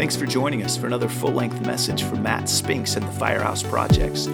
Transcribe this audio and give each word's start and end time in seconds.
Thanks 0.00 0.16
for 0.16 0.24
joining 0.24 0.64
us 0.64 0.78
for 0.78 0.86
another 0.86 1.10
full 1.10 1.32
length 1.32 1.60
message 1.66 2.04
from 2.04 2.22
Matt 2.22 2.48
Spinks 2.48 2.96
and 2.96 3.06
the 3.06 3.12
Firehouse 3.12 3.62
Projects. 3.62 4.28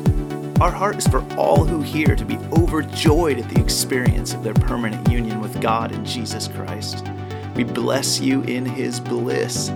Our 0.60 0.70
heart 0.70 0.94
is 0.94 1.08
for 1.08 1.26
all 1.34 1.64
who 1.64 1.82
hear 1.82 2.14
to 2.14 2.24
be 2.24 2.36
overjoyed 2.52 3.40
at 3.40 3.50
the 3.50 3.60
experience 3.60 4.32
of 4.32 4.44
their 4.44 4.54
permanent 4.54 5.10
union 5.10 5.40
with 5.40 5.60
God 5.60 5.90
in 5.90 6.04
Jesus 6.04 6.46
Christ. 6.46 7.04
We 7.56 7.64
bless 7.64 8.20
you 8.20 8.42
in 8.42 8.64
his 8.64 9.00
bliss. 9.00 9.72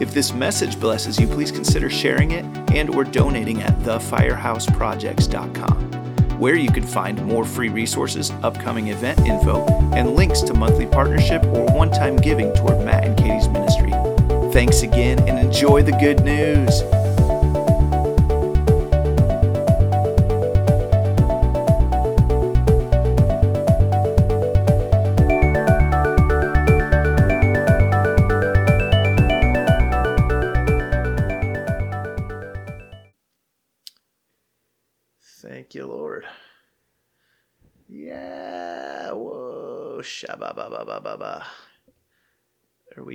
If 0.00 0.14
this 0.14 0.32
message 0.32 0.80
blesses 0.80 1.20
you, 1.20 1.26
please 1.26 1.52
consider 1.52 1.90
sharing 1.90 2.30
it 2.30 2.46
and 2.72 2.88
or 2.94 3.04
donating 3.04 3.60
at 3.60 3.78
thefirehouseprojects.com, 3.80 6.38
where 6.40 6.56
you 6.56 6.70
can 6.70 6.84
find 6.84 7.22
more 7.26 7.44
free 7.44 7.68
resources, 7.68 8.30
upcoming 8.42 8.88
event 8.88 9.20
info, 9.26 9.66
and 9.92 10.16
links 10.16 10.40
to 10.40 10.54
monthly 10.54 10.86
partnership 10.86 11.44
or 11.48 11.66
one-time 11.66 12.16
giving 12.16 12.50
toward 12.54 12.82
Matt 12.82 13.04
and 13.04 13.14
Katie's 13.18 13.48
ministry. 13.48 13.92
Thanks 14.52 14.82
again 14.82 15.18
and 15.28 15.38
enjoy 15.38 15.82
the 15.82 15.92
good 15.92 16.24
news. 16.24 16.82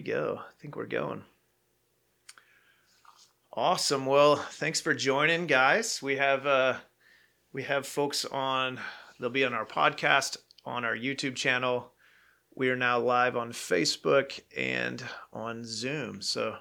Go. 0.03 0.39
I 0.39 0.51
think 0.61 0.75
we're 0.75 0.85
going. 0.85 1.23
Awesome. 3.55 4.05
Well, 4.05 4.35
thanks 4.37 4.81
for 4.81 4.93
joining, 4.93 5.47
guys. 5.47 6.01
We 6.01 6.15
have 6.17 6.47
uh 6.47 6.77
we 7.51 7.63
have 7.63 7.85
folks 7.85 8.25
on 8.25 8.79
they'll 9.19 9.29
be 9.29 9.45
on 9.45 9.53
our 9.53 9.65
podcast, 9.65 10.37
on 10.65 10.83
our 10.83 10.95
YouTube 10.95 11.35
channel. 11.35 11.91
We 12.55 12.69
are 12.69 12.75
now 12.75 12.99
live 12.99 13.37
on 13.37 13.51
Facebook 13.51 14.39
and 14.57 15.03
on 15.31 15.63
Zoom. 15.65 16.21
So 16.21 16.55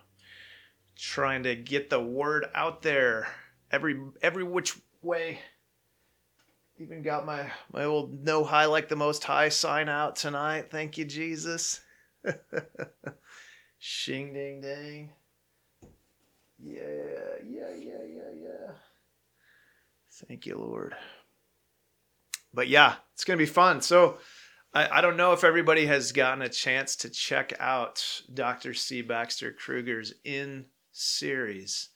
trying 0.97 1.43
to 1.45 1.57
get 1.57 1.91
the 1.91 2.01
word 2.01 2.47
out 2.55 2.83
there 2.83 3.29
every 3.70 3.98
every 4.20 4.45
which 4.45 4.79
way. 5.01 5.41
Even 6.79 7.03
got 7.03 7.25
my 7.25 7.51
my 7.73 7.85
old 7.85 8.23
no 8.25 8.45
high 8.45 8.67
like 8.67 8.89
the 8.89 8.97
most 8.97 9.25
high 9.25 9.48
sign 9.48 9.89
out 9.89 10.17
tonight. 10.17 10.70
Thank 10.70 10.98
you, 10.98 11.05
Jesus. 11.05 11.81
Shing 13.85 14.33
ding 14.33 14.61
dang. 14.61 15.11
Yeah, 16.57 16.83
yeah, 17.45 17.75
yeah, 17.77 18.05
yeah, 18.09 18.31
yeah. 18.41 18.73
Thank 20.29 20.47
you, 20.47 20.57
Lord. 20.57 20.95
But 22.55 22.69
yeah, 22.69 22.95
it's 23.13 23.25
gonna 23.25 23.39
be 23.39 23.45
fun. 23.45 23.81
So 23.81 24.19
I, 24.73 24.99
I 24.99 25.01
don't 25.01 25.17
know 25.17 25.33
if 25.33 25.43
everybody 25.43 25.87
has 25.87 26.13
gotten 26.13 26.43
a 26.43 26.49
chance 26.49 26.95
to 26.95 27.11
check 27.11 27.55
out 27.59 28.23
Dr. 28.33 28.73
C. 28.73 29.03
Baxter 29.03 29.51
Kruger's 29.51 30.15
in 30.25 30.67
series. 30.93 31.89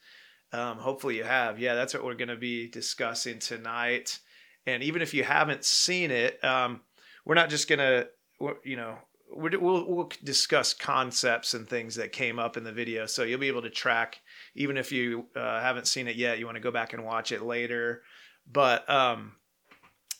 Um, 0.52 0.78
hopefully 0.78 1.18
you 1.18 1.24
have. 1.24 1.60
Yeah, 1.60 1.76
that's 1.76 1.94
what 1.94 2.04
we're 2.04 2.14
going 2.14 2.30
to 2.30 2.36
be 2.36 2.66
discussing 2.68 3.38
tonight. 3.38 4.18
And 4.66 4.82
even 4.82 5.02
if 5.02 5.14
you 5.14 5.22
haven't 5.22 5.64
seen 5.64 6.10
it, 6.10 6.44
um, 6.44 6.80
we're 7.24 7.36
not 7.36 7.48
just 7.48 7.68
going 7.68 7.78
to, 7.78 8.08
you 8.64 8.74
know, 8.74 8.98
we'll, 9.30 9.84
we'll 9.86 10.10
discuss 10.24 10.72
concepts 10.72 11.54
and 11.54 11.68
things 11.68 11.96
that 11.96 12.12
came 12.12 12.38
up 12.38 12.56
in 12.56 12.64
the 12.64 12.72
video. 12.72 13.06
So 13.06 13.22
you'll 13.22 13.40
be 13.40 13.48
able 13.48 13.62
to 13.62 13.70
track, 13.70 14.20
even 14.54 14.76
if 14.76 14.92
you 14.92 15.26
uh, 15.34 15.60
haven't 15.60 15.86
seen 15.88 16.08
it 16.08 16.16
yet, 16.16 16.38
you 16.38 16.46
want 16.46 16.56
to 16.56 16.62
go 16.62 16.70
back 16.70 16.92
and 16.92 17.04
watch 17.04 17.32
it 17.32 17.42
later. 17.42 18.02
But 18.50 18.88
um, 18.88 19.32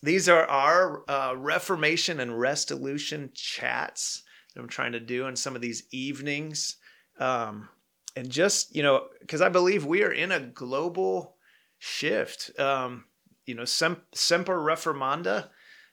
these 0.03 0.29
are 0.29 0.45
our 0.47 1.09
uh, 1.09 1.35
Reformation 1.37 2.21
and 2.21 2.33
Restolution 2.33 3.31
chats 3.35 4.23
that 4.55 4.61
I'm 4.61 4.69
trying 4.69 4.93
to 4.93 5.01
do 5.01 5.27
in 5.27 5.37
some 5.37 5.55
of 5.55 5.63
these 5.63 5.85
evenings. 5.91 6.77
Um, 7.19 7.69
and 8.17 8.31
just 8.31 8.75
you 8.75 8.83
know 8.83 9.05
because 9.21 9.41
i 9.41 9.49
believe 9.49 9.85
we 9.85 10.03
are 10.03 10.11
in 10.11 10.33
a 10.33 10.41
global 10.41 11.37
shift 11.79 12.59
um 12.59 13.05
you 13.45 13.55
know 13.55 13.65
sem- 13.65 14.03
semper 14.15 14.59
reformanda 14.59 15.51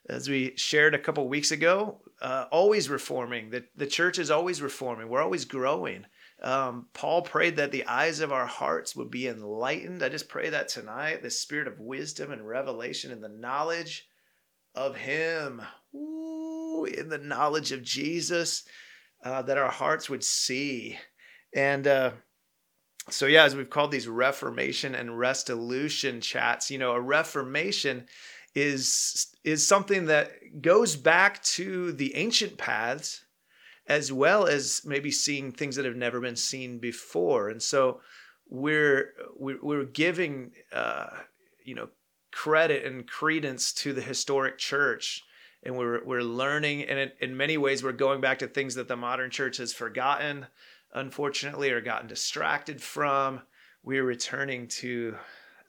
as 0.07 0.29
we 0.29 0.53
shared 0.57 0.93
a 0.93 0.99
couple 0.99 1.27
weeks 1.27 1.51
ago 1.51 2.01
uh, 2.21 2.45
always 2.51 2.89
reforming. 2.89 3.49
The, 3.49 3.65
the 3.75 3.87
church 3.87 4.19
is 4.19 4.31
always 4.31 4.61
reforming. 4.61 5.09
We're 5.09 5.21
always 5.21 5.45
growing. 5.45 6.05
Um, 6.41 6.87
paul 6.93 7.21
prayed 7.21 7.55
that 7.57 7.71
the 7.71 7.85
eyes 7.85 8.19
of 8.19 8.31
our 8.31 8.45
hearts 8.45 8.95
would 8.95 9.09
be 9.09 9.27
enlightened. 9.27 10.03
I 10.03 10.09
just 10.09 10.27
pray 10.27 10.49
that 10.49 10.67
tonight 10.67 11.21
the 11.21 11.29
spirit 11.29 11.67
of 11.67 11.79
wisdom 11.79 12.31
and 12.31 12.47
revelation 12.47 13.11
and 13.11 13.23
the 13.23 13.29
knowledge 13.29 14.07
of 14.75 14.95
him 14.95 15.61
Ooh, 15.95 16.85
in 16.85 17.07
the 17.07 17.19
knowledge 17.19 17.71
of 17.71 17.83
jesus 17.83 18.63
uh, 19.23 19.41
that 19.43 19.57
our 19.57 19.71
hearts 19.71 20.09
would 20.09 20.23
see. 20.23 20.97
And 21.55 21.87
uh, 21.87 22.11
so, 23.09 23.25
yeah, 23.25 23.43
as 23.43 23.55
we've 23.55 23.69
called 23.69 23.91
these 23.91 24.07
Reformation 24.07 24.95
and 24.95 25.11
Restolution 25.11 26.21
chats, 26.21 26.71
you 26.71 26.77
know, 26.77 26.91
a 26.91 27.01
Reformation 27.01 28.05
is 28.55 29.35
is 29.43 29.65
something 29.65 30.05
that 30.05 30.61
goes 30.61 30.95
back 30.95 31.41
to 31.43 31.91
the 31.91 32.15
ancient 32.15 32.57
paths 32.57 33.25
as 33.87 34.11
well 34.11 34.45
as 34.45 34.81
maybe 34.85 35.11
seeing 35.11 35.51
things 35.51 35.75
that 35.75 35.85
have 35.85 35.95
never 35.95 36.21
been 36.21 36.37
seen 36.37 36.77
before. 36.77 37.49
And 37.49 37.61
so 37.61 37.99
we're 38.49 39.13
we're, 39.37 39.83
giving 39.85 40.51
uh, 40.71 41.09
you 41.63 41.75
know 41.75 41.89
credit 42.31 42.85
and 42.85 43.07
credence 43.07 43.73
to 43.73 43.93
the 43.93 44.01
historic 44.01 44.57
church. 44.57 45.23
And 45.63 45.77
we're 45.77 46.03
we're 46.03 46.21
learning 46.23 46.83
and 46.83 46.99
in, 46.99 47.11
in 47.21 47.37
many 47.37 47.57
ways 47.57 47.83
we're 47.83 47.93
going 47.93 48.21
back 48.21 48.39
to 48.39 48.47
things 48.47 48.75
that 48.75 48.87
the 48.87 48.97
modern 48.97 49.31
church 49.31 49.57
has 49.57 49.73
forgotten 49.73 50.47
unfortunately, 50.93 51.71
or 51.71 51.81
gotten 51.81 52.07
distracted 52.07 52.81
from. 52.81 53.41
We're 53.83 54.03
returning 54.03 54.67
to 54.67 55.15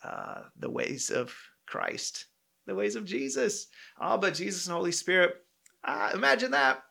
uh, 0.03 0.43
the 0.59 0.71
ways 0.71 1.11
of 1.11 1.35
Christ, 1.67 2.27
the 2.67 2.75
ways 2.75 2.97
of 2.97 3.05
Jesus. 3.05 3.69
But 3.99 4.35
Jesus 4.35 4.67
and 4.67 4.75
Holy 4.75 4.93
Spirit, 4.93 5.37
ah, 5.85 6.13
imagine 6.13 6.53
that. 6.53 6.83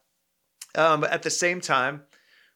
Um, 0.75 1.01
but 1.01 1.11
at 1.11 1.23
the 1.23 1.29
same 1.29 1.61
time, 1.61 2.03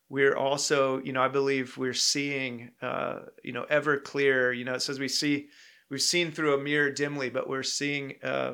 we're 0.09 0.35
also, 0.35 0.99
you 0.99 1.13
know, 1.13 1.21
I 1.21 1.27
believe 1.27 1.77
we're 1.77 1.93
seeing, 1.93 2.71
uh, 2.81 3.19
you 3.43 3.51
know, 3.51 3.65
ever 3.69 3.97
clearer. 3.97 4.53
You 4.53 4.65
know, 4.65 4.73
it 4.73 4.81
says 4.81 4.99
we 4.99 5.07
see, 5.07 5.47
we've 5.89 6.01
seen 6.01 6.31
through 6.31 6.53
a 6.53 6.63
mirror 6.63 6.89
dimly, 6.89 7.29
but 7.29 7.49
we're 7.49 7.63
seeing 7.63 8.15
uh, 8.23 8.53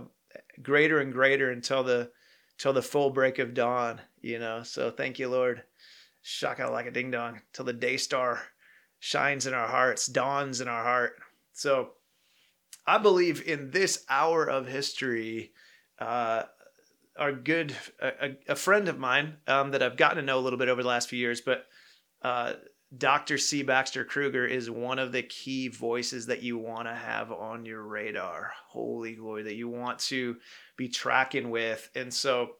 greater 0.61 0.99
and 0.99 1.13
greater 1.13 1.51
until 1.51 1.83
the, 1.83 2.11
till 2.57 2.73
the 2.73 2.81
full 2.81 3.11
break 3.11 3.39
of 3.39 3.53
dawn. 3.53 4.01
You 4.21 4.39
know, 4.39 4.63
so 4.63 4.89
thank 4.89 5.19
you, 5.19 5.29
Lord 5.29 5.63
shaka 6.23 6.69
like 6.69 6.85
a 6.85 6.91
ding 6.91 7.11
dong 7.11 7.41
till 7.51 7.65
the 7.65 7.73
day 7.73 7.97
star 7.97 8.41
shines 8.99 9.45
in 9.45 9.53
our 9.53 9.67
hearts, 9.67 10.07
dawns 10.07 10.61
in 10.61 10.67
our 10.67 10.83
heart. 10.83 11.17
So 11.51 11.91
I 12.85 12.97
believe 12.97 13.47
in 13.47 13.71
this 13.71 14.05
hour 14.09 14.45
of 14.45 14.67
history, 14.67 15.53
uh, 15.99 16.43
our 17.17 17.31
good 17.31 17.75
a, 18.01 18.35
a, 18.47 18.55
friend 18.55 18.87
of 18.87 18.97
mine 18.97 19.37
um, 19.47 19.71
that 19.71 19.83
I've 19.83 19.97
gotten 19.97 20.17
to 20.17 20.23
know 20.23 20.39
a 20.39 20.41
little 20.41 20.59
bit 20.59 20.67
over 20.67 20.81
the 20.81 20.89
last 20.89 21.09
few 21.09 21.19
years, 21.19 21.41
but 21.41 21.67
uh, 22.23 22.53
Dr. 22.97 23.37
C. 23.37 23.63
Baxter 23.63 24.03
Kruger 24.03 24.45
is 24.45 24.69
one 24.69 24.99
of 24.99 25.11
the 25.11 25.23
key 25.23 25.67
voices 25.67 26.27
that 26.27 26.43
you 26.43 26.57
want 26.57 26.87
to 26.87 26.93
have 26.93 27.31
on 27.31 27.65
your 27.65 27.83
radar. 27.83 28.51
Holy 28.67 29.15
glory, 29.15 29.43
that 29.43 29.55
you 29.55 29.67
want 29.67 29.99
to 29.99 30.37
be 30.77 30.89
tracking 30.89 31.49
with. 31.49 31.89
And 31.95 32.13
so, 32.13 32.55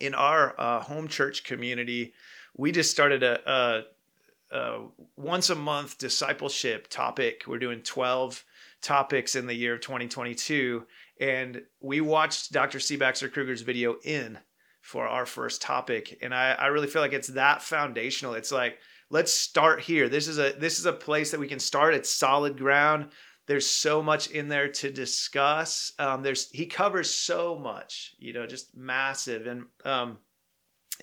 in 0.00 0.14
our 0.14 0.58
uh, 0.58 0.80
home 0.80 1.06
church 1.06 1.44
community, 1.44 2.14
we 2.56 2.72
just 2.72 2.90
started 2.90 3.22
a, 3.22 3.50
a, 3.50 4.56
a 4.56 4.86
once 5.16 5.50
a 5.50 5.54
month 5.54 5.98
discipleship 5.98 6.88
topic. 6.88 7.44
We're 7.46 7.58
doing 7.58 7.82
12 7.82 8.44
topics 8.82 9.34
in 9.34 9.46
the 9.46 9.54
year 9.54 9.74
of 9.74 9.80
2022. 9.80 10.84
And 11.20 11.62
we 11.80 12.00
watched 12.00 12.52
Dr. 12.52 12.80
C. 12.80 12.96
Baxter 12.96 13.28
Kruger's 13.28 13.62
video 13.62 13.96
in 14.04 14.38
for 14.80 15.06
our 15.06 15.24
first 15.24 15.62
topic. 15.62 16.18
And 16.20 16.34
I, 16.34 16.52
I 16.52 16.66
really 16.66 16.88
feel 16.88 17.02
like 17.02 17.12
it's 17.12 17.28
that 17.28 17.62
foundational. 17.62 18.34
It's 18.34 18.52
like, 18.52 18.78
let's 19.10 19.32
start 19.32 19.80
here. 19.80 20.08
This 20.08 20.26
is 20.26 20.38
a 20.38 20.52
this 20.58 20.80
is 20.80 20.86
a 20.86 20.92
place 20.92 21.30
that 21.30 21.40
we 21.40 21.46
can 21.46 21.60
start. 21.60 21.94
It's 21.94 22.10
solid 22.10 22.58
ground. 22.58 23.10
There's 23.46 23.66
so 23.66 24.02
much 24.02 24.28
in 24.30 24.48
there 24.48 24.68
to 24.68 24.90
discuss. 24.90 25.92
Um, 25.98 26.22
there's 26.22 26.50
he 26.50 26.66
covers 26.66 27.12
so 27.12 27.56
much, 27.56 28.14
you 28.18 28.32
know, 28.32 28.46
just 28.46 28.76
massive. 28.76 29.46
And 29.46 29.64
um, 29.84 30.18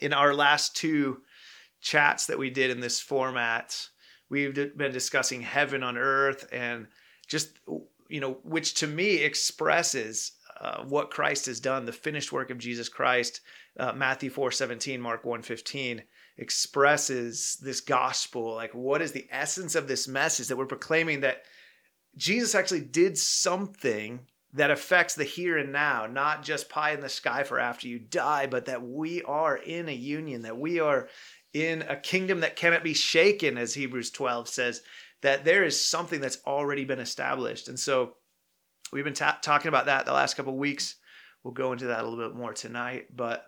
in 0.02 0.14
our 0.14 0.34
last 0.34 0.76
two 0.76 1.22
chats 1.82 2.26
that 2.26 2.40
we 2.40 2.50
did 2.50 2.72
in 2.72 2.80
this 2.80 3.00
format, 3.00 3.88
we've 4.30 4.54
been 4.54 4.92
discussing 4.92 5.42
heaven 5.42 5.84
on 5.84 5.98
earth 5.98 6.48
and 6.52 6.88
just, 7.30 7.52
you 8.10 8.20
know, 8.20 8.38
which 8.44 8.74
to 8.76 8.88
me 8.88 9.18
expresses 9.18 10.34
uh, 10.60 10.84
what 10.84 11.12
Christ 11.12 11.46
has 11.46 11.60
done, 11.60 11.86
the 11.86 11.94
finished 11.94 12.34
work 12.34 12.50
of 12.50 12.58
Jesus 12.58 12.90
Christ. 12.90 13.42
uh, 13.80 13.94
Matthew 13.94 14.30
4 14.30 14.52
17, 14.52 15.00
Mark 15.00 15.24
1 15.24 15.42
15 15.42 16.04
expresses 16.38 17.58
this 17.62 17.82
gospel. 17.82 18.56
Like, 18.56 18.74
what 18.74 19.02
is 19.02 19.12
the 19.12 19.28
essence 19.32 19.76
of 19.76 19.88
this 19.88 20.08
message 20.08 20.48
that 20.48 20.58
we're 20.58 20.66
proclaiming 20.66 21.22
that 21.22 21.44
Jesus 22.18 22.56
actually 22.56 22.82
did 22.82 23.18
something 23.18 24.22
that 24.54 24.72
affects 24.72 25.14
the 25.14 25.24
here 25.24 25.58
and 25.58 25.72
now, 25.72 26.08
not 26.08 26.44
just 26.44 26.70
pie 26.70 26.92
in 26.92 27.02
the 27.02 27.10
sky 27.10 27.44
for 27.44 27.60
after 27.60 27.88
you 27.88 28.00
die, 28.00 28.48
but 28.48 28.66
that 28.66 28.82
we 28.82 29.22
are 29.24 29.56
in 29.56 29.88
a 29.88 29.94
union, 29.94 30.42
that 30.42 30.58
we 30.58 30.80
are 30.80 31.08
in 31.54 31.84
a 31.84 31.96
kingdom 31.96 32.40
that 32.40 32.56
cannot 32.56 32.84
be 32.84 32.94
shaken, 32.94 33.58
as 33.58 33.74
Hebrews 33.74 34.10
12 34.12 34.48
says, 34.48 34.82
that 35.22 35.46
there 35.46 35.64
is 35.64 35.84
something 35.84 36.22
that's 36.22 36.40
already 36.46 36.86
been 36.86 37.00
established. 37.00 37.68
And 37.68 37.80
so 37.80 38.16
we've 38.92 39.04
been 39.04 39.14
ta- 39.14 39.40
talking 39.42 39.70
about 39.70 39.88
that 39.88 40.06
the 40.06 40.14
last 40.14 40.36
couple 40.36 40.58
weeks. 40.58 40.96
We'll 41.44 41.54
go 41.54 41.72
into 41.72 41.88
that 41.88 42.04
a 42.04 42.08
little 42.08 42.30
bit 42.30 42.38
more 42.38 42.54
tonight, 42.54 43.08
but 43.16 43.46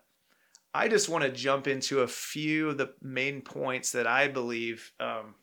I 0.73 0.87
just 0.87 1.09
want 1.09 1.23
to 1.23 1.31
jump 1.31 1.67
into 1.67 2.01
a 2.01 2.07
few 2.07 2.69
of 2.69 2.77
the 2.77 2.93
main 3.01 3.41
points 3.41 3.91
that 3.91 4.07
I 4.07 4.27
believe 4.29 4.91
um, 4.99 5.35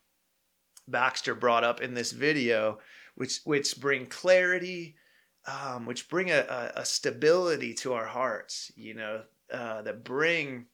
Baxter 0.86 1.34
brought 1.34 1.64
up 1.64 1.82
in 1.82 1.92
this 1.92 2.12
video, 2.12 2.78
which 3.14 3.40
which 3.44 3.78
bring 3.78 4.06
clarity, 4.06 4.96
um, 5.46 5.84
which 5.84 6.08
bring 6.08 6.30
a, 6.30 6.72
a, 6.76 6.84
stability 6.84 7.74
to 7.74 7.92
our 7.92 8.06
hearts. 8.06 8.72
You 8.74 8.94
know, 8.94 9.22
uh, 9.52 9.82
that 9.82 10.02
bring, 10.02 10.66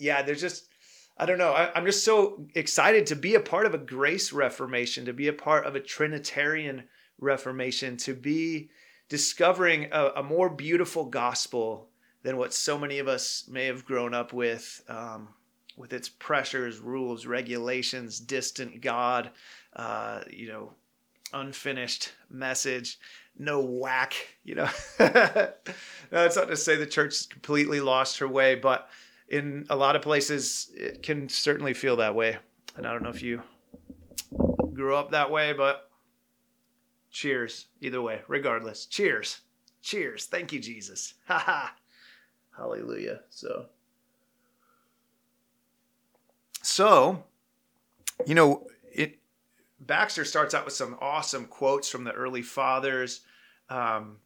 yeah, 0.00 0.22
there's 0.22 0.40
just 0.40 0.68
I 1.16 1.26
don't 1.26 1.38
know. 1.38 1.52
I, 1.52 1.76
am 1.78 1.86
just 1.86 2.04
so 2.04 2.46
excited 2.54 3.06
to 3.06 3.16
be 3.16 3.34
a 3.36 3.40
part 3.40 3.66
of 3.66 3.74
a 3.74 3.78
grace 3.78 4.32
reformation, 4.32 5.04
to 5.04 5.12
be 5.12 5.28
a 5.28 5.32
part 5.32 5.64
of 5.64 5.76
a 5.76 5.80
Trinitarian 5.80 6.84
reformation, 7.18 7.96
to 7.98 8.14
be 8.14 8.70
discovering 9.08 9.88
a, 9.92 10.08
a 10.16 10.22
more 10.22 10.50
beautiful 10.50 11.04
gospel 11.04 11.88
than 12.22 12.36
what 12.36 12.52
so 12.52 12.78
many 12.78 12.98
of 12.98 13.06
us 13.06 13.44
may 13.48 13.66
have 13.66 13.84
grown 13.84 14.12
up 14.12 14.32
with, 14.32 14.82
um, 14.88 15.28
with 15.76 15.92
its 15.92 16.08
pressures, 16.08 16.78
rules, 16.78 17.26
regulations, 17.26 18.18
distant 18.18 18.80
God, 18.80 19.30
uh, 19.76 20.22
you 20.30 20.48
know, 20.48 20.72
unfinished 21.32 22.12
message, 22.30 22.98
no 23.38 23.60
whack, 23.60 24.14
you 24.42 24.54
know. 24.54 24.68
That's 24.98 26.36
not 26.36 26.48
to 26.48 26.56
say 26.56 26.76
the 26.76 26.86
church 26.86 27.28
completely 27.28 27.80
lost 27.80 28.18
her 28.18 28.28
way, 28.28 28.54
but 28.54 28.88
in 29.34 29.66
a 29.68 29.74
lot 29.74 29.96
of 29.96 30.02
places, 30.02 30.70
it 30.76 31.02
can 31.02 31.28
certainly 31.28 31.74
feel 31.74 31.96
that 31.96 32.14
way. 32.14 32.36
And 32.76 32.86
I 32.86 32.92
don't 32.92 33.02
know 33.02 33.08
if 33.08 33.20
you 33.20 33.42
grew 34.72 34.94
up 34.94 35.10
that 35.10 35.28
way, 35.28 35.52
but 35.52 35.90
cheers 37.10 37.66
either 37.80 38.00
way, 38.00 38.20
regardless. 38.28 38.86
Cheers. 38.86 39.40
Cheers. 39.82 40.26
Thank 40.26 40.52
you, 40.52 40.60
Jesus. 40.60 41.14
Ha 41.26 41.38
ha. 41.38 41.74
Hallelujah. 42.56 43.22
So, 43.30 43.66
so, 46.62 47.24
you 48.26 48.36
know, 48.36 48.68
it 48.92 49.18
Baxter 49.80 50.24
starts 50.24 50.54
out 50.54 50.64
with 50.64 50.74
some 50.74 50.96
awesome 51.00 51.46
quotes 51.46 51.88
from 51.88 52.04
the 52.04 52.12
early 52.12 52.42
fathers. 52.42 53.22
Um, 53.68 54.18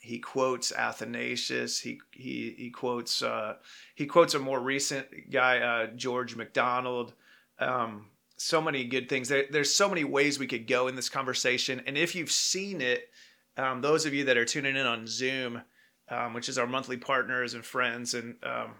he 0.00 0.18
quotes 0.18 0.72
Athanasius. 0.72 1.80
He 1.80 2.00
he 2.12 2.54
he 2.56 2.70
quotes 2.70 3.22
uh, 3.22 3.56
he 3.94 4.06
quotes 4.06 4.34
a 4.34 4.38
more 4.38 4.60
recent 4.60 5.06
guy, 5.30 5.58
uh, 5.58 5.86
George 5.94 6.36
MacDonald. 6.36 7.14
Um, 7.58 8.06
so 8.36 8.60
many 8.60 8.84
good 8.84 9.08
things. 9.08 9.28
There, 9.28 9.46
there's 9.50 9.74
so 9.74 9.88
many 9.88 10.04
ways 10.04 10.38
we 10.38 10.46
could 10.46 10.66
go 10.66 10.88
in 10.88 10.94
this 10.94 11.08
conversation. 11.08 11.82
And 11.86 11.98
if 11.98 12.14
you've 12.14 12.30
seen 12.30 12.80
it, 12.80 13.10
um, 13.56 13.80
those 13.80 14.06
of 14.06 14.14
you 14.14 14.24
that 14.26 14.36
are 14.36 14.44
tuning 14.44 14.76
in 14.76 14.86
on 14.86 15.06
Zoom, 15.06 15.62
um, 16.08 16.34
which 16.34 16.48
is 16.48 16.56
our 16.56 16.66
monthly 16.66 16.96
partners 16.96 17.54
and 17.54 17.64
friends, 17.64 18.14
and 18.14 18.36
um, 18.44 18.74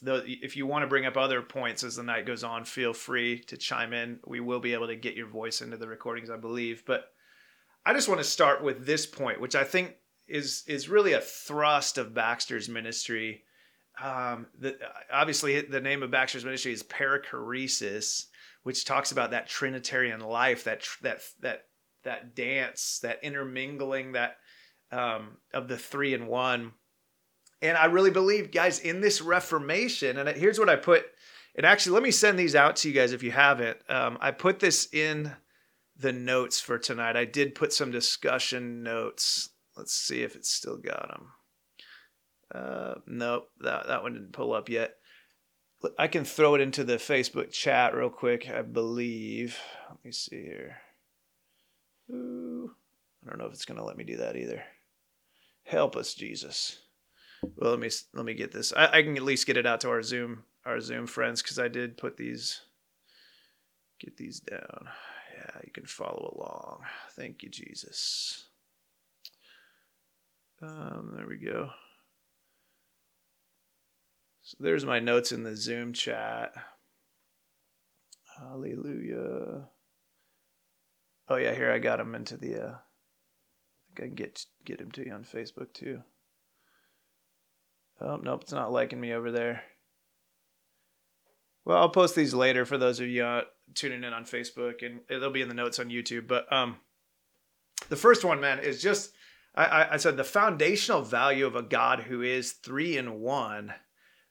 the, 0.00 0.24
if 0.26 0.56
you 0.56 0.66
want 0.66 0.84
to 0.84 0.86
bring 0.86 1.04
up 1.04 1.16
other 1.16 1.42
points 1.42 1.82
as 1.82 1.96
the 1.96 2.02
night 2.02 2.26
goes 2.26 2.44
on, 2.44 2.64
feel 2.64 2.92
free 2.92 3.40
to 3.40 3.56
chime 3.56 3.92
in. 3.92 4.20
We 4.24 4.40
will 4.40 4.60
be 4.60 4.74
able 4.74 4.86
to 4.86 4.96
get 4.96 5.16
your 5.16 5.26
voice 5.28 5.60
into 5.60 5.76
the 5.76 5.88
recordings, 5.88 6.30
I 6.30 6.36
believe. 6.36 6.84
But 6.86 7.12
I 7.84 7.92
just 7.92 8.08
want 8.08 8.20
to 8.20 8.24
start 8.24 8.62
with 8.62 8.86
this 8.86 9.06
point, 9.06 9.40
which 9.40 9.56
I 9.56 9.64
think 9.64 9.96
is 10.28 10.64
is 10.66 10.88
really 10.88 11.12
a 11.12 11.20
thrust 11.20 11.98
of 11.98 12.14
Baxter's 12.14 12.68
ministry. 12.68 13.44
Um, 14.02 14.46
the, 14.58 14.78
obviously, 15.12 15.60
the 15.60 15.80
name 15.80 16.02
of 16.02 16.10
Baxter's 16.10 16.44
ministry 16.44 16.72
is 16.72 16.82
perichoresis, 16.82 18.26
which 18.62 18.84
talks 18.84 19.12
about 19.12 19.32
that 19.32 19.48
Trinitarian 19.48 20.20
life, 20.20 20.64
that 20.64 20.86
that 21.02 21.20
that 21.40 21.64
that 22.04 22.34
dance, 22.34 23.00
that 23.02 23.22
intermingling, 23.22 24.12
that 24.12 24.36
um, 24.90 25.36
of 25.52 25.68
the 25.68 25.78
three 25.78 26.14
in 26.14 26.26
one. 26.26 26.72
And 27.60 27.76
I 27.76 27.84
really 27.86 28.10
believe, 28.10 28.50
guys, 28.50 28.80
in 28.80 29.00
this 29.00 29.20
Reformation, 29.20 30.18
and 30.18 30.28
here's 30.30 30.58
what 30.58 30.68
I 30.68 30.76
put. 30.76 31.04
And 31.54 31.66
actually, 31.66 31.92
let 31.92 32.02
me 32.02 32.10
send 32.10 32.38
these 32.38 32.56
out 32.56 32.76
to 32.76 32.88
you 32.88 32.94
guys 32.94 33.12
if 33.12 33.22
you 33.22 33.30
haven't. 33.30 33.78
Um, 33.88 34.16
I 34.20 34.30
put 34.30 34.58
this 34.58 34.92
in 34.92 35.32
the 35.96 36.12
notes 36.12 36.60
for 36.60 36.78
tonight. 36.78 37.16
I 37.16 37.26
did 37.26 37.54
put 37.54 37.72
some 37.72 37.90
discussion 37.90 38.82
notes. 38.82 39.50
Let's 39.76 39.94
see 39.94 40.22
if 40.22 40.36
it's 40.36 40.50
still 40.50 40.76
got 40.76 41.08
them. 41.08 41.26
Uh, 42.54 42.94
nope, 43.06 43.48
that, 43.60 43.86
that 43.86 44.02
one 44.02 44.12
didn't 44.12 44.32
pull 44.32 44.52
up 44.52 44.68
yet. 44.68 44.94
I 45.98 46.06
can 46.06 46.24
throw 46.24 46.54
it 46.54 46.60
into 46.60 46.84
the 46.84 46.96
Facebook 46.96 47.50
chat 47.50 47.94
real 47.94 48.10
quick, 48.10 48.48
I 48.48 48.62
believe. 48.62 49.58
Let 49.88 50.04
me 50.04 50.12
see 50.12 50.42
here. 50.42 50.76
Ooh, 52.10 52.70
I 53.24 53.30
don't 53.30 53.38
know 53.38 53.46
if 53.46 53.52
it's 53.52 53.64
going 53.64 53.78
to 53.78 53.84
let 53.84 53.96
me 53.96 54.04
do 54.04 54.18
that 54.18 54.36
either. 54.36 54.62
Help 55.64 55.96
us, 55.96 56.14
Jesus. 56.14 56.78
Well, 57.56 57.70
let 57.70 57.80
me 57.80 57.90
let 58.14 58.24
me 58.24 58.34
get 58.34 58.52
this. 58.52 58.72
I, 58.72 58.98
I 58.98 59.02
can 59.02 59.16
at 59.16 59.22
least 59.22 59.46
get 59.46 59.56
it 59.56 59.66
out 59.66 59.80
to 59.80 59.88
our 59.88 60.02
Zoom 60.02 60.44
our 60.64 60.80
Zoom 60.80 61.06
friends 61.06 61.42
because 61.42 61.58
I 61.58 61.68
did 61.68 61.96
put 61.96 62.16
these 62.16 62.60
get 63.98 64.16
these 64.16 64.40
down. 64.40 64.88
Yeah, 65.36 65.60
you 65.64 65.72
can 65.72 65.86
follow 65.86 66.36
along. 66.36 66.82
Thank 67.16 67.42
you, 67.42 67.48
Jesus. 67.48 68.46
Um, 70.62 71.14
there 71.16 71.26
we 71.26 71.36
go. 71.38 71.70
So 74.42 74.56
there's 74.60 74.84
my 74.84 75.00
notes 75.00 75.32
in 75.32 75.42
the 75.42 75.56
Zoom 75.56 75.92
chat. 75.92 76.52
Hallelujah. 78.38 79.68
Oh 81.28 81.36
yeah, 81.36 81.54
here 81.54 81.72
I 81.72 81.78
got 81.78 81.98
them 81.98 82.14
into 82.14 82.36
the. 82.36 82.62
Uh, 82.62 82.74
I 83.90 84.00
can 84.00 84.14
get 84.14 84.44
get 84.64 84.80
him 84.80 84.90
to 84.92 85.04
you 85.04 85.12
on 85.12 85.24
Facebook 85.24 85.72
too. 85.72 86.02
Oh 88.00 88.16
nope, 88.16 88.42
it's 88.42 88.52
not 88.52 88.72
liking 88.72 89.00
me 89.00 89.12
over 89.12 89.32
there. 89.32 89.62
Well, 91.64 91.78
I'll 91.78 91.88
post 91.88 92.14
these 92.14 92.34
later 92.34 92.64
for 92.64 92.78
those 92.78 93.00
of 93.00 93.06
you 93.06 93.24
uh, 93.24 93.42
tuning 93.74 94.04
in 94.04 94.12
on 94.12 94.24
Facebook, 94.24 94.84
and 94.84 95.00
they'll 95.08 95.30
be 95.30 95.42
in 95.42 95.48
the 95.48 95.54
notes 95.54 95.78
on 95.78 95.88
YouTube. 95.88 96.26
But 96.26 96.52
um, 96.52 96.76
the 97.88 97.96
first 97.96 98.24
one, 98.24 98.40
man, 98.40 98.58
is 98.58 98.82
just 98.82 99.12
I, 99.54 99.88
I 99.92 99.96
said 99.98 100.16
the 100.16 100.24
foundational 100.24 101.02
value 101.02 101.46
of 101.46 101.56
a 101.56 101.62
God 101.62 102.00
who 102.00 102.22
is 102.22 102.52
three 102.52 102.96
in 102.96 103.20
one, 103.20 103.74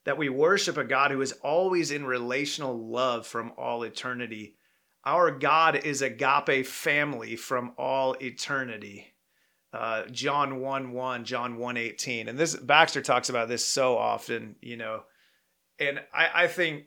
that 0.04 0.18
we 0.18 0.30
worship 0.30 0.78
a 0.78 0.84
God 0.84 1.12
who 1.12 1.22
is 1.22 1.34
always 1.44 1.92
in 1.92 2.06
relational 2.06 2.78
love 2.78 3.28
from 3.28 3.54
all 3.58 3.84
eternity. 3.84 4.56
Our 5.06 5.32
God 5.32 5.76
is 5.86 6.02
agape 6.02 6.66
family 6.66 7.36
from 7.36 7.74
all 7.78 8.16
eternity. 8.22 9.14
Uh, 9.74 10.06
John 10.08 10.60
1 10.60 10.92
1, 10.92 11.26
John 11.26 11.58
1 11.58 11.78
18. 11.78 12.28
And 12.28 12.38
this 12.38 12.56
Baxter 12.56 13.02
talks 13.02 13.30
about 13.30 13.48
this 13.48 13.64
so 13.64 13.98
often, 13.98 14.56
you 14.60 14.76
know. 14.76 15.04
And 15.80 16.02
I, 16.14 16.44
I 16.44 16.48
think 16.48 16.86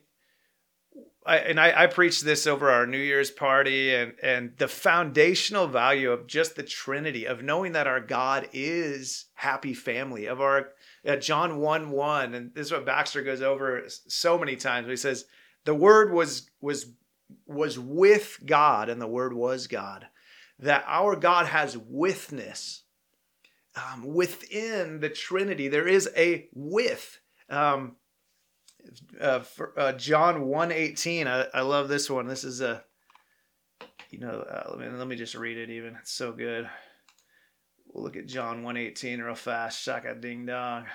I, 1.25 1.37
and 1.37 1.59
I, 1.59 1.83
I 1.83 1.87
preached 1.87 2.23
this 2.23 2.45
over 2.45 2.69
our 2.69 2.85
New 2.85 2.99
Year's 2.99 3.31
party, 3.31 3.95
and 3.95 4.13
and 4.21 4.55
the 4.57 4.67
foundational 4.67 5.67
value 5.67 6.11
of 6.11 6.27
just 6.27 6.55
the 6.55 6.63
Trinity 6.63 7.25
of 7.25 7.41
knowing 7.41 7.71
that 7.71 7.87
our 7.87 7.99
God 7.99 8.47
is 8.53 9.25
happy 9.33 9.73
family 9.73 10.27
of 10.27 10.39
our 10.39 10.69
uh, 11.07 11.15
John 11.15 11.57
one 11.57 11.89
one, 11.89 12.35
and 12.35 12.53
this 12.53 12.67
is 12.67 12.71
what 12.71 12.85
Baxter 12.85 13.23
goes 13.23 13.41
over 13.41 13.83
so 13.87 14.37
many 14.37 14.55
times. 14.55 14.87
He 14.87 14.95
says 14.95 15.25
the 15.63 15.73
Word 15.73 16.13
was 16.13 16.49
was 16.61 16.91
was 17.47 17.79
with 17.79 18.37
God, 18.45 18.87
and 18.89 19.01
the 19.01 19.07
Word 19.07 19.33
was 19.33 19.65
God. 19.65 20.07
That 20.59 20.83
our 20.87 21.15
God 21.15 21.47
has 21.47 21.75
withness 21.75 22.83
um, 23.75 24.13
within 24.13 24.99
the 24.99 25.09
Trinity. 25.09 25.67
There 25.67 25.87
is 25.87 26.07
a 26.15 26.47
with. 26.53 27.19
Um, 27.49 27.95
uh, 29.19 29.39
for, 29.39 29.77
uh, 29.77 29.93
John 29.93 30.47
118. 30.47 31.27
I, 31.27 31.45
I 31.53 31.61
love 31.61 31.87
this 31.87 32.09
one. 32.09 32.27
This 32.27 32.43
is 32.43 32.61
a, 32.61 32.83
you 34.09 34.19
know, 34.19 34.41
uh, 34.41 34.71
let, 34.71 34.79
me, 34.79 34.97
let 34.97 35.07
me 35.07 35.15
just 35.15 35.35
read 35.35 35.57
it 35.57 35.69
even. 35.69 35.95
It's 36.01 36.11
so 36.11 36.31
good. 36.31 36.69
We'll 37.87 38.03
look 38.03 38.17
at 38.17 38.27
John 38.27 38.63
118 38.63 39.21
real 39.21 39.35
fast. 39.35 39.81
Shaka 39.81 40.15
ding 40.15 40.45
dong. 40.45 40.85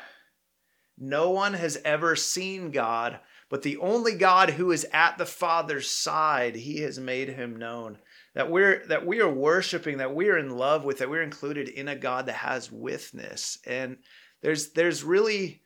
No 0.99 1.31
one 1.31 1.55
has 1.55 1.79
ever 1.83 2.15
seen 2.15 2.71
God, 2.71 3.21
but 3.49 3.63
the 3.63 3.79
only 3.79 4.15
God 4.15 4.51
who 4.51 4.71
is 4.71 4.87
at 4.93 5.17
the 5.17 5.25
Father's 5.25 5.91
side, 5.91 6.55
he 6.55 6.83
has 6.83 6.99
made 6.99 7.31
him 7.31 7.57
known. 7.57 7.97
That 8.35 8.51
we're 8.51 8.87
that 8.89 9.07
we 9.07 9.21
are 9.21 9.33
worshiping, 9.33 9.97
that 9.99 10.15
we 10.15 10.29
are 10.29 10.39
in 10.39 10.51
love 10.51 10.85
with, 10.85 10.99
that 10.99 11.09
we're 11.09 11.23
included 11.23 11.71
in 11.71 11.89
a 11.89 11.97
God 11.97 12.27
that 12.27 12.35
has 12.35 12.71
withness. 12.71 13.59
And 13.67 13.97
there's 14.43 14.73
there's 14.73 15.03
really 15.03 15.63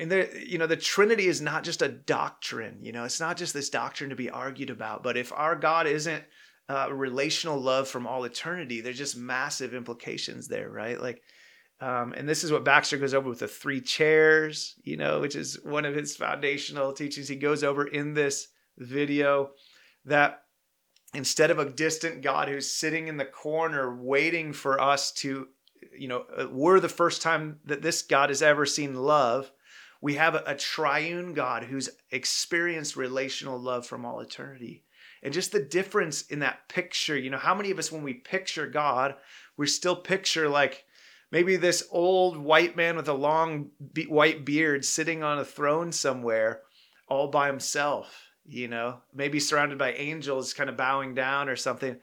Mean, 0.00 0.08
the, 0.08 0.44
you 0.46 0.58
know, 0.58 0.66
the 0.66 0.76
Trinity 0.76 1.26
is 1.26 1.40
not 1.40 1.62
just 1.62 1.82
a 1.82 1.88
doctrine. 1.88 2.78
You 2.82 2.92
know, 2.92 3.04
it's 3.04 3.20
not 3.20 3.36
just 3.36 3.54
this 3.54 3.70
doctrine 3.70 4.10
to 4.10 4.16
be 4.16 4.30
argued 4.30 4.70
about. 4.70 5.02
But 5.02 5.16
if 5.16 5.32
our 5.32 5.54
God 5.54 5.86
isn't 5.86 6.24
uh, 6.68 6.88
relational 6.92 7.60
love 7.60 7.86
from 7.86 8.06
all 8.06 8.24
eternity, 8.24 8.80
there's 8.80 8.98
just 8.98 9.16
massive 9.16 9.74
implications 9.74 10.48
there, 10.48 10.70
right? 10.70 11.00
Like, 11.00 11.22
um, 11.80 12.12
and 12.12 12.28
this 12.28 12.44
is 12.44 12.52
what 12.52 12.64
Baxter 12.64 12.98
goes 12.98 13.14
over 13.14 13.28
with 13.28 13.40
the 13.40 13.48
three 13.48 13.80
chairs, 13.80 14.74
you 14.82 14.96
know, 14.96 15.20
which 15.20 15.36
is 15.36 15.58
one 15.62 15.84
of 15.84 15.94
his 15.94 16.16
foundational 16.16 16.92
teachings. 16.92 17.28
He 17.28 17.36
goes 17.36 17.64
over 17.64 17.86
in 17.86 18.14
this 18.14 18.48
video 18.78 19.50
that 20.04 20.42
instead 21.14 21.50
of 21.50 21.58
a 21.58 21.70
distant 21.70 22.22
God 22.22 22.48
who's 22.48 22.70
sitting 22.70 23.08
in 23.08 23.16
the 23.16 23.24
corner 23.24 23.96
waiting 23.96 24.52
for 24.52 24.80
us 24.80 25.12
to, 25.12 25.48
you 25.98 26.08
know, 26.08 26.24
uh, 26.36 26.46
we're 26.50 26.80
the 26.80 26.88
first 26.88 27.22
time 27.22 27.60
that 27.64 27.82
this 27.82 28.02
God 28.02 28.28
has 28.30 28.42
ever 28.42 28.64
seen 28.64 28.94
love. 28.94 29.50
We 30.00 30.14
have 30.14 30.34
a, 30.34 30.54
triune 30.54 31.34
God 31.34 31.64
who's 31.64 31.90
experienced 32.10 32.96
relational 32.96 33.58
love 33.58 33.86
from 33.86 34.04
all 34.04 34.20
eternity. 34.20 34.84
And 35.22 35.34
just 35.34 35.52
the 35.52 35.60
difference 35.60 36.22
in 36.22 36.38
that 36.38 36.68
picture, 36.68 37.16
you 37.16 37.28
know, 37.28 37.38
how 37.38 37.54
many 37.54 37.70
of 37.70 37.78
us, 37.78 37.92
when 37.92 38.02
we 38.02 38.14
picture 38.14 38.66
God, 38.66 39.14
we 39.56 39.66
still 39.66 39.96
picture 39.96 40.48
like, 40.48 40.84
maybe 41.30 41.56
this 41.56 41.86
old 41.90 42.38
white 42.38 42.76
man 42.76 42.96
with 42.96 43.08
a 43.08 43.14
long 43.14 43.70
be- 43.92 44.04
white 44.04 44.44
beard 44.44 44.84
sitting 44.84 45.22
on 45.22 45.38
a 45.38 45.44
throne 45.44 45.92
somewhere 45.92 46.62
all 47.08 47.28
by 47.28 47.46
himself 47.46 48.30
you 48.50 48.68
know? 48.68 48.98
Maybe 49.14 49.40
surrounded 49.40 49.78
by 49.78 49.92
angels 49.92 50.54
kind 50.54 50.68
of 50.68 50.76
bowing 50.76 51.14
down 51.14 51.48
or 51.48 51.56
something. 51.56 51.96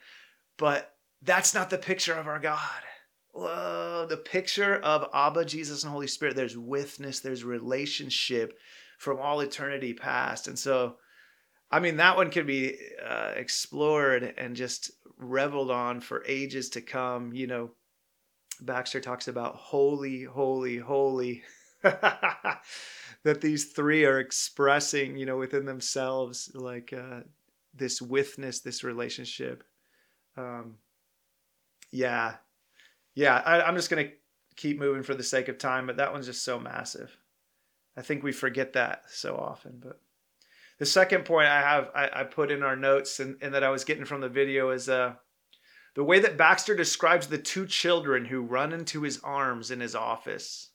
But 0.57 0.93
that's 1.21 1.53
not 1.53 1.69
the 1.69 1.77
picture 1.77 2.13
of 2.13 2.27
our 2.27 2.39
god 2.39 2.81
the 3.39 4.21
picture 4.25 4.75
of 4.77 5.09
abba 5.13 5.45
jesus 5.45 5.83
and 5.83 5.91
holy 5.91 6.07
spirit 6.07 6.35
there's 6.35 6.57
withness 6.57 7.19
there's 7.19 7.43
relationship 7.43 8.57
from 8.97 9.19
all 9.19 9.41
eternity 9.41 9.93
past 9.93 10.47
and 10.47 10.57
so 10.57 10.95
i 11.71 11.79
mean 11.79 11.97
that 11.97 12.15
one 12.15 12.31
could 12.31 12.47
be 12.47 12.75
uh, 13.05 13.31
explored 13.35 14.33
and 14.37 14.55
just 14.55 14.91
reveled 15.17 15.71
on 15.71 15.99
for 15.99 16.23
ages 16.27 16.69
to 16.69 16.81
come 16.81 17.33
you 17.33 17.47
know 17.47 17.71
Baxter 18.61 18.99
talks 18.99 19.27
about 19.27 19.55
holy, 19.55 20.23
holy, 20.23 20.77
holy. 20.77 21.43
that 21.83 22.61
these 23.41 23.65
three 23.65 24.05
are 24.05 24.19
expressing, 24.19 25.17
you 25.17 25.25
know, 25.25 25.37
within 25.37 25.65
themselves, 25.65 26.51
like 26.53 26.93
uh, 26.93 27.21
this 27.73 28.01
withness, 28.01 28.61
this 28.61 28.83
relationship. 28.83 29.63
Um, 30.35 30.75
yeah, 31.91 32.35
yeah. 33.17 33.41
I, 33.43 33.61
I'm 33.61 33.75
just 33.75 33.89
gonna 33.89 34.09
keep 34.55 34.79
moving 34.79 35.03
for 35.03 35.15
the 35.15 35.23
sake 35.23 35.47
of 35.47 35.57
time, 35.57 35.87
but 35.87 35.97
that 35.97 36.13
one's 36.13 36.27
just 36.27 36.43
so 36.43 36.59
massive. 36.59 37.17
I 37.97 38.03
think 38.03 38.23
we 38.23 38.31
forget 38.31 38.73
that 38.73 39.03
so 39.09 39.35
often. 39.35 39.81
But 39.83 39.99
the 40.77 40.85
second 40.85 41.25
point 41.25 41.47
I 41.47 41.61
have, 41.61 41.89
I, 41.95 42.21
I 42.21 42.23
put 42.25 42.51
in 42.51 42.61
our 42.61 42.75
notes, 42.75 43.19
and, 43.19 43.37
and 43.41 43.53
that 43.55 43.63
I 43.63 43.69
was 43.69 43.83
getting 43.83 44.05
from 44.05 44.21
the 44.21 44.29
video 44.29 44.69
is, 44.69 44.87
uh, 44.87 45.15
the 45.95 46.03
way 46.03 46.19
that 46.19 46.37
Baxter 46.37 46.75
describes 46.75 47.25
the 47.25 47.39
two 47.39 47.65
children 47.65 48.25
who 48.25 48.41
run 48.41 48.71
into 48.71 49.01
his 49.01 49.19
arms 49.23 49.71
in 49.71 49.79
his 49.79 49.95
office, 49.95 50.69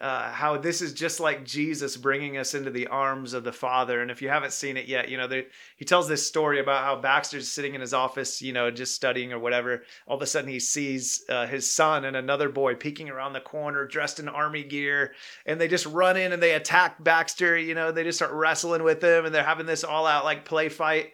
uh, 0.00 0.30
how 0.30 0.56
this 0.56 0.80
is 0.80 0.92
just 0.92 1.18
like 1.18 1.44
Jesus 1.44 1.96
bringing 1.96 2.36
us 2.36 2.54
into 2.54 2.70
the 2.70 2.86
arms 2.86 3.32
of 3.32 3.44
the 3.44 3.52
Father. 3.52 4.00
And 4.00 4.10
if 4.10 4.22
you 4.22 4.28
haven't 4.28 4.52
seen 4.52 4.76
it 4.76 4.86
yet, 4.86 5.08
you 5.08 5.16
know, 5.16 5.28
he 5.76 5.84
tells 5.84 6.08
this 6.08 6.26
story 6.26 6.60
about 6.60 6.84
how 6.84 7.00
Baxter's 7.00 7.48
sitting 7.48 7.74
in 7.74 7.80
his 7.80 7.92
office, 7.92 8.40
you 8.40 8.52
know, 8.52 8.70
just 8.70 8.94
studying 8.94 9.32
or 9.32 9.38
whatever. 9.38 9.82
All 10.06 10.16
of 10.16 10.22
a 10.22 10.26
sudden, 10.26 10.50
he 10.50 10.60
sees 10.60 11.24
uh, 11.28 11.46
his 11.46 11.70
son 11.70 12.04
and 12.04 12.16
another 12.16 12.48
boy 12.48 12.74
peeking 12.74 13.10
around 13.10 13.32
the 13.32 13.40
corner, 13.40 13.86
dressed 13.86 14.20
in 14.20 14.28
army 14.28 14.62
gear, 14.62 15.14
and 15.46 15.60
they 15.60 15.68
just 15.68 15.86
run 15.86 16.16
in 16.16 16.32
and 16.32 16.42
they 16.42 16.54
attack 16.54 17.02
Baxter. 17.02 17.58
You 17.58 17.74
know, 17.74 17.90
they 17.90 18.04
just 18.04 18.18
start 18.18 18.32
wrestling 18.32 18.84
with 18.84 19.02
him, 19.02 19.26
and 19.26 19.34
they're 19.34 19.42
having 19.42 19.66
this 19.66 19.84
all-out 19.84 20.24
like 20.24 20.44
play 20.44 20.68
fight 20.68 21.12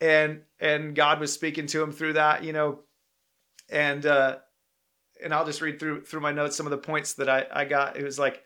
and 0.00 0.42
and 0.60 0.94
God 0.94 1.20
was 1.20 1.32
speaking 1.32 1.66
to 1.68 1.82
him 1.82 1.92
through 1.92 2.14
that, 2.14 2.44
you 2.44 2.52
know, 2.52 2.80
and 3.70 4.04
uh, 4.04 4.36
and 5.24 5.34
I'll 5.34 5.46
just 5.46 5.60
read 5.60 5.80
through 5.80 6.02
through 6.02 6.20
my 6.20 6.32
notes 6.32 6.56
some 6.56 6.66
of 6.66 6.70
the 6.70 6.78
points 6.78 7.14
that 7.14 7.28
I 7.28 7.46
I 7.52 7.64
got. 7.64 7.96
It 7.96 8.04
was 8.04 8.18
like 8.18 8.44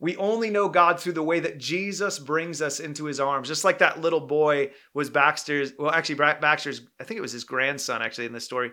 we 0.00 0.16
only 0.16 0.50
know 0.50 0.68
God 0.68 1.00
through 1.00 1.12
the 1.12 1.22
way 1.22 1.40
that 1.40 1.58
Jesus 1.58 2.18
brings 2.18 2.60
us 2.60 2.80
into 2.80 3.04
his 3.04 3.20
arms. 3.20 3.48
Just 3.48 3.64
like 3.64 3.78
that 3.78 4.00
little 4.00 4.20
boy 4.20 4.72
was 4.92 5.08
Baxter's, 5.08 5.72
well, 5.78 5.90
actually 5.90 6.16
Baxter's, 6.16 6.82
I 7.00 7.04
think 7.04 7.18
it 7.18 7.22
was 7.22 7.32
his 7.32 7.44
grandson 7.44 8.02
actually 8.02 8.26
in 8.26 8.32
this 8.32 8.44
story. 8.44 8.72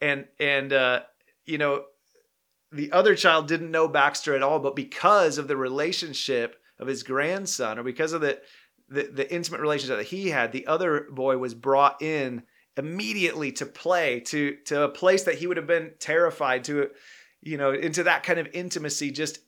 And, 0.00 0.26
and, 0.40 0.72
uh, 0.72 1.02
you 1.44 1.58
know, 1.58 1.84
the 2.72 2.90
other 2.92 3.14
child 3.14 3.48
didn't 3.48 3.70
know 3.70 3.86
Baxter 3.86 4.34
at 4.34 4.42
all, 4.42 4.58
but 4.58 4.74
because 4.74 5.36
of 5.38 5.46
the 5.46 5.56
relationship 5.56 6.56
of 6.78 6.88
his 6.88 7.02
grandson 7.02 7.78
or 7.78 7.82
because 7.82 8.12
of 8.12 8.22
the, 8.22 8.40
the, 8.88 9.04
the 9.04 9.32
intimate 9.32 9.60
relationship 9.60 9.98
that 9.98 10.06
he 10.06 10.30
had, 10.30 10.52
the 10.52 10.66
other 10.66 11.06
boy 11.12 11.36
was 11.36 11.54
brought 11.54 12.00
in 12.00 12.42
immediately 12.76 13.52
to 13.52 13.66
play 13.66 14.20
to 14.20 14.56
to 14.64 14.82
a 14.82 14.88
place 14.88 15.24
that 15.24 15.36
he 15.36 15.46
would 15.46 15.56
have 15.56 15.66
been 15.66 15.92
terrified 15.98 16.64
to 16.64 16.90
you 17.42 17.56
know 17.56 17.72
into 17.72 18.02
that 18.02 18.22
kind 18.22 18.38
of 18.38 18.48
intimacy 18.54 19.10
just 19.10 19.40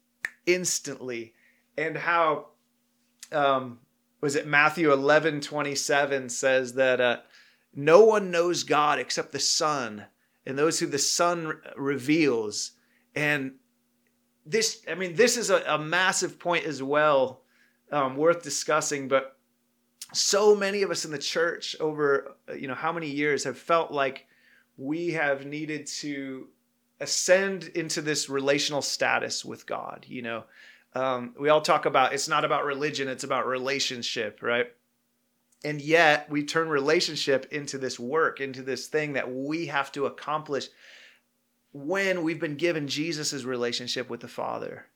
instantly 0.46 1.32
and 1.78 1.96
how 1.96 2.48
um 3.32 3.78
was 4.24 4.36
it 4.36 4.46
Matthew 4.46 4.90
11 4.90 5.42
27 5.42 6.30
says 6.30 6.72
that 6.74 6.98
uh, 6.98 7.18
no 7.74 8.04
one 8.04 8.30
knows 8.30 8.62
God 8.62 8.98
except 8.98 9.32
the 9.32 9.38
Son 9.38 10.06
and 10.46 10.58
those 10.58 10.78
who 10.78 10.86
the 10.86 10.98
Son 10.98 11.60
reveals. 11.76 12.72
And 13.14 13.56
this, 14.46 14.80
I 14.90 14.94
mean, 14.94 15.14
this 15.14 15.36
is 15.36 15.50
a, 15.50 15.62
a 15.66 15.78
massive 15.78 16.38
point 16.38 16.64
as 16.64 16.82
well, 16.82 17.42
um, 17.92 18.16
worth 18.16 18.42
discussing. 18.42 19.08
But 19.08 19.33
so 20.14 20.54
many 20.54 20.82
of 20.82 20.90
us 20.90 21.04
in 21.04 21.10
the 21.10 21.18
church 21.18 21.76
over 21.80 22.36
you 22.56 22.68
know 22.68 22.74
how 22.74 22.92
many 22.92 23.08
years 23.08 23.44
have 23.44 23.58
felt 23.58 23.90
like 23.90 24.26
we 24.76 25.10
have 25.10 25.46
needed 25.46 25.86
to 25.86 26.48
ascend 27.00 27.64
into 27.74 28.00
this 28.00 28.28
relational 28.28 28.82
status 28.82 29.44
with 29.44 29.66
god 29.66 30.06
you 30.08 30.22
know? 30.22 30.44
Um, 30.96 31.34
we 31.38 31.48
all 31.48 31.60
talk 31.60 31.86
about 31.86 32.12
it's 32.12 32.28
not 32.28 32.44
about 32.44 32.64
religion 32.64 33.08
it's 33.08 33.24
about 33.24 33.46
relationship 33.46 34.40
right? 34.42 34.66
And 35.64 35.80
yet 35.80 36.28
we 36.30 36.44
turn 36.44 36.68
relationship 36.68 37.48
into 37.50 37.78
this 37.78 37.98
work 37.98 38.40
into 38.40 38.62
this 38.62 38.86
thing 38.86 39.14
that 39.14 39.32
we 39.32 39.66
have 39.66 39.90
to 39.92 40.06
accomplish 40.06 40.68
when 41.72 42.22
we've 42.22 42.40
been 42.40 42.56
given 42.56 42.86
jesus' 42.86 43.44
relationship 43.44 44.08
with 44.08 44.20
the 44.20 44.28
father 44.28 44.86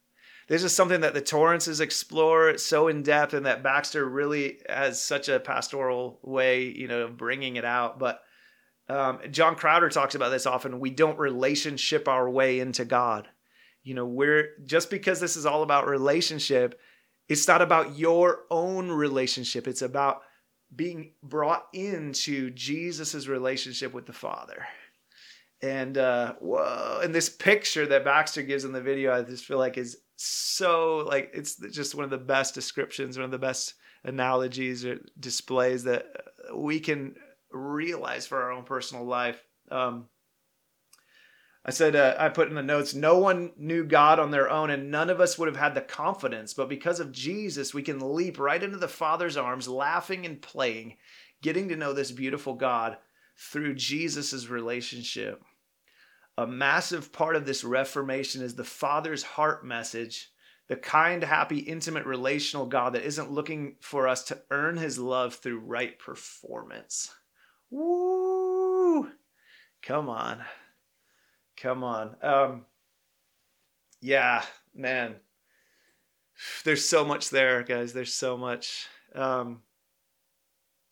this 0.49 0.65
is 0.65 0.75
something 0.75 1.03
that 1.03 1.15
the 1.15 1.21
Torrances 1.21 1.81
explore 1.81 2.57
so 2.57 2.89
in 2.89 3.03
depth, 3.03 3.35
and 3.35 3.47
that 3.47 3.63
Baxter 3.63 4.05
really 4.05 4.61
has 4.69 5.03
such 5.03 5.29
a 5.29 5.39
pastoral 5.39 6.19
way, 6.23 6.65
you 6.65 6.89
know, 6.89 7.03
of 7.03 7.19
bringing 7.19 7.57
it 7.57 7.67
out. 7.67 7.99
But 7.99 8.21
um, 8.89 9.21
John 9.31 9.55
Crowder 9.55 9.91
talks 9.91 10.15
about 10.15 10.31
this 10.31 10.47
often. 10.47 10.81
We 10.81 10.91
don't 10.91 11.19
relationship 11.19 12.09
our 12.09 12.29
way 12.29 12.61
into 12.61 12.87
God. 12.87 13.29
You 13.83 13.95
know, 13.95 14.07
we're 14.07 14.55
just 14.65 14.91
because 14.91 15.21
this 15.21 15.37
is 15.37 15.47
all 15.47 15.63
about 15.63 15.87
relationship, 15.87 16.81
it's 17.29 17.47
not 17.47 17.61
about 17.61 17.99
your 17.99 18.45
own 18.51 18.91
relationship. 18.91 19.69
It's 19.69 19.83
about 19.83 20.23
being 20.75 21.13
brought 21.23 21.67
into 21.73 22.51
Jesus's 22.51 23.29
relationship 23.29 23.93
with 23.93 24.07
the 24.07 24.13
Father. 24.13 24.67
And 25.61 25.99
uh, 25.99 26.35
whoa, 26.41 27.01
and 27.03 27.15
this 27.15 27.29
picture 27.29 27.87
that 27.87 28.05
Baxter 28.05 28.43
gives 28.43 28.65
in 28.65 28.73
the 28.73 28.81
video, 28.81 29.13
I 29.13 29.23
just 29.23 29.45
feel 29.45 29.59
like 29.59 29.77
is 29.77 29.99
so 30.21 31.05
like 31.07 31.31
it's 31.33 31.55
just 31.71 31.95
one 31.95 32.05
of 32.05 32.11
the 32.11 32.19
best 32.19 32.53
descriptions, 32.53 33.17
one 33.17 33.25
of 33.25 33.31
the 33.31 33.39
best 33.39 33.75
analogies 34.03 34.85
or 34.85 34.99
displays 35.21 35.85
that 35.85 36.07
we 36.53 36.81
can 36.81 37.15
realize 37.53 38.27
for 38.27 38.43
our 38.43 38.51
own 38.51 38.65
personal 38.65 39.05
life. 39.05 39.41
Um, 39.71 40.07
I 41.65 41.71
said, 41.71 41.95
uh, 41.95 42.17
I 42.19 42.31
put 42.31 42.49
in 42.49 42.57
the 42.57 42.63
notes, 42.63 42.95
no 42.95 43.19
one 43.19 43.53
knew 43.57 43.85
God 43.85 44.19
on 44.19 44.33
their 44.33 44.51
own, 44.51 44.71
and 44.71 44.91
none 44.91 45.09
of 45.09 45.21
us 45.21 45.39
would 45.39 45.49
have 45.49 45.57
had 45.57 45.75
the 45.75 45.83
confidence. 45.83 46.53
But 46.53 46.69
because 46.69 46.99
of 46.99 47.13
Jesus, 47.13 47.73
we 47.73 47.83
can 47.83 48.15
leap 48.15 48.41
right 48.41 48.63
into 48.63 48.79
the 48.79 48.89
Father's 48.89 49.37
arms, 49.37 49.69
laughing 49.69 50.27
and 50.27 50.43
playing, 50.43 50.97
getting 51.43 51.69
to 51.69 51.77
know 51.77 51.93
this 51.93 52.11
beautiful 52.11 52.55
God 52.55 52.97
through 53.37 53.75
Jesus' 53.75 54.49
relationship 54.49 55.43
a 56.39 56.47
massive 56.47 57.13
part 57.13 57.35
of 57.35 57.45
this 57.45 57.65
reformation 57.65 58.43
is 58.43 58.55
the 58.55 58.63
Father's 58.63 59.25
heart 59.25 59.67
message, 59.67 60.31
the 60.69 60.77
kind, 60.77 61.25
happy, 61.25 61.59
intimate, 61.59 62.07
relational 62.07 62.65
God 62.65 62.93
that 62.93 63.03
isn't 63.03 63.33
looking 63.33 63.75
for 63.81 64.07
us 64.07 64.23
to 64.27 64.39
earn 64.53 64.77
his 64.77 65.01
love 65.01 65.35
through 65.35 65.59
right 65.59 65.99
performance. 65.99 67.13
Woo! 67.71 69.11
Come 69.83 70.09
on. 70.09 70.45
Come 71.57 71.83
on. 71.83 72.15
Um, 72.23 72.67
yeah, 74.01 74.45
man. 74.73 75.17
There's 76.63 76.85
so 76.85 77.05
much 77.05 77.31
there, 77.31 77.65
guys. 77.65 77.93
There's 77.93 78.15
so 78.15 78.37
much. 78.37 78.87
Um, 79.13 79.63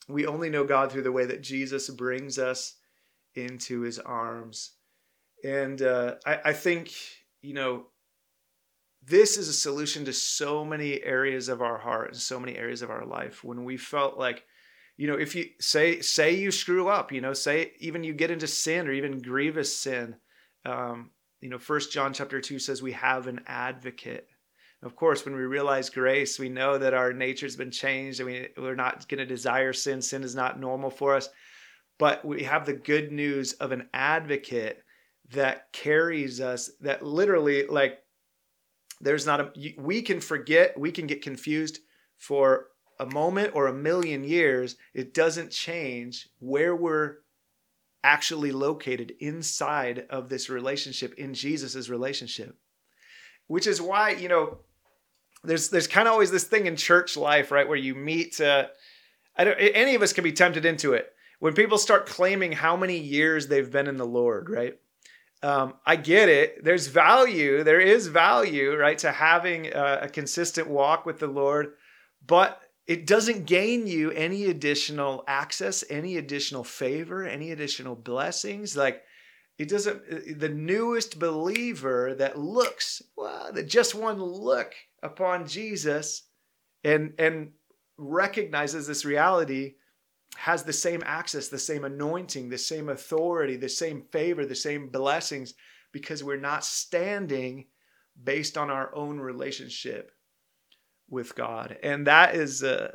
we 0.09 0.27
only 0.27 0.51
know 0.51 0.65
God 0.65 0.91
through 0.91 1.03
the 1.03 1.13
way 1.13 1.27
that 1.27 1.41
Jesus 1.41 1.89
brings 1.89 2.37
us 2.37 2.75
into 3.37 3.83
his 3.83 4.01
arms 4.01 4.73
and 5.47 5.81
uh, 5.81 6.17
I, 6.27 6.41
I 6.47 6.53
think 6.53 6.93
you 7.41 7.55
know 7.55 7.87
this 9.05 9.39
is 9.39 9.49
a 9.49 9.53
solution 9.53 10.05
to 10.05 10.13
so 10.13 10.65
many 10.65 11.03
areas 11.03 11.49
of 11.49 11.63
our 11.63 11.79
heart 11.79 12.09
and 12.09 12.17
so 12.17 12.41
many 12.41 12.57
areas 12.57 12.83
of 12.83 12.91
our 12.91 13.07
life 13.07 13.45
when 13.45 13.65
we 13.65 13.77
felt 13.77 14.19
like 14.19 14.43
you 14.97 15.07
know 15.07 15.15
if 15.15 15.35
you 15.37 15.47
say 15.61 16.01
say 16.01 16.35
you 16.35 16.51
screw 16.51 16.89
up 16.89 17.13
you 17.13 17.21
know 17.21 17.33
say 17.33 17.73
even 17.79 18.03
you 18.03 18.13
get 18.13 18.33
into 18.33 18.49
sin 18.49 18.89
or 18.89 18.93
even 18.93 19.23
grievous 19.23 19.77
sin 19.77 20.17
um, 20.65 21.11
you 21.41 21.49
know 21.49 21.59
first 21.59 21.93
john 21.93 22.13
chapter 22.13 22.41
2 22.41 22.59
says 22.59 22.83
we 22.83 22.93
have 22.93 23.27
an 23.27 23.41
advocate. 23.47 24.29
Of 24.83 24.95
course 24.95 25.25
when 25.25 25.35
we 25.35 25.43
realize 25.43 25.91
grace 25.91 26.39
we 26.39 26.49
know 26.49 26.77
that 26.77 26.95
our 26.95 27.13
nature's 27.13 27.57
been 27.57 27.71
changed 27.71 28.21
and 28.21 28.29
we, 28.29 28.49
we're 28.57 28.75
not 28.75 29.09
going 29.09 29.19
to 29.19 29.27
desire 29.27 29.73
sin. 29.73 30.03
Sin 30.03 30.23
is 30.23 30.35
not 30.35 30.61
normal 30.61 30.91
for 30.91 31.15
us. 31.15 31.29
But 31.99 32.25
we 32.25 32.43
have 32.43 32.67
the 32.67 32.75
good 32.75 33.11
news 33.11 33.55
of 33.55 33.73
an 33.73 33.89
advocate 33.95 34.83
that 35.33 35.73
carries 35.73 36.41
us 36.41 36.71
that 36.81 37.05
literally 37.05 37.67
like 37.67 37.99
there's 39.01 39.27
not 39.27 39.41
a 39.41 39.75
we 39.79 40.03
can 40.03 40.21
forget 40.21 40.79
we 40.79 40.93
can 40.93 41.07
get 41.07 41.23
confused 41.23 41.81
for 42.17 42.69
a 42.99 43.07
moment 43.07 43.55
or 43.55 43.67
a 43.67 43.75
million 43.75 44.25
years. 44.25 44.77
It 44.95 45.13
doesn't 45.13 45.51
change 45.51 46.29
where 46.39 46.75
we're 46.75 47.17
actually 48.03 48.53
located 48.53 49.15
inside 49.21 50.07
of 50.11 50.29
this 50.29 50.49
relationship 50.49 51.15
in 51.15 51.35
jesus's 51.35 51.91
relationship. 51.91 52.57
Which 53.49 53.67
is 53.67 53.81
why 53.81 54.11
you 54.11 54.29
know 54.29 54.59
there's 55.45 55.69
there's 55.69 55.89
kind 55.89 56.09
of 56.09 56.13
always 56.13 56.31
this 56.31 56.45
thing 56.45 56.67
in 56.67 56.77
church 56.77 57.17
life 57.17 57.51
right 57.51 57.69
where 57.69 57.77
you 57.77 57.95
meet 57.95 58.41
uh, 58.41 58.67
I 59.37 59.45
don't, 59.45 59.59
any 59.59 59.95
of 59.95 60.03
us 60.03 60.13
can 60.13 60.25
be 60.25 60.33
tempted 60.33 60.65
into 60.65 60.95
it. 60.95 61.13
When 61.39 61.53
people 61.53 61.77
start 61.77 62.07
claiming 62.07 62.53
how 62.53 62.77
many 62.77 62.99
years 62.99 63.49
they've 63.49 63.71
been 63.71 63.89
in 63.89 63.99
the 63.99 64.07
lord 64.07 64.49
right 64.49 64.79
um, 65.43 65.75
I 65.85 65.97
get 65.97 66.29
it. 66.29 66.65
There's 66.65 66.87
value. 66.87 67.63
There 67.63 67.81
is 67.81 68.07
value, 68.07 68.75
right, 68.77 68.99
to 68.99 69.13
having 69.13 69.67
a, 69.67 70.01
a 70.03 70.09
consistent 70.09 70.69
walk 70.69 71.07
with 71.07 71.19
the 71.19 71.27
Lord, 71.27 71.75
but 72.27 72.61
it 72.87 73.07
doesn't 73.07 73.47
gain 73.47 73.87
you 73.87 74.11
any 74.13 74.47
additional 74.47 75.25
access, 75.27 75.85
any 75.91 76.17
additional 76.17 76.65
favor, 76.65 77.25
any 77.25 77.51
additional 77.51 77.95
blessings. 77.95 78.77
Like 78.77 79.03
it 79.59 79.69
doesn't. 79.69 80.03
Uh, 80.11 80.19
the 80.37 80.49
newest 80.49 81.19
believer 81.19 82.15
that 82.15 82.39
looks, 82.39 83.03
well, 83.17 83.53
that 83.53 83.69
just 83.69 83.95
one 83.95 84.23
look 84.23 84.73
upon 85.03 85.47
Jesus, 85.47 86.23
and 86.85 87.15
and 87.19 87.53
recognizes 87.99 88.87
this 88.87 89.05
reality 89.05 89.75
has 90.37 90.63
the 90.63 90.73
same 90.73 91.03
access, 91.05 91.49
the 91.49 91.59
same 91.59 91.85
anointing, 91.85 92.49
the 92.49 92.59
same 92.59 92.89
authority, 92.89 93.57
the 93.57 93.69
same 93.69 94.03
favor, 94.13 94.45
the 94.45 94.55
same 94.55 94.89
blessings 94.89 95.55
because 95.93 96.23
we're 96.23 96.37
not 96.37 96.65
standing 96.65 97.67
based 98.23 98.57
on 98.59 98.71
our 98.71 98.95
own 98.95 99.19
relationship 99.19 100.13
with 101.09 101.35
God. 101.35 101.79
And 101.83 102.07
that 102.07 102.35
is 102.35 102.63
uh, 102.63 102.93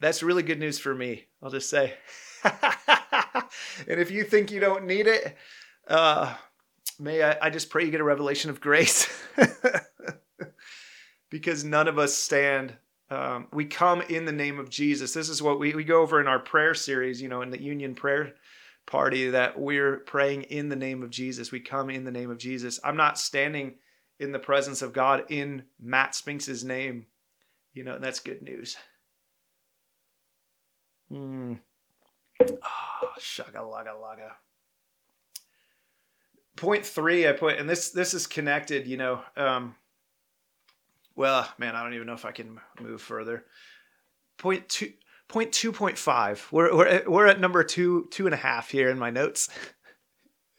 that's 0.00 0.22
really 0.22 0.42
good 0.42 0.58
news 0.58 0.78
for 0.78 0.94
me. 0.94 1.26
I'll 1.42 1.50
just 1.50 1.70
say. 1.70 1.94
and 2.44 4.00
if 4.00 4.10
you 4.10 4.24
think 4.24 4.50
you 4.50 4.60
don't 4.60 4.86
need 4.86 5.06
it, 5.06 5.36
uh, 5.88 6.34
may 6.98 7.22
I, 7.22 7.38
I 7.42 7.50
just 7.50 7.70
pray 7.70 7.84
you 7.84 7.90
get 7.90 8.00
a 8.00 8.04
revelation 8.04 8.50
of 8.50 8.60
grace. 8.60 9.08
because 11.30 11.64
none 11.64 11.88
of 11.88 11.98
us 11.98 12.14
stand 12.14 12.74
um, 13.10 13.46
we 13.52 13.64
come 13.64 14.02
in 14.02 14.24
the 14.24 14.32
name 14.32 14.58
of 14.58 14.68
Jesus. 14.68 15.12
This 15.12 15.28
is 15.28 15.42
what 15.42 15.58
we, 15.60 15.74
we 15.74 15.84
go 15.84 16.02
over 16.02 16.20
in 16.20 16.26
our 16.26 16.40
prayer 16.40 16.74
series, 16.74 17.22
you 17.22 17.28
know, 17.28 17.42
in 17.42 17.50
the 17.50 17.62
union 17.62 17.94
prayer 17.94 18.34
party, 18.86 19.30
that 19.30 19.58
we're 19.58 19.98
praying 19.98 20.42
in 20.44 20.68
the 20.68 20.76
name 20.76 21.02
of 21.02 21.10
Jesus. 21.10 21.52
We 21.52 21.60
come 21.60 21.90
in 21.90 22.04
the 22.04 22.10
name 22.10 22.30
of 22.30 22.38
Jesus. 22.38 22.80
I'm 22.82 22.96
not 22.96 23.18
standing 23.18 23.74
in 24.18 24.32
the 24.32 24.38
presence 24.38 24.82
of 24.82 24.92
God 24.92 25.24
in 25.28 25.64
Matt 25.80 26.14
Spinks's 26.14 26.64
name, 26.64 27.06
you 27.74 27.84
know, 27.84 27.94
and 27.94 28.02
that's 28.02 28.20
good 28.20 28.42
news. 28.42 28.76
Hmm. 31.08 31.54
Oh, 32.40 33.12
shaka 33.18 33.58
laga 33.58 33.94
laga. 33.94 34.30
Point 36.56 36.84
three, 36.84 37.28
I 37.28 37.32
put, 37.32 37.58
and 37.58 37.68
this 37.68 37.90
this 37.90 38.14
is 38.14 38.26
connected, 38.26 38.86
you 38.86 38.96
know. 38.96 39.20
Um, 39.36 39.74
well, 41.16 41.48
man, 41.58 41.74
I 41.74 41.82
don't 41.82 41.94
even 41.94 42.06
know 42.06 42.12
if 42.12 42.24
I 42.24 42.32
can 42.32 42.60
move 42.80 43.00
further. 43.00 43.44
Point 44.38 44.68
two, 44.68 44.92
point 45.28 45.52
two 45.52 45.72
point 45.72 45.98
five. 45.98 46.46
We're 46.52 46.74
we're 46.76 46.86
at, 46.86 47.10
we're 47.10 47.26
at 47.26 47.40
number 47.40 47.64
two 47.64 48.06
two 48.10 48.26
and 48.26 48.34
a 48.34 48.38
half 48.38 48.70
here 48.70 48.90
in 48.90 48.98
my 48.98 49.10
notes. 49.10 49.48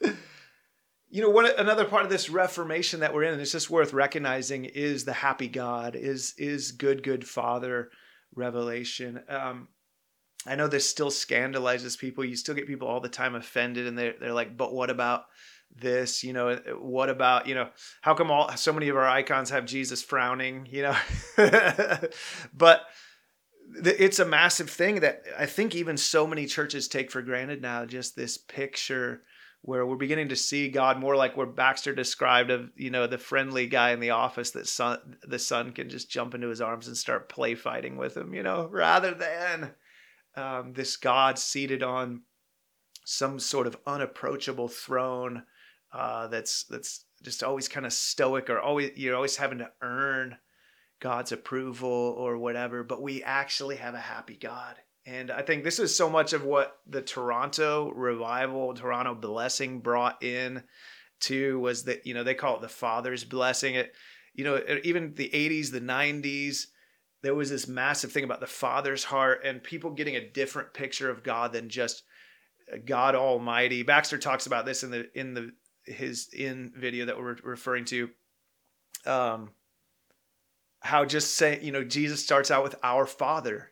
you 1.10 1.22
know, 1.22 1.30
one 1.30 1.46
another 1.56 1.84
part 1.84 2.04
of 2.04 2.10
this 2.10 2.28
reformation 2.28 3.00
that 3.00 3.14
we're 3.14 3.22
in, 3.22 3.32
and 3.32 3.40
it's 3.40 3.52
just 3.52 3.70
worth 3.70 3.92
recognizing, 3.92 4.64
is 4.64 5.04
the 5.04 5.12
happy 5.12 5.48
God, 5.48 5.94
is 5.94 6.34
is 6.36 6.72
good 6.72 7.02
good 7.02 7.26
Father 7.26 7.90
revelation. 8.34 9.22
Um, 9.28 9.68
I 10.46 10.54
know 10.54 10.66
this 10.66 10.88
still 10.88 11.10
scandalizes 11.10 11.98
people. 11.98 12.24
You 12.24 12.36
still 12.36 12.54
get 12.54 12.66
people 12.66 12.88
all 12.88 13.00
the 13.00 13.08
time 13.08 13.34
offended, 13.34 13.86
and 13.86 13.96
they're 13.96 14.14
they're 14.20 14.32
like, 14.32 14.56
"But 14.56 14.74
what 14.74 14.90
about?" 14.90 15.26
This 15.76 16.24
you 16.24 16.32
know 16.32 16.56
what 16.80 17.08
about 17.08 17.46
you 17.46 17.54
know 17.54 17.68
how 18.00 18.14
come 18.14 18.30
all 18.30 18.50
so 18.56 18.72
many 18.72 18.88
of 18.88 18.96
our 18.96 19.06
icons 19.06 19.50
have 19.50 19.64
jesus 19.64 20.02
frowning 20.02 20.66
you 20.70 20.82
know? 20.82 20.96
But 22.54 22.82
it's 23.84 24.18
a 24.18 24.24
massive 24.24 24.70
thing 24.70 25.00
that 25.00 25.22
i 25.38 25.46
think 25.46 25.74
even 25.74 25.96
so 25.96 26.26
many 26.26 26.46
churches 26.46 26.88
take 26.88 27.10
for 27.10 27.22
granted 27.22 27.60
now 27.60 27.84
just 27.84 28.16
this 28.16 28.38
picture 28.38 29.22
where 29.62 29.84
we're 29.84 29.96
beginning 29.96 30.28
to 30.28 30.36
see 30.36 30.68
god 30.68 30.98
more 30.98 31.16
like 31.16 31.36
where 31.36 31.46
baxter 31.46 31.94
described 31.94 32.50
of 32.50 32.70
you 32.76 32.90
know 32.90 33.06
the 33.06 33.18
friendly 33.18 33.66
guy 33.66 33.90
in 33.90 34.00
the 34.00 34.10
office 34.10 34.52
that 34.52 34.66
son 34.66 35.16
the 35.22 35.38
son 35.38 35.72
can 35.72 35.88
just 35.88 36.10
jump 36.10 36.34
into 36.34 36.48
his 36.48 36.60
arms 36.60 36.88
and 36.88 36.96
start 36.96 37.28
play 37.28 37.54
fighting 37.54 37.96
with 37.96 38.16
him 38.16 38.32
you 38.32 38.42
know 38.42 38.68
rather 38.72 39.12
than 39.12 39.70
um, 40.34 40.72
this 40.72 40.96
god 40.96 41.38
seated 41.38 41.82
on 41.82 42.22
some 43.04 43.38
sort 43.38 43.66
of 43.66 43.76
unapproachable 43.86 44.68
throne 44.68 45.42
uh, 45.92 46.28
that's 46.28 46.64
that's 46.64 47.04
just 47.22 47.42
always 47.42 47.68
kind 47.68 47.86
of 47.86 47.92
stoic 47.92 48.50
or 48.50 48.60
always 48.60 48.92
you're 48.96 49.16
always 49.16 49.36
having 49.36 49.58
to 49.58 49.70
earn 49.82 50.36
God's 51.00 51.32
approval 51.32 52.14
or 52.18 52.38
whatever. 52.38 52.82
But 52.82 53.02
we 53.02 53.22
actually 53.22 53.76
have 53.76 53.94
a 53.94 54.00
happy 54.00 54.36
God. 54.36 54.76
And 55.06 55.30
I 55.30 55.42
think 55.42 55.64
this 55.64 55.78
is 55.78 55.96
so 55.96 56.10
much 56.10 56.32
of 56.34 56.44
what 56.44 56.78
the 56.86 57.00
Toronto 57.00 57.90
revival, 57.92 58.74
Toronto 58.74 59.14
blessing 59.14 59.80
brought 59.80 60.22
in 60.22 60.62
to 61.20 61.58
was 61.60 61.84
that, 61.84 62.06
you 62.06 62.12
know, 62.12 62.24
they 62.24 62.34
call 62.34 62.56
it 62.56 62.60
the 62.60 62.68
Father's 62.68 63.24
blessing. 63.24 63.76
It, 63.76 63.94
you 64.34 64.44
know, 64.44 64.60
even 64.84 65.14
the 65.14 65.30
80s, 65.30 65.70
the 65.70 65.80
90s, 65.80 66.66
there 67.22 67.34
was 67.34 67.48
this 67.48 67.66
massive 67.66 68.12
thing 68.12 68.24
about 68.24 68.40
the 68.40 68.46
Father's 68.46 69.04
heart 69.04 69.40
and 69.44 69.62
people 69.62 69.92
getting 69.92 70.16
a 70.16 70.30
different 70.30 70.74
picture 70.74 71.10
of 71.10 71.24
God 71.24 71.52
than 71.52 71.70
just 71.70 72.02
God 72.84 73.14
Almighty. 73.14 73.82
Baxter 73.82 74.18
talks 74.18 74.46
about 74.46 74.66
this 74.66 74.82
in 74.82 74.90
the 74.90 75.08
in 75.18 75.34
the 75.34 75.52
his 75.88 76.28
in 76.32 76.72
video 76.76 77.06
that 77.06 77.18
we're 77.18 77.36
referring 77.42 77.84
to 77.84 78.10
um 79.06 79.50
how 80.80 81.04
just 81.04 81.34
say 81.34 81.58
you 81.62 81.72
know 81.72 81.84
jesus 81.84 82.22
starts 82.22 82.50
out 82.50 82.62
with 82.62 82.76
our 82.82 83.06
father 83.06 83.70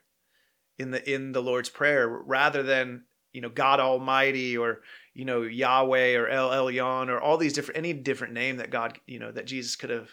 in 0.79 0.91
the 0.91 1.13
in 1.13 1.33
the 1.33 1.43
lord's 1.43 1.69
prayer 1.69 2.09
rather 2.09 2.63
than 2.63 3.05
you 3.33 3.41
know 3.41 3.49
god 3.49 3.81
almighty 3.81 4.57
or 4.57 4.81
you 5.15 5.25
know 5.25 5.43
yahweh 5.43 6.15
or 6.15 6.29
el 6.29 6.51
elyon 6.51 7.09
or 7.09 7.21
all 7.21 7.37
these 7.37 7.53
different 7.53 7.79
any 7.79 7.93
different 7.93 8.35
name 8.35 8.57
that 8.57 8.71
god 8.71 8.99
you 9.07 9.19
know 9.19 9.31
that 9.31 9.47
jesus 9.47 9.77
could 9.77 9.91
have 9.91 10.11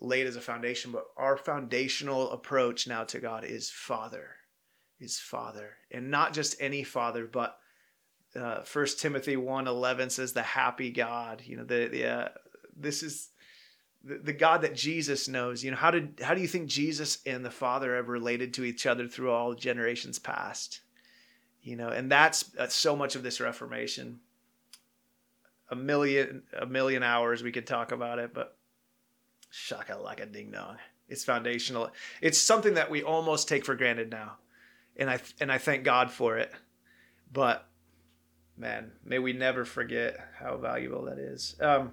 laid 0.00 0.26
as 0.26 0.36
a 0.36 0.40
foundation. 0.40 0.92
But 0.92 1.04
our 1.16 1.36
foundational 1.36 2.30
approach 2.30 2.86
now 2.86 3.04
to 3.04 3.20
god 3.20 3.44
is 3.44 3.70
father 3.70 4.36
is 4.98 5.18
father. 5.18 5.76
And 5.90 6.10
not 6.10 6.32
just 6.32 6.56
any 6.60 6.82
father 6.82 7.26
but 7.26 7.56
uh, 8.36 8.62
First 8.62 9.00
Timothy 9.00 9.36
1 9.36 9.66
11 9.66 10.10
says 10.10 10.32
the 10.32 10.42
happy 10.42 10.90
God. 10.90 11.42
You 11.44 11.56
know, 11.56 11.64
the, 11.64 11.88
the 11.88 12.06
uh, 12.06 12.28
this 12.76 13.02
is 13.02 13.30
the, 14.04 14.18
the 14.18 14.32
God 14.32 14.62
that 14.62 14.74
Jesus 14.74 15.28
knows. 15.28 15.64
You 15.64 15.70
know, 15.70 15.76
how 15.76 15.90
did 15.90 16.20
how 16.22 16.34
do 16.34 16.40
you 16.40 16.48
think 16.48 16.68
Jesus 16.68 17.18
and 17.26 17.44
the 17.44 17.50
Father 17.50 17.96
have 17.96 18.08
related 18.08 18.54
to 18.54 18.64
each 18.64 18.86
other 18.86 19.08
through 19.08 19.30
all 19.30 19.54
generations 19.54 20.18
past? 20.18 20.80
You 21.62 21.76
know, 21.76 21.88
and 21.88 22.10
that's, 22.10 22.50
so 22.68 22.96
much 22.96 23.16
of 23.16 23.22
this 23.22 23.40
Reformation. 23.40 24.20
A 25.68 25.76
million 25.76 26.42
a 26.58 26.66
million 26.66 27.02
hours 27.02 27.42
we 27.42 27.52
could 27.52 27.66
talk 27.66 27.92
about 27.92 28.18
it, 28.18 28.34
but 28.34 28.56
shaka 29.50 29.96
like 29.96 30.20
a 30.20 30.26
ding 30.26 30.50
dong. 30.50 30.78
It's 31.08 31.24
foundational. 31.24 31.90
It's 32.20 32.38
something 32.38 32.74
that 32.74 32.90
we 32.90 33.02
almost 33.02 33.48
take 33.48 33.64
for 33.64 33.76
granted 33.76 34.10
now, 34.10 34.38
and 34.96 35.08
I 35.08 35.20
and 35.40 35.52
I 35.52 35.58
thank 35.58 35.84
God 35.84 36.10
for 36.10 36.38
it. 36.38 36.50
But 37.32 37.69
man, 38.60 38.92
may 39.04 39.18
we 39.18 39.32
never 39.32 39.64
forget 39.64 40.20
how 40.38 40.56
valuable 40.58 41.04
that 41.06 41.18
is. 41.18 41.56
Um, 41.60 41.92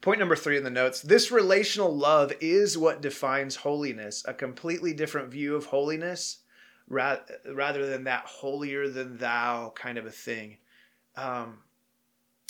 point 0.00 0.18
number 0.18 0.34
three 0.34 0.56
in 0.56 0.64
the 0.64 0.70
notes 0.70 1.02
this 1.02 1.30
relational 1.30 1.94
love 1.94 2.32
is 2.40 2.78
what 2.78 3.02
defines 3.02 3.56
holiness, 3.56 4.24
a 4.26 4.34
completely 4.34 4.94
different 4.94 5.30
view 5.30 5.54
of 5.54 5.66
holiness 5.66 6.38
ra- 6.88 7.18
rather 7.54 7.86
than 7.86 8.04
that 8.04 8.24
holier 8.24 8.88
than 8.88 9.18
thou 9.18 9.72
kind 9.76 9.98
of 9.98 10.06
a 10.06 10.10
thing. 10.10 10.58
Um, 11.16 11.58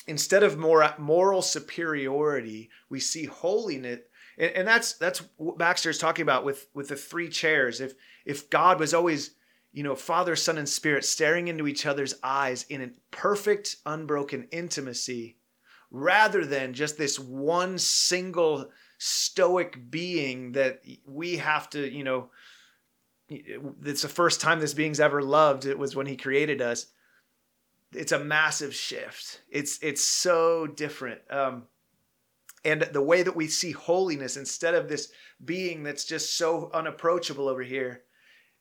instead 0.06 0.42
of 0.42 0.58
more 0.58 0.94
moral 0.98 1.42
superiority, 1.42 2.70
we 2.88 3.00
see 3.00 3.26
holiness. 3.26 4.00
And, 4.38 4.52
and 4.52 4.68
that's 4.68 4.94
that's 4.94 5.22
what 5.36 5.58
Baxter 5.58 5.90
is 5.90 5.98
talking 5.98 6.22
about 6.22 6.44
with 6.44 6.68
with 6.74 6.88
the 6.88 6.96
three 6.96 7.28
chairs. 7.28 7.80
If 7.80 7.94
if 8.24 8.48
God 8.48 8.78
was 8.78 8.94
always, 8.94 9.34
you 9.72 9.82
know, 9.82 9.94
Father, 9.94 10.34
Son, 10.36 10.58
and 10.58 10.68
Spirit 10.68 11.04
staring 11.04 11.48
into 11.48 11.68
each 11.68 11.86
other's 11.86 12.14
eyes 12.22 12.64
in 12.68 12.82
a 12.82 12.90
perfect, 13.10 13.76
unbroken 13.86 14.48
intimacy, 14.50 15.36
rather 15.90 16.44
than 16.44 16.74
just 16.74 16.98
this 16.98 17.18
one 17.18 17.78
single 17.78 18.70
stoic 18.98 19.90
being 19.90 20.52
that 20.52 20.82
we 21.06 21.36
have 21.36 21.70
to, 21.70 21.88
you 21.88 22.04
know, 22.04 22.30
it's 23.28 24.02
the 24.02 24.08
first 24.08 24.40
time 24.40 24.58
this 24.58 24.74
being's 24.74 25.00
ever 25.00 25.22
loved. 25.22 25.64
It 25.64 25.78
was 25.78 25.94
when 25.94 26.06
he 26.06 26.16
created 26.16 26.60
us. 26.60 26.86
It's 27.92 28.12
a 28.12 28.18
massive 28.18 28.74
shift. 28.74 29.42
It's 29.50 29.78
it's 29.82 30.04
so 30.04 30.66
different. 30.66 31.20
Um, 31.30 31.64
and 32.64 32.82
the 32.82 33.02
way 33.02 33.22
that 33.22 33.36
we 33.36 33.46
see 33.46 33.72
holiness 33.72 34.36
instead 34.36 34.74
of 34.74 34.88
this 34.88 35.12
being 35.44 35.82
that's 35.82 36.04
just 36.04 36.36
so 36.36 36.70
unapproachable 36.74 37.48
over 37.48 37.62
here, 37.62 38.02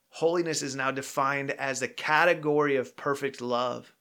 holiness 0.09 0.61
is 0.61 0.75
now 0.75 0.91
defined 0.91 1.51
as 1.51 1.79
the 1.79 1.87
category 1.87 2.75
of 2.75 2.95
perfect 2.95 3.41
love, 3.41 3.93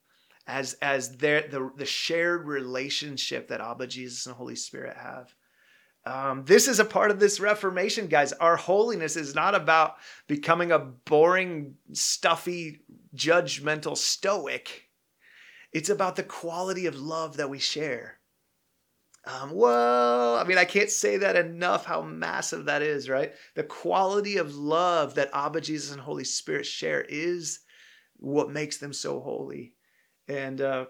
as 0.47 0.75
as 0.75 1.17
their 1.17 1.43
the 1.49 1.71
the 1.77 1.87
shared 1.87 2.47
relationship 2.47 3.49
that 3.49 3.61
Abba, 3.61 3.87
Jesus, 3.87 4.27
and 4.27 4.35
Holy 4.35 4.57
Spirit 4.57 4.97
have. 4.97 5.35
Um, 6.07 6.45
this 6.47 6.69
is 6.69 6.79
a 6.81 6.87
part 6.87 7.11
of 7.11 7.21
this 7.21 7.39
Reformation, 7.39 8.07
guys. 8.07 8.33
Our 8.33 8.57
holiness 8.57 9.15
is 9.17 9.35
not 9.35 9.55
about 9.55 9.97
becoming 10.27 10.73
a 10.73 10.79
boring, 10.79 11.75
stuffy, 11.93 12.81
judgmental 13.15 13.97
stoic. 13.97 14.85
It's 15.73 15.91
about 15.91 16.17
the 16.17 16.23
quality 16.23 16.87
of 16.87 16.99
love 16.99 17.37
that 17.37 17.51
we 17.51 17.59
share. 17.59 18.18
Um, 19.29 19.51
whoa, 19.51 20.39
I 20.41 20.49
mean, 20.49 20.57
I 20.57 20.65
can't 20.65 20.91
say 20.91 21.19
that 21.19 21.37
enough 21.37 21.85
how 21.85 22.01
massive 22.01 22.65
that 22.65 22.81
is, 22.81 23.11
right? 23.11 23.35
The 23.57 23.63
quality 23.63 24.39
of 24.39 24.55
love 24.55 25.17
that 25.17 25.29
Abba, 25.35 25.61
Jesus, 25.61 25.93
and 25.93 26.01
Holy 26.01 26.25
Spirit 26.25 26.65
share 26.65 27.03
is 27.03 27.59
what 28.17 28.51
makes 28.51 28.79
them 28.79 28.95
so 28.95 29.21
holy. 29.21 29.75
And 30.29 30.63
uh, 30.63 30.87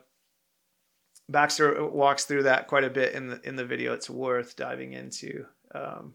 Baxter 1.28 1.84
walks 1.84 2.26
through 2.26 2.44
that 2.44 2.68
quite 2.68 2.84
a 2.84 2.90
bit 2.90 3.14
in 3.14 3.26
the 3.26 3.40
in 3.46 3.56
the 3.56 3.64
video. 3.64 3.92
It's 3.92 4.08
worth 4.08 4.54
diving 4.54 4.92
into. 4.92 5.44
Um, 5.74 6.14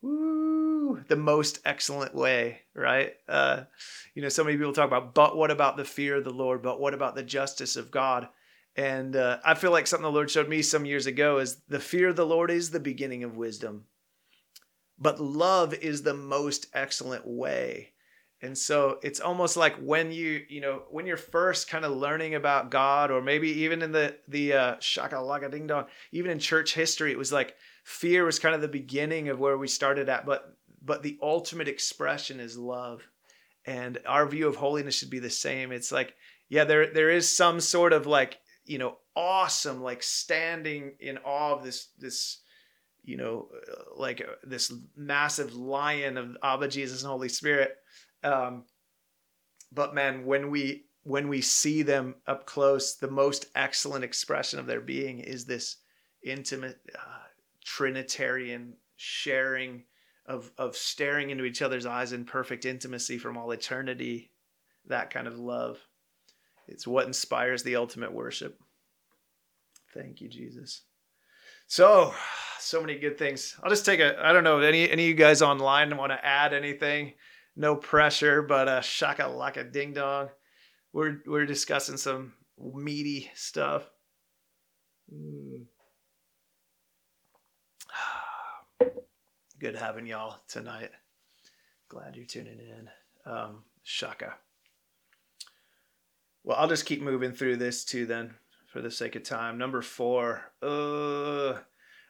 woo, 0.00 1.02
the 1.08 1.16
most 1.16 1.58
excellent 1.64 2.14
way, 2.14 2.60
right? 2.72 3.14
Uh, 3.28 3.64
you 4.14 4.22
know, 4.22 4.28
so 4.28 4.44
many 4.44 4.56
people 4.56 4.72
talk 4.72 4.86
about, 4.86 5.12
but 5.12 5.36
what 5.36 5.50
about 5.50 5.76
the 5.76 5.84
fear 5.84 6.16
of 6.16 6.24
the 6.24 6.30
Lord? 6.30 6.62
But 6.62 6.78
what 6.78 6.94
about 6.94 7.16
the 7.16 7.24
justice 7.24 7.74
of 7.74 7.90
God? 7.90 8.28
And 8.76 9.16
uh, 9.16 9.38
I 9.44 9.54
feel 9.54 9.70
like 9.70 9.86
something 9.86 10.04
the 10.04 10.10
Lord 10.10 10.30
showed 10.30 10.48
me 10.48 10.62
some 10.62 10.86
years 10.86 11.06
ago 11.06 11.38
is 11.38 11.60
the 11.68 11.80
fear 11.80 12.08
of 12.08 12.16
the 12.16 12.26
Lord 12.26 12.50
is 12.50 12.70
the 12.70 12.80
beginning 12.80 13.22
of 13.22 13.36
wisdom, 13.36 13.84
but 14.98 15.20
love 15.20 15.74
is 15.74 16.02
the 16.02 16.14
most 16.14 16.66
excellent 16.72 17.26
way. 17.26 17.92
And 18.40 18.58
so 18.58 18.98
it's 19.02 19.20
almost 19.20 19.56
like 19.56 19.76
when 19.76 20.10
you, 20.10 20.42
you 20.48 20.60
know, 20.60 20.82
when 20.90 21.06
you're 21.06 21.16
first 21.16 21.68
kind 21.68 21.84
of 21.84 21.92
learning 21.92 22.34
about 22.34 22.70
God, 22.70 23.12
or 23.12 23.22
maybe 23.22 23.48
even 23.62 23.82
in 23.82 23.92
the 23.92 24.16
the 24.26 24.52
uh, 24.54 24.76
shaka 24.80 25.48
ding 25.50 25.68
dong, 25.68 25.84
even 26.10 26.30
in 26.32 26.38
church 26.40 26.74
history, 26.74 27.12
it 27.12 27.18
was 27.18 27.30
like 27.30 27.54
fear 27.84 28.24
was 28.24 28.40
kind 28.40 28.54
of 28.54 28.60
the 28.60 28.68
beginning 28.68 29.28
of 29.28 29.38
where 29.38 29.56
we 29.56 29.68
started 29.68 30.08
at, 30.08 30.26
but 30.26 30.56
but 30.84 31.04
the 31.04 31.18
ultimate 31.22 31.68
expression 31.68 32.40
is 32.40 32.58
love, 32.58 33.06
and 33.64 33.98
our 34.06 34.26
view 34.26 34.48
of 34.48 34.56
holiness 34.56 34.98
should 34.98 35.10
be 35.10 35.20
the 35.20 35.30
same. 35.30 35.70
It's 35.70 35.92
like, 35.92 36.14
yeah, 36.48 36.64
there 36.64 36.92
there 36.92 37.10
is 37.10 37.28
some 37.34 37.60
sort 37.60 37.92
of 37.92 38.08
like 38.08 38.40
you 38.72 38.78
know 38.78 38.96
awesome 39.14 39.82
like 39.82 40.02
standing 40.02 40.94
in 41.00 41.18
awe 41.18 41.54
of 41.54 41.62
this 41.62 41.88
this 41.98 42.40
you 43.04 43.16
know 43.16 43.48
like 43.96 44.20
uh, 44.20 44.34
this 44.44 44.72
massive 44.96 45.54
lion 45.54 46.16
of 46.16 46.36
Abba 46.42 46.68
Jesus 46.68 47.02
and 47.02 47.10
Holy 47.10 47.28
Spirit 47.28 47.76
um, 48.24 48.64
but 49.72 49.94
man, 49.94 50.26
when 50.26 50.50
we 50.50 50.84
when 51.04 51.28
we 51.28 51.40
see 51.40 51.82
them 51.82 52.14
up 52.26 52.46
close, 52.46 52.94
the 52.94 53.10
most 53.10 53.46
excellent 53.56 54.04
expression 54.04 54.58
of 54.60 54.66
their 54.66 54.80
being 54.80 55.18
is 55.18 55.44
this 55.44 55.78
intimate 56.22 56.78
uh, 56.94 57.24
Trinitarian 57.64 58.74
sharing 58.96 59.84
of 60.26 60.52
of 60.58 60.76
staring 60.76 61.30
into 61.30 61.44
each 61.44 61.62
other's 61.62 61.86
eyes 61.86 62.12
in 62.12 62.24
perfect 62.24 62.64
intimacy 62.64 63.18
from 63.18 63.36
all 63.36 63.50
eternity. 63.50 64.30
That 64.86 65.10
kind 65.10 65.26
of 65.26 65.38
love. 65.38 65.78
It's 66.72 66.86
what 66.86 67.06
inspires 67.06 67.62
the 67.62 67.76
ultimate 67.76 68.12
worship. 68.12 68.58
Thank 69.94 70.20
you, 70.20 70.28
Jesus. 70.28 70.82
So, 71.66 72.12
so 72.58 72.80
many 72.80 72.98
good 72.98 73.18
things. 73.18 73.56
I'll 73.62 73.70
just 73.70 73.86
take 73.86 74.00
a. 74.00 74.18
I 74.24 74.32
don't 74.32 74.44
know. 74.44 74.58
Any 74.58 74.90
any 74.90 75.04
of 75.04 75.08
you 75.08 75.14
guys 75.14 75.42
online 75.42 75.96
want 75.96 76.12
to 76.12 76.24
add 76.24 76.52
anything? 76.52 77.14
no 77.56 77.76
pressure, 77.76 78.42
but 78.42 78.68
uh, 78.68 78.80
shaka 78.80 79.22
laka 79.22 79.70
ding 79.70 79.92
dong. 79.92 80.28
We're 80.92 81.18
we're 81.26 81.46
discussing 81.46 81.96
some 81.96 82.32
meaty 82.58 83.30
stuff. 83.34 83.88
Mm. 85.12 85.64
Good 89.58 89.76
having 89.76 90.06
y'all 90.06 90.38
tonight. 90.48 90.90
Glad 91.88 92.16
you're 92.16 92.26
tuning 92.26 92.58
in. 92.58 92.88
Um, 93.30 93.64
shaka. 93.82 94.34
Well, 96.44 96.56
I'll 96.58 96.68
just 96.68 96.86
keep 96.86 97.02
moving 97.02 97.32
through 97.32 97.56
this 97.56 97.84
too, 97.84 98.06
then, 98.06 98.34
for 98.66 98.80
the 98.80 98.90
sake 98.90 99.16
of 99.16 99.22
time. 99.22 99.58
Number 99.58 99.82
four. 99.82 100.52
Uh, 100.60 101.60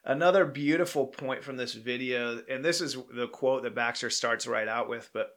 Another 0.04 0.44
beautiful 0.44 1.06
point 1.06 1.44
from 1.44 1.56
this 1.56 1.74
video, 1.74 2.42
and 2.50 2.64
this 2.64 2.80
is 2.80 2.96
the 3.14 3.28
quote 3.28 3.62
that 3.62 3.76
Baxter 3.76 4.10
starts 4.10 4.48
right 4.48 4.66
out 4.66 4.88
with, 4.88 5.08
but 5.14 5.36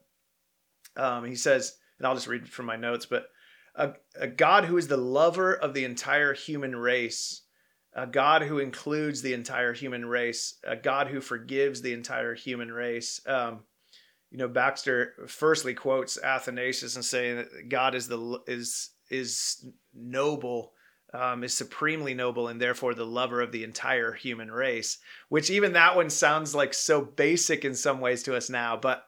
um, 0.97 1.23
he 1.23 1.35
says, 1.35 1.77
and 1.99 2.07
I'll 2.07 2.15
just 2.15 2.27
read 2.27 2.49
from 2.49 2.65
my 2.65 2.75
notes, 2.75 3.05
but 3.05 3.27
a, 3.75 3.93
a 4.19 4.25
God 4.25 4.65
who 4.65 4.77
is 4.77 4.87
the 4.87 4.97
lover 4.97 5.53
of 5.53 5.75
the 5.75 5.85
entire 5.85 6.33
human 6.33 6.75
race, 6.75 7.43
a 7.93 8.07
God 8.07 8.41
who 8.41 8.57
includes 8.57 9.21
the 9.21 9.33
entire 9.33 9.73
human 9.73 10.03
race, 10.03 10.55
a 10.63 10.75
God 10.75 11.09
who 11.09 11.21
forgives 11.21 11.83
the 11.83 11.93
entire 11.93 12.33
human 12.33 12.71
race. 12.71 13.21
Um, 13.27 13.65
you 14.35 14.39
know, 14.39 14.49
Baxter 14.49 15.13
firstly 15.27 15.73
quotes 15.73 16.21
Athanasius 16.21 16.97
and 16.97 17.05
saying 17.05 17.37
that 17.37 17.69
God 17.69 17.95
is 17.95 18.09
the 18.09 18.41
is 18.47 18.89
is 19.09 19.65
noble 19.93 20.73
um, 21.13 21.45
is 21.45 21.53
supremely 21.53 22.13
noble 22.13 22.49
and 22.49 22.59
therefore 22.59 22.93
the 22.93 23.05
lover 23.05 23.39
of 23.39 23.53
the 23.53 23.63
entire 23.63 24.11
human 24.11 24.51
race. 24.51 24.97
Which 25.29 25.49
even 25.49 25.71
that 25.71 25.95
one 25.95 26.09
sounds 26.09 26.53
like 26.53 26.73
so 26.73 26.99
basic 26.99 27.63
in 27.63 27.75
some 27.75 28.01
ways 28.01 28.23
to 28.23 28.35
us 28.35 28.49
now. 28.49 28.75
But 28.75 29.05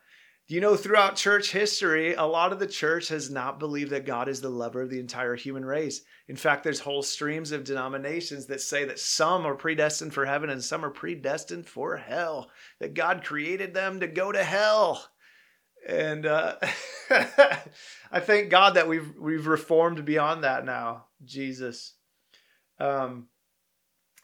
you 0.48 0.62
know, 0.62 0.78
throughout 0.78 1.18
church 1.18 1.52
history, 1.52 2.14
a 2.14 2.24
lot 2.24 2.54
of 2.54 2.60
the 2.60 2.68
church 2.68 3.10
has 3.10 3.30
not 3.30 3.60
believed 3.60 3.92
that 3.92 4.06
God 4.06 4.30
is 4.30 4.40
the 4.40 4.48
lover 4.48 4.82
of 4.82 4.90
the 4.90 5.02
entire 5.02 5.36
human 5.36 5.66
race. 5.66 6.04
In 6.30 6.38
fact, 6.38 6.64
there's 6.64 6.80
whole 6.80 7.04
streams 7.04 7.52
of 7.52 7.66
denominations 7.66 8.46
that 8.46 8.62
say 8.62 8.86
that 8.86 8.98
some 8.98 9.46
are 9.46 9.56
predestined 9.56 10.14
for 10.14 10.26
heaven 10.26 10.50
and 10.50 10.64
some 10.64 10.86
are 10.86 10.90
predestined 10.90 11.68
for 11.68 11.98
hell, 11.98 12.50
that 12.80 12.94
God 12.94 13.26
created 13.26 13.74
them 13.74 14.00
to 14.00 14.08
go 14.08 14.32
to 14.32 14.42
hell. 14.42 15.10
And 15.88 16.26
uh, 16.26 16.56
I 18.12 18.20
thank 18.20 18.50
God 18.50 18.76
that 18.76 18.88
we've 18.88 19.16
we've 19.20 19.48
reformed 19.48 20.06
beyond 20.06 20.44
that 20.44 20.66
now. 20.66 21.06
Jesus. 21.24 21.94
Um, 22.80 23.28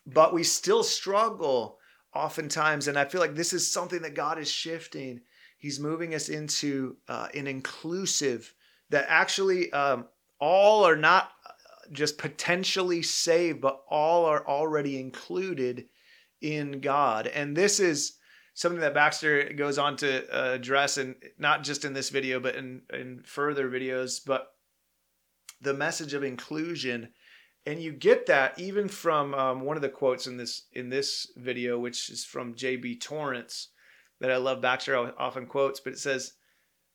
but 0.05 0.33
we 0.33 0.43
still 0.43 0.83
struggle 0.83 1.79
oftentimes. 2.13 2.87
And 2.87 2.97
I 2.97 3.05
feel 3.05 3.21
like 3.21 3.35
this 3.35 3.53
is 3.53 3.71
something 3.71 4.01
that 4.01 4.15
God 4.15 4.37
is 4.37 4.51
shifting. 4.51 5.21
He's 5.57 5.79
moving 5.79 6.13
us 6.13 6.29
into 6.29 6.97
uh, 7.07 7.27
an 7.33 7.47
inclusive 7.47 8.53
that 8.89 9.05
actually 9.07 9.71
um, 9.71 10.05
all 10.39 10.85
are 10.85 10.95
not 10.95 11.31
uh, 11.45 11.51
just 11.91 12.17
potentially 12.17 13.01
saved, 13.01 13.61
but 13.61 13.81
all 13.89 14.25
are 14.25 14.45
already 14.45 14.99
included 14.99 15.85
in 16.41 16.81
God. 16.81 17.27
And 17.27 17.55
this 17.55 17.79
is 17.79 18.17
something 18.53 18.81
that 18.81 18.93
Baxter 18.93 19.51
goes 19.53 19.77
on 19.77 19.97
to 19.97 20.25
uh, 20.35 20.53
address, 20.53 20.97
and 20.97 21.15
not 21.37 21.63
just 21.63 21.85
in 21.85 21.93
this 21.93 22.09
video, 22.09 22.39
but 22.39 22.55
in, 22.55 22.81
in 22.91 23.21
further 23.25 23.69
videos. 23.69 24.19
But 24.25 24.47
the 25.61 25.73
message 25.73 26.13
of 26.13 26.23
inclusion 26.23 27.09
and 27.65 27.81
you 27.81 27.91
get 27.93 28.25
that 28.25 28.59
even 28.59 28.87
from 28.87 29.33
um, 29.33 29.61
one 29.61 29.77
of 29.77 29.81
the 29.81 29.89
quotes 29.89 30.27
in 30.27 30.37
this 30.37 30.63
in 30.73 30.89
this 30.89 31.31
video, 31.37 31.79
which 31.79 32.09
is 32.09 32.25
from 32.25 32.55
J.B. 32.55 32.97
Torrance, 32.97 33.69
that 34.19 34.31
I 34.31 34.37
love. 34.37 34.61
Baxter 34.61 35.13
often 35.17 35.45
quotes, 35.45 35.79
but 35.79 35.93
it 35.93 35.99
says 35.99 36.33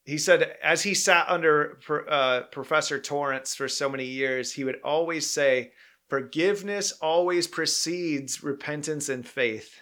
he 0.05 0.18
said 0.18 0.57
as 0.62 0.83
he 0.83 0.94
sat 0.94 1.29
under 1.29 1.79
uh, 2.09 2.42
Professor 2.53 3.01
Torrance 3.01 3.55
for 3.55 3.68
so 3.68 3.88
many 3.88 4.05
years, 4.05 4.53
he 4.53 4.64
would 4.64 4.81
always 4.85 5.29
say, 5.29 5.73
"Forgiveness 6.09 6.92
always 7.01 7.47
precedes 7.47 8.42
repentance 8.42 9.09
and 9.09 9.27
faith. 9.27 9.81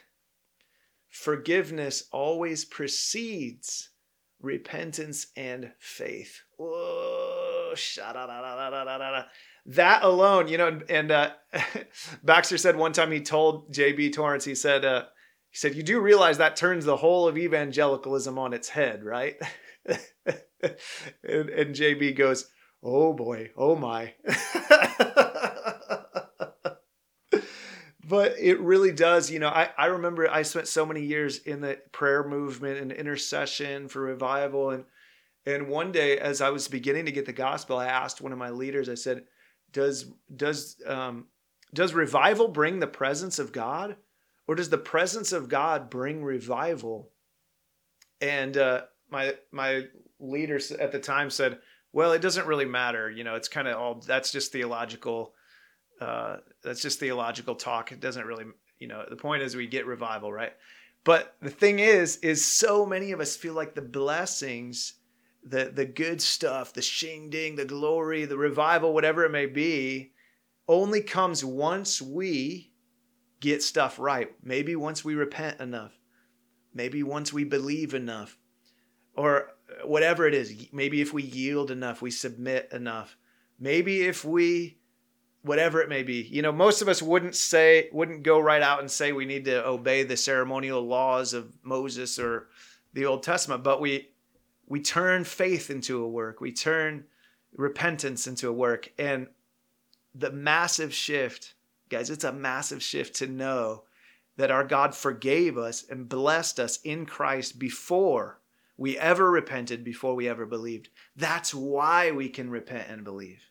Forgiveness 1.16 2.04
always 2.12 2.64
precedes 2.64 3.90
repentance 4.40 5.26
and 5.36 5.72
faith." 5.78 6.42
Whoa 6.56 7.56
that 9.66 10.02
alone, 10.02 10.48
you 10.48 10.58
know, 10.58 10.80
and 10.88 11.10
uh, 11.10 11.30
Baxter 12.22 12.58
said 12.58 12.76
one 12.76 12.92
time 12.92 13.10
he 13.10 13.20
told 13.20 13.72
JB 13.72 14.12
Torrance, 14.12 14.44
he 14.44 14.54
said, 14.54 14.84
uh, 14.84 15.04
he 15.50 15.56
said, 15.58 15.74
you 15.74 15.82
do 15.82 16.00
realize 16.00 16.38
that 16.38 16.56
turns 16.56 16.84
the 16.84 16.96
whole 16.96 17.26
of 17.28 17.36
evangelicalism 17.38 18.38
on 18.38 18.52
its 18.52 18.68
head, 18.68 19.04
right? 19.04 19.36
and, 19.86 19.98
and 21.22 21.74
JB 21.74 22.16
goes, 22.16 22.48
oh 22.82 23.12
boy, 23.12 23.50
oh 23.56 23.76
my. 23.76 24.14
but 28.08 28.38
it 28.38 28.60
really 28.60 28.92
does. 28.92 29.30
You 29.30 29.40
know, 29.40 29.48
I, 29.48 29.70
I 29.76 29.86
remember 29.86 30.30
I 30.30 30.42
spent 30.42 30.68
so 30.68 30.86
many 30.86 31.02
years 31.02 31.38
in 31.38 31.60
the 31.60 31.78
prayer 31.92 32.26
movement 32.26 32.78
and 32.78 32.92
intercession 32.92 33.88
for 33.88 34.00
revival. 34.00 34.70
And, 34.70 34.84
and 35.44 35.68
one 35.68 35.92
day, 35.92 36.18
as 36.18 36.40
I 36.40 36.50
was 36.50 36.68
beginning 36.68 37.06
to 37.06 37.12
get 37.12 37.26
the 37.26 37.32
gospel, 37.32 37.78
I 37.78 37.86
asked 37.86 38.20
one 38.20 38.32
of 38.32 38.38
my 38.38 38.50
leaders, 38.50 38.88
I 38.88 38.94
said, 38.94 39.24
does, 39.72 40.12
does, 40.34 40.76
um, 40.86 41.26
does 41.74 41.94
revival 41.94 42.48
bring 42.48 42.78
the 42.78 42.86
presence 42.86 43.40
of 43.40 43.52
God 43.52 43.96
or 44.46 44.54
does 44.54 44.70
the 44.70 44.78
presence 44.78 45.32
of 45.32 45.48
God 45.48 45.90
bring 45.90 46.22
revival? 46.22 47.10
And, 48.20 48.56
uh, 48.56 48.82
my, 49.10 49.34
my 49.52 49.84
leaders 50.20 50.70
at 50.70 50.92
the 50.92 50.98
time 50.98 51.30
said, 51.30 51.58
well, 51.92 52.12
it 52.12 52.22
doesn't 52.22 52.46
really 52.46 52.64
matter. 52.66 53.10
You 53.10 53.24
know, 53.24 53.34
it's 53.34 53.48
kind 53.48 53.66
of 53.66 53.76
all, 53.76 54.00
that's 54.06 54.30
just 54.30 54.52
theological, 54.52 55.32
uh, 56.00 56.36
that's 56.62 56.82
just 56.82 57.00
theological 57.00 57.54
talk. 57.54 57.92
It 57.92 58.00
doesn't 58.00 58.26
really, 58.26 58.44
you 58.78 58.88
know, 58.88 59.04
the 59.08 59.16
point 59.16 59.42
is 59.42 59.56
we 59.56 59.66
get 59.66 59.86
revival, 59.86 60.32
right? 60.32 60.52
But 61.04 61.36
the 61.40 61.50
thing 61.50 61.78
is, 61.78 62.16
is 62.18 62.44
so 62.44 62.84
many 62.84 63.12
of 63.12 63.20
us 63.20 63.36
feel 63.36 63.54
like 63.54 63.74
the 63.74 63.82
blessings, 63.82 64.94
the 65.44 65.70
the 65.72 65.86
good 65.86 66.20
stuff, 66.20 66.72
the 66.72 66.82
shing 66.82 67.30
ding, 67.30 67.54
the 67.54 67.64
glory, 67.64 68.24
the 68.24 68.36
revival, 68.36 68.92
whatever 68.92 69.24
it 69.24 69.30
may 69.30 69.46
be, 69.46 70.12
only 70.68 71.00
comes 71.00 71.44
once 71.44 72.02
we 72.02 72.72
get 73.40 73.62
stuff 73.62 73.98
right. 73.98 74.32
Maybe 74.42 74.74
once 74.74 75.04
we 75.04 75.14
repent 75.14 75.60
enough. 75.60 75.92
Maybe 76.74 77.02
once 77.02 77.32
we 77.32 77.44
believe 77.44 77.94
enough. 77.94 78.36
Or 79.14 79.52
whatever 79.84 80.26
it 80.26 80.34
is. 80.34 80.52
Maybe 80.72 81.00
if 81.00 81.12
we 81.12 81.22
yield 81.22 81.70
enough, 81.70 82.02
we 82.02 82.10
submit 82.10 82.68
enough. 82.72 83.16
Maybe 83.58 84.02
if 84.02 84.24
we 84.24 84.75
whatever 85.46 85.80
it 85.80 85.88
may 85.88 86.02
be. 86.02 86.22
You 86.22 86.42
know, 86.42 86.50
most 86.50 86.82
of 86.82 86.88
us 86.88 87.00
wouldn't 87.00 87.36
say, 87.36 87.88
wouldn't 87.92 88.24
go 88.24 88.40
right 88.40 88.62
out 88.62 88.80
and 88.80 88.90
say 88.90 89.12
we 89.12 89.24
need 89.24 89.44
to 89.44 89.64
obey 89.64 90.02
the 90.02 90.16
ceremonial 90.16 90.82
laws 90.82 91.32
of 91.34 91.54
Moses 91.62 92.18
or 92.18 92.48
the 92.92 93.06
Old 93.06 93.22
Testament, 93.22 93.62
but 93.62 93.80
we 93.80 94.08
we 94.68 94.80
turn 94.80 95.22
faith 95.22 95.70
into 95.70 96.02
a 96.02 96.08
work. 96.08 96.40
We 96.40 96.50
turn 96.50 97.04
repentance 97.54 98.26
into 98.26 98.48
a 98.48 98.52
work. 98.52 98.90
And 98.98 99.28
the 100.12 100.32
massive 100.32 100.92
shift, 100.92 101.54
guys, 101.88 102.10
it's 102.10 102.24
a 102.24 102.32
massive 102.32 102.82
shift 102.82 103.14
to 103.16 103.28
know 103.28 103.84
that 104.36 104.50
our 104.50 104.64
God 104.64 104.92
forgave 104.92 105.56
us 105.56 105.84
and 105.88 106.08
blessed 106.08 106.58
us 106.58 106.80
in 106.82 107.06
Christ 107.06 107.60
before 107.60 108.40
we 108.76 108.98
ever 108.98 109.30
repented, 109.30 109.84
before 109.84 110.16
we 110.16 110.28
ever 110.28 110.44
believed. 110.44 110.88
That's 111.14 111.54
why 111.54 112.10
we 112.10 112.28
can 112.28 112.50
repent 112.50 112.88
and 112.88 113.04
believe. 113.04 113.44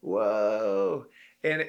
Whoa 0.00 1.06
and 1.44 1.68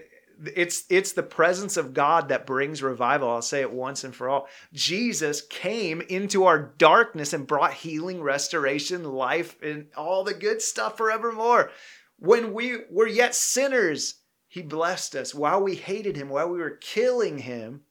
it's 0.56 0.84
it's 0.90 1.14
the 1.14 1.24
presence 1.24 1.78
of 1.78 1.94
God 1.94 2.30
that 2.30 2.46
brings 2.46 2.82
revival. 2.82 3.30
I'll 3.30 3.42
say 3.42 3.62
it 3.62 3.72
once 3.72 4.04
and 4.04 4.16
for 4.16 4.30
all. 4.30 4.48
Jesus 4.74 5.42
came 5.42 6.02
into 6.02 6.46
our 6.46 6.74
darkness 6.78 7.34
and 7.34 7.48
brought 7.48 7.74
healing, 7.74 8.22
restoration, 8.22 9.04
life, 9.04 9.62
and 9.62 9.88
all 9.96 10.24
the 10.24 10.34
good 10.34 10.62
stuff 10.62 10.98
forevermore. 10.98 11.72
When 12.18 12.54
we 12.54 12.78
were 12.90 13.08
yet 13.08 13.36
sinners, 13.36 14.16
he 14.48 14.62
blessed 14.62 15.16
us 15.16 15.36
while 15.36 15.62
we 15.62 15.76
hated 15.76 16.16
him, 16.16 16.30
while 16.30 16.50
we 16.50 16.60
were 16.60 16.78
killing 16.82 17.40
him. 17.40 17.82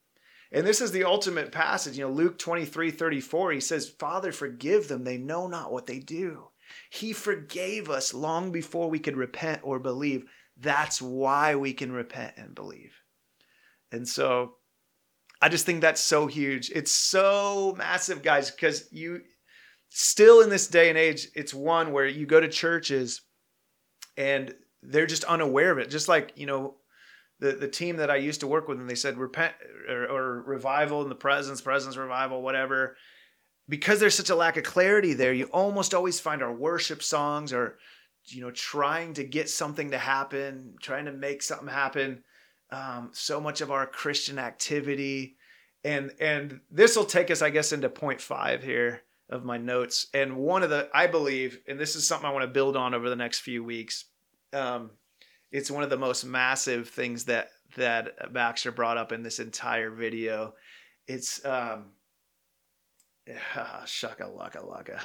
And 0.53 0.67
this 0.67 0.81
is 0.81 0.93
the 0.93 1.05
ultimate 1.05 1.51
passage. 1.51 1.99
You 1.99 2.07
know, 2.07 2.13
Luke 2.13 2.39
23 2.39 2.91
34, 2.91 3.53
he 3.53 3.61
says, 3.61 3.89
Father, 3.89 4.33
forgive 4.33 4.89
them. 4.89 5.05
They 5.05 5.19
know 5.19 5.47
not 5.47 5.73
what 5.73 5.87
they 5.87 5.99
do. 5.99 6.49
He 6.91 7.13
forgave 7.13 7.91
us 7.91 8.15
long 8.15 8.53
before 8.53 8.89
we 8.89 8.99
could 8.99 9.17
repent 9.17 9.61
or 9.63 9.79
believe. 9.79 10.25
That's 10.57 11.03
why 11.03 11.57
we 11.57 11.73
can 11.73 11.93
repent 11.93 12.35
and 12.37 12.55
believe. 12.55 12.93
And 13.91 14.09
so 14.09 14.55
I 15.41 15.49
just 15.49 15.67
think 15.67 15.81
that's 15.81 16.01
so 16.01 16.27
huge. 16.27 16.71
It's 16.75 16.93
so 16.93 17.75
massive, 17.77 18.23
guys, 18.23 18.51
because 18.51 18.89
you 18.93 19.21
still 19.91 20.41
in 20.41 20.51
this 20.51 20.67
day 20.67 20.89
and 20.89 20.99
age, 20.99 21.29
it's 21.35 21.53
one 21.53 21.93
where 21.93 22.07
you 22.07 22.27
go 22.27 22.41
to 22.41 22.49
churches 22.49 23.23
and 24.17 24.55
they're 24.83 25.07
just 25.07 25.25
unaware 25.25 25.71
of 25.71 25.79
it. 25.79 25.91
Just 25.91 26.09
like, 26.09 26.33
you 26.37 26.47
know, 26.47 26.77
the, 27.41 27.53
the 27.53 27.69
team 27.69 27.97
that 27.97 28.11
I 28.11 28.17
used 28.17 28.41
to 28.41 28.47
work 28.47 28.69
with, 28.69 28.79
and 28.79 28.89
they 28.89 28.95
said 28.95 29.19
repent 29.19 29.55
or, 29.89 30.07
or 30.07 30.43
revival 30.43 31.03
in 31.03 31.09
the 31.09 31.15
presence, 31.15 31.61
presence, 31.61 31.97
revival, 31.97 32.43
whatever. 32.43 32.97
Because 33.69 33.99
there's 33.99 34.15
such 34.15 34.31
a 34.31 34.37
lack 34.37 34.57
of 34.57 34.65
clarity 34.65 35.15
there, 35.15 35.33
you 35.33 35.47
almost 35.47 35.95
always 35.95 36.21
find 36.21 36.43
our 36.43 36.53
worship 36.53 37.03
songs 37.03 37.53
or 37.53 37.79
you 38.27 38.41
know, 38.41 38.51
trying 38.51 39.15
to 39.15 39.25
get 39.25 39.49
something 39.49 39.91
to 39.91 39.99
happen, 39.99 40.75
trying 40.81 41.05
to 41.07 41.13
make 41.13 41.43
something 41.43 41.69
happen. 41.69 42.25
Um, 42.71 43.11
so 43.13 43.41
much 43.41 43.61
of 43.61 43.71
our 43.71 43.87
Christian 43.87 44.39
activity, 44.39 45.37
and 45.85 46.13
and 46.21 46.61
this 46.71 46.97
will 46.97 47.05
take 47.05 47.31
us, 47.31 47.43
I 47.43 47.51
guess, 47.51 47.73
into 47.73 47.89
point 47.89 48.21
five 48.21 48.63
here 48.63 49.03
of 49.29 49.45
my 49.45 49.59
notes. 49.59 50.09
And 50.15 50.37
one 50.37 50.63
of 50.63 50.71
the, 50.71 50.89
I 50.95 51.07
believe, 51.07 51.61
and 51.69 51.79
this 51.79 51.97
is 51.97 52.07
something 52.07 52.27
I 52.27 52.33
want 52.33 52.43
to 52.43 52.49
build 52.49 52.77
on 52.77 52.95
over 52.95 53.09
the 53.09 53.17
next 53.17 53.41
few 53.41 53.63
weeks. 53.63 54.07
Um, 54.53 54.91
it's 55.53 55.71
one 55.71 55.83
of 55.83 55.91
the 55.91 55.97
most 55.97 56.25
massive 56.25 56.89
things 56.89 57.25
that 57.25 57.51
that 57.77 58.33
Baxter 58.33 58.73
brought 58.73 58.99
up 58.99 59.13
in 59.13 59.23
this 59.23 59.39
entire 59.39 59.91
video. 59.91 60.55
It's 61.07 61.45
um, 61.45 61.93
shaka 63.85 64.25
laka 64.25 64.65
laka 64.65 65.01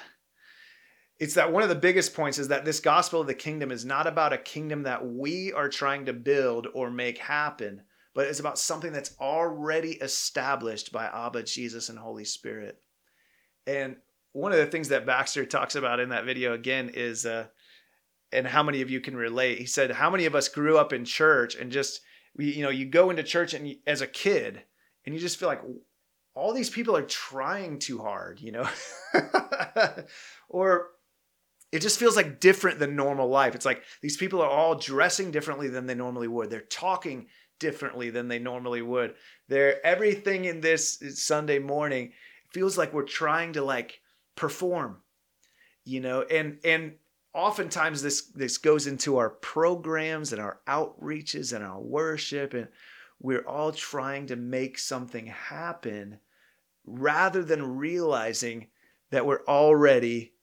it's 1.19 1.33
that 1.33 1.51
one 1.51 1.63
of 1.63 1.69
the 1.69 1.75
biggest 1.75 2.13
points 2.13 2.39
is 2.39 2.47
that 2.47 2.63
this 2.63 2.79
gospel 2.79 3.21
of 3.21 3.27
the 3.27 3.33
kingdom 3.33 3.71
is 3.71 3.83
not 3.83 4.07
about 4.07 4.31
a 4.31 4.37
kingdom 4.37 4.83
that 4.83 5.05
we 5.05 5.51
are 5.51 5.67
trying 5.67 6.05
to 6.05 6.13
build 6.13 6.67
or 6.73 6.89
make 6.89 7.17
happen, 7.17 7.81
but 8.15 8.27
it's 8.27 8.39
about 8.39 8.57
something 8.57 8.93
that's 8.93 9.15
already 9.19 9.91
established 9.91 10.93
by 10.93 11.05
Abba, 11.05 11.43
Jesus, 11.43 11.89
and 11.89 11.99
Holy 11.99 12.23
Spirit. 12.23 12.81
And 13.67 13.97
one 14.31 14.53
of 14.53 14.59
the 14.59 14.65
things 14.65 14.89
that 14.89 15.05
Baxter 15.05 15.45
talks 15.45 15.75
about 15.75 15.99
in 15.99 16.09
that 16.09 16.25
video 16.25 16.53
again 16.53 16.91
is, 16.93 17.25
uh, 17.25 17.47
and 18.31 18.47
how 18.47 18.63
many 18.63 18.81
of 18.81 18.89
you 18.89 19.01
can 19.01 19.17
relate? 19.17 19.59
He 19.59 19.65
said, 19.65 19.91
How 19.91 20.09
many 20.09 20.25
of 20.25 20.35
us 20.35 20.47
grew 20.47 20.77
up 20.77 20.93
in 20.93 21.03
church 21.03 21.55
and 21.55 21.71
just, 21.71 22.01
you 22.37 22.63
know, 22.63 22.69
you 22.69 22.85
go 22.85 23.09
into 23.09 23.23
church 23.23 23.53
and 23.53 23.67
you, 23.67 23.75
as 23.85 24.01
a 24.01 24.07
kid 24.07 24.63
and 25.05 25.13
you 25.13 25.19
just 25.19 25.37
feel 25.37 25.49
like 25.49 25.61
all 26.35 26.53
these 26.53 26.69
people 26.69 26.95
are 26.95 27.01
trying 27.01 27.79
too 27.79 27.97
hard, 27.97 28.39
you 28.39 28.51
know? 28.51 28.69
or 30.49 30.89
it 31.71 31.81
just 31.81 31.99
feels 31.99 32.15
like 32.15 32.39
different 32.39 32.79
than 32.79 32.95
normal 32.95 33.29
life. 33.29 33.55
It's 33.55 33.65
like 33.65 33.83
these 34.01 34.17
people 34.17 34.41
are 34.41 34.49
all 34.49 34.75
dressing 34.75 35.31
differently 35.31 35.69
than 35.69 35.85
they 35.85 35.95
normally 35.95 36.27
would. 36.27 36.49
They're 36.49 36.61
talking 36.61 37.27
differently 37.59 38.09
than 38.09 38.27
they 38.27 38.39
normally 38.39 38.81
would. 38.81 39.15
They're 39.47 39.85
everything 39.85 40.45
in 40.45 40.61
this 40.61 41.01
Sunday 41.15 41.59
morning 41.59 42.13
feels 42.51 42.77
like 42.77 42.93
we're 42.93 43.03
trying 43.03 43.53
to 43.53 43.63
like 43.63 44.01
perform, 44.35 44.97
you 45.85 45.99
know, 45.99 46.23
and 46.23 46.59
and 46.63 46.93
oftentimes 47.33 48.01
this 48.01 48.31
this 48.33 48.57
goes 48.57 48.87
into 48.87 49.17
our 49.17 49.29
programs 49.29 50.33
and 50.33 50.41
our 50.41 50.59
outreaches 50.67 51.53
and 51.53 51.63
our 51.63 51.79
worship 51.79 52.53
and 52.53 52.67
we're 53.21 53.45
all 53.45 53.71
trying 53.71 54.25
to 54.27 54.35
make 54.35 54.79
something 54.79 55.27
happen 55.27 56.19
rather 56.85 57.43
than 57.43 57.77
realizing 57.77 58.67
that 59.11 59.25
we're 59.25 59.43
already 59.45 60.33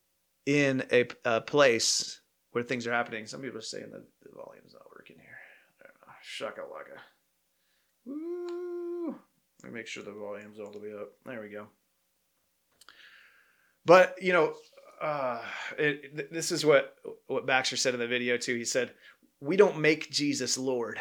in 0.47 0.83
a, 0.93 1.05
a 1.25 1.41
place 1.41 2.21
where 2.51 2.63
things 2.63 2.87
are 2.87 2.93
happening. 2.93 3.27
Some 3.27 3.41
people 3.41 3.59
are 3.59 3.61
saying 3.61 3.91
that 3.91 4.03
the 4.23 4.29
volume's 4.33 4.73
not 4.73 4.89
working 4.95 5.17
here. 5.19 5.37
Shaka 6.23 6.61
laka. 6.61 6.99
Woo. 8.05 9.15
Let 9.63 9.71
me 9.71 9.79
make 9.79 9.87
sure 9.87 10.03
the 10.03 10.11
volume's 10.11 10.59
all 10.59 10.71
the 10.71 10.79
way 10.79 10.93
up. 10.93 11.09
There 11.25 11.41
we 11.41 11.49
go. 11.49 11.67
But 13.85 14.15
you 14.21 14.33
know, 14.33 14.53
uh, 15.01 15.41
it, 15.77 16.31
this 16.31 16.51
is 16.51 16.65
what 16.65 16.95
what 17.27 17.45
Baxter 17.45 17.77
said 17.77 17.93
in 17.93 17.99
the 17.99 18.07
video 18.07 18.37
too. 18.37 18.55
He 18.55 18.65
said, 18.65 18.93
"We 19.39 19.57
don't 19.57 19.79
make 19.79 20.11
Jesus 20.11 20.57
Lord; 20.57 20.99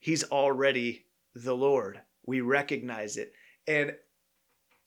He's 0.00 0.24
already 0.24 1.06
the 1.34 1.54
Lord. 1.54 2.00
We 2.26 2.40
recognize 2.40 3.16
it, 3.16 3.32
and 3.66 3.94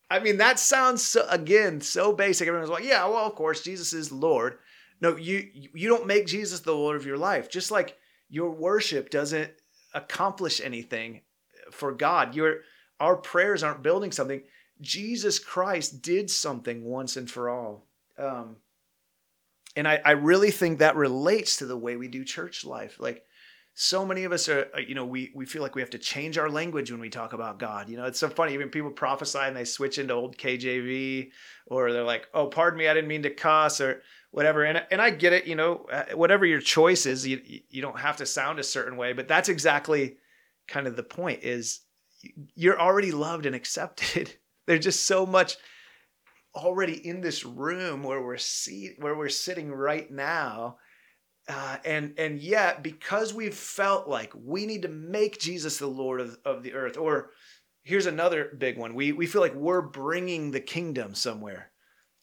I 0.09 0.19
mean, 0.19 0.37
that 0.37 0.59
sounds 0.59 1.03
so, 1.03 1.27
again 1.29 1.81
so 1.81 2.13
basic. 2.13 2.47
Everyone's 2.47 2.69
like, 2.69 2.85
yeah, 2.85 3.05
well, 3.05 3.25
of 3.27 3.35
course, 3.35 3.61
Jesus 3.61 3.93
is 3.93 4.11
Lord. 4.11 4.59
No, 5.01 5.15
you 5.15 5.49
you 5.53 5.89
don't 5.89 6.07
make 6.07 6.25
Jesus 6.25 6.61
the 6.61 6.73
Lord 6.73 6.95
of 6.95 7.05
your 7.05 7.17
life. 7.17 7.49
Just 7.49 7.71
like 7.71 7.97
your 8.29 8.51
worship 8.51 9.09
doesn't 9.09 9.51
accomplish 9.93 10.61
anything 10.61 11.21
for 11.71 11.91
God. 11.91 12.35
Your 12.35 12.61
our 12.99 13.15
prayers 13.15 13.63
aren't 13.63 13.83
building 13.83 14.11
something. 14.11 14.41
Jesus 14.81 15.39
Christ 15.39 16.01
did 16.01 16.29
something 16.29 16.83
once 16.83 17.17
and 17.17 17.29
for 17.29 17.49
all. 17.49 17.85
Um, 18.17 18.57
And 19.75 19.87
I, 19.87 20.01
I 20.03 20.11
really 20.11 20.49
think 20.51 20.79
that 20.79 20.95
relates 20.95 21.57
to 21.57 21.67
the 21.67 21.77
way 21.77 21.97
we 21.97 22.07
do 22.07 22.23
church 22.23 22.65
life. 22.65 22.99
Like 22.99 23.23
so 23.79 24.03
many 24.03 24.23
of 24.23 24.31
us 24.31 24.49
are, 24.49 24.71
uh, 24.75 24.79
you 24.79 24.95
know, 24.95 25.05
we, 25.05 25.31
we 25.35 25.45
feel 25.45 25.61
like 25.61 25.75
we 25.75 25.83
have 25.83 25.91
to 25.91 25.99
change 25.99 26.39
our 26.39 26.49
language 26.49 26.89
when 26.89 26.99
we 26.99 27.11
talk 27.11 27.33
about 27.33 27.59
God. 27.59 27.89
You 27.89 27.97
know, 27.97 28.05
it's 28.05 28.17
so 28.17 28.27
funny. 28.27 28.55
Even 28.55 28.69
people 28.69 28.89
prophesy 28.89 29.37
and 29.37 29.55
they 29.55 29.65
switch 29.65 29.99
into 29.99 30.15
old 30.15 30.35
KJV 30.35 31.29
or 31.67 31.93
they're 31.93 32.01
like, 32.01 32.25
oh, 32.33 32.47
pardon 32.47 32.79
me, 32.79 32.87
I 32.87 32.95
didn't 32.95 33.07
mean 33.07 33.21
to 33.21 33.29
cuss 33.29 33.79
or 33.79 34.01
whatever. 34.31 34.63
And, 34.63 34.83
and 34.89 34.99
I 34.99 35.11
get 35.11 35.31
it, 35.31 35.45
you 35.45 35.53
know, 35.53 35.85
uh, 35.91 36.05
whatever 36.15 36.43
your 36.43 36.59
choice 36.59 37.05
is, 37.05 37.27
you, 37.27 37.39
you 37.69 37.83
don't 37.83 37.99
have 37.99 38.17
to 38.17 38.25
sound 38.25 38.57
a 38.57 38.63
certain 38.63 38.97
way, 38.97 39.13
but 39.13 39.27
that's 39.27 39.47
exactly 39.47 40.17
kind 40.67 40.87
of 40.87 40.95
the 40.95 41.03
point 41.03 41.43
is 41.43 41.81
you're 42.55 42.81
already 42.81 43.11
loved 43.11 43.45
and 43.45 43.55
accepted. 43.55 44.33
There's 44.65 44.83
just 44.83 45.05
so 45.05 45.23
much 45.23 45.55
already 46.55 47.07
in 47.07 47.21
this 47.21 47.45
room 47.45 48.01
where 48.01 48.23
we're 48.23 48.37
see 48.37 48.95
where 48.97 49.15
we're 49.15 49.29
sitting 49.29 49.71
right 49.71 50.09
now. 50.09 50.77
Uh, 51.47 51.77
and 51.85 52.13
and 52.17 52.39
yet 52.39 52.83
because 52.83 53.33
we've 53.33 53.55
felt 53.55 54.07
like 54.07 54.33
we 54.35 54.65
need 54.65 54.81
to 54.81 54.89
make 54.89 55.39
Jesus 55.39 55.77
the 55.77 55.87
Lord 55.87 56.19
of, 56.19 56.37
of 56.43 56.61
the 56.61 56.73
earth, 56.73 56.97
or 56.97 57.29
here's 57.83 58.05
another 58.05 58.51
big 58.57 58.77
one. 58.77 58.93
We 58.93 59.13
we 59.13 59.27
feel 59.27 59.41
like 59.41 59.55
we're 59.55 59.81
bringing 59.81 60.51
the 60.51 60.59
kingdom 60.59 61.15
somewhere. 61.15 61.71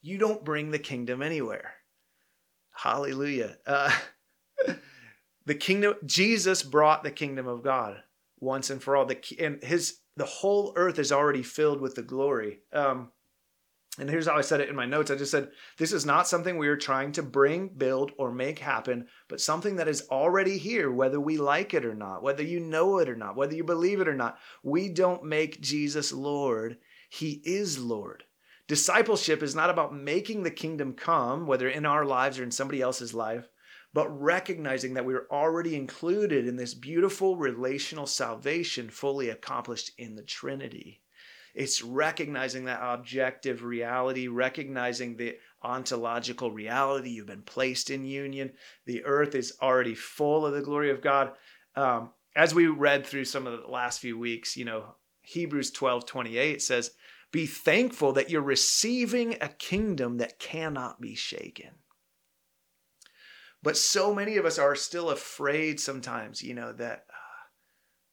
You 0.03 0.19
don't 0.19 0.45
bring 0.45 0.71
the 0.71 0.79
kingdom 0.79 1.23
anywhere. 1.23 1.73
Hallelujah. 2.75 3.57
Uh, 3.67 3.97
the 5.47 5.55
kingdom 5.55 5.95
Jesus 6.05 6.63
brought 6.63 7.03
the 7.03 7.11
kingdom 7.11 7.47
of 7.47 7.63
God 7.63 8.03
once 8.41 8.69
and 8.69 8.83
for 8.83 8.95
all. 8.95 9.07
The 9.07 9.19
and 9.41 9.63
his 9.63 10.01
the 10.17 10.27
whole 10.27 10.75
earth 10.77 10.99
is 10.99 11.13
already 11.13 11.43
filled 11.43 11.81
with 11.81 11.95
the 11.95 12.03
glory. 12.03 12.61
Um, 12.73 13.11
and 13.97 14.11
here's 14.11 14.27
how 14.27 14.37
I 14.37 14.41
said 14.41 14.61
it 14.61 14.69
in 14.69 14.75
my 14.75 14.87
notes. 14.87 15.13
I 15.13 15.15
just 15.15 15.31
said, 15.31 15.51
this 15.79 15.93
is 15.93 16.05
not 16.05 16.27
something 16.27 16.59
we 16.59 16.67
are 16.67 16.77
trying 16.77 17.13
to 17.13 17.23
bring, 17.23 17.69
build, 17.69 18.11
or 18.19 18.33
make 18.33 18.59
happen, 18.59 19.07
but 19.29 19.41
something 19.41 19.77
that 19.77 19.87
is 19.87 20.09
already 20.11 20.59
here, 20.59 20.91
whether 20.91 21.21
we 21.21 21.37
like 21.37 21.75
it 21.75 21.85
or 21.85 21.95
not, 21.95 22.21
whether 22.21 22.43
you 22.43 22.59
know 22.59 22.99
it 22.99 23.09
or 23.09 23.15
not, 23.15 23.37
whether 23.37 23.55
you 23.55 23.63
believe 23.63 24.01
it 24.01 24.09
or 24.09 24.15
not. 24.15 24.39
We 24.65 24.89
don't 24.89 25.23
make 25.23 25.61
Jesus 25.61 26.13
Lord, 26.13 26.79
He 27.09 27.41
is 27.45 27.79
Lord. 27.79 28.25
Discipleship 28.67 29.45
is 29.45 29.55
not 29.55 29.71
about 29.71 29.95
making 29.95 30.43
the 30.43 30.51
kingdom 30.51 30.95
come, 30.95 31.47
whether 31.47 31.69
in 31.69 31.87
our 31.87 32.05
lives 32.05 32.41
or 32.41 32.43
in 32.43 32.51
somebody 32.51 32.81
else's 32.81 33.15
life, 33.15 33.49
but 33.93 34.09
recognizing 34.09 34.95
that 34.95 35.05
we're 35.05 35.29
already 35.31 35.77
included 35.77 36.49
in 36.49 36.57
this 36.57 36.75
beautiful 36.75 37.37
relational 37.37 38.07
salvation 38.07 38.91
fully 38.91 39.29
accomplished 39.29 39.93
in 39.99 40.17
the 40.17 40.23
Trinity. 40.23 41.04
It's 41.55 41.83
recognizing 41.83 42.65
that 42.65 42.81
objective 42.83 43.63
reality, 43.63 44.27
recognizing 44.27 45.17
the 45.17 45.37
ontological 45.63 46.51
reality. 46.51 47.11
You've 47.11 47.27
been 47.27 47.43
placed 47.43 47.91
in 47.91 48.05
union. 48.05 48.53
The 48.87 49.05
earth 49.05 49.37
is 49.37 49.57
already 49.63 49.95
full 49.95 50.45
of 50.45 50.53
the 50.53 50.63
glory 50.63 50.91
of 50.91 51.01
God. 51.01 51.33
Um, 51.77 52.11
as 52.35 52.55
we 52.55 52.67
read 52.67 53.07
through 53.07 53.27
some 53.27 53.47
of 53.47 53.61
the 53.61 53.69
last 53.69 54.01
few 54.01 54.19
weeks, 54.19 54.57
you 54.57 54.65
know, 54.65 54.97
Hebrews 55.23 55.71
12 55.71 56.07
28 56.07 56.61
says, 56.61 56.91
Be 57.31 57.47
thankful 57.47 58.13
that 58.15 58.31
you're 58.31 58.43
receiving 58.43 59.37
a 59.41 59.49
kingdom 59.49 60.19
that 60.19 60.41
cannot 60.41 61.01
be 61.01 61.15
shaken. 61.15 61.71
But 63.63 63.77
so 63.77 64.13
many 64.13 64.37
of 64.37 64.45
us 64.45 64.59
are 64.59 64.75
still 64.75 65.09
afraid 65.09 65.79
sometimes, 65.79 66.43
you 66.43 66.53
know, 66.53 66.73
that 66.73 67.07
uh, 67.09 67.47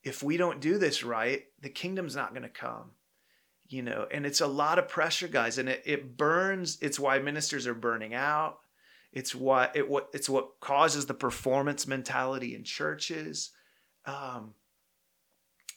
if 0.04 0.22
we 0.22 0.36
don't 0.36 0.60
do 0.60 0.78
this 0.78 1.02
right, 1.02 1.42
the 1.60 1.68
kingdom's 1.68 2.16
not 2.16 2.30
going 2.30 2.44
to 2.44 2.48
come 2.48 2.92
you 3.72 3.82
know 3.82 4.06
and 4.10 4.26
it's 4.26 4.40
a 4.40 4.46
lot 4.46 4.78
of 4.78 4.88
pressure 4.88 5.28
guys 5.28 5.58
and 5.58 5.68
it, 5.68 5.82
it 5.84 6.16
burns 6.16 6.78
it's 6.80 7.00
why 7.00 7.18
ministers 7.18 7.66
are 7.66 7.74
burning 7.74 8.14
out. 8.14 8.58
It's 9.12 9.34
what 9.34 9.76
it 9.76 9.88
what 9.88 10.08
it's 10.12 10.28
what 10.28 10.60
causes 10.60 11.06
the 11.06 11.14
performance 11.14 11.86
mentality 11.86 12.54
in 12.54 12.64
churches. 12.64 13.50
Um 14.06 14.54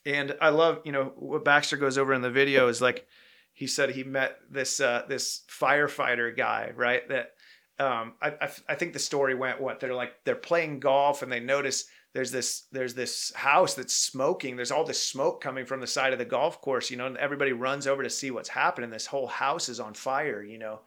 and 0.05 0.35
i 0.39 0.49
love 0.49 0.81
you 0.85 0.91
know 0.91 1.11
what 1.15 1.43
baxter 1.43 1.77
goes 1.77 1.97
over 1.97 2.13
in 2.13 2.21
the 2.21 2.29
video 2.29 2.67
is 2.67 2.81
like 2.81 3.05
he 3.53 3.67
said 3.67 3.89
he 3.89 4.03
met 4.03 4.37
this 4.49 4.79
uh 4.79 5.03
this 5.07 5.43
firefighter 5.49 6.35
guy 6.35 6.71
right 6.75 7.07
that 7.09 7.31
um 7.79 8.13
I, 8.21 8.29
I 8.41 8.49
i 8.69 8.75
think 8.75 8.93
the 8.93 8.99
story 8.99 9.35
went 9.35 9.61
what 9.61 9.79
they're 9.79 9.95
like 9.95 10.13
they're 10.23 10.35
playing 10.35 10.79
golf 10.79 11.21
and 11.21 11.31
they 11.31 11.39
notice 11.39 11.85
there's 12.15 12.31
this 12.31 12.63
there's 12.71 12.93
this 12.93 13.33
house 13.35 13.73
that's 13.73 13.93
smoking. 13.93 14.55
There's 14.55 14.71
all 14.71 14.85
this 14.85 15.03
smoke 15.03 15.41
coming 15.41 15.65
from 15.65 15.81
the 15.81 15.85
side 15.85 16.13
of 16.13 16.17
the 16.17 16.23
golf 16.23 16.61
course 16.61 16.89
you 16.89 16.95
know 16.95 17.07
and 17.07 17.17
everybody 17.17 17.51
runs 17.51 17.87
over 17.87 18.03
to 18.03 18.09
see 18.09 18.31
what's 18.31 18.47
happening. 18.47 18.89
This 18.89 19.05
whole 19.05 19.27
house 19.27 19.67
is 19.67 19.81
on 19.81 19.93
fire 19.93 20.41
you 20.41 20.57
know 20.57 20.79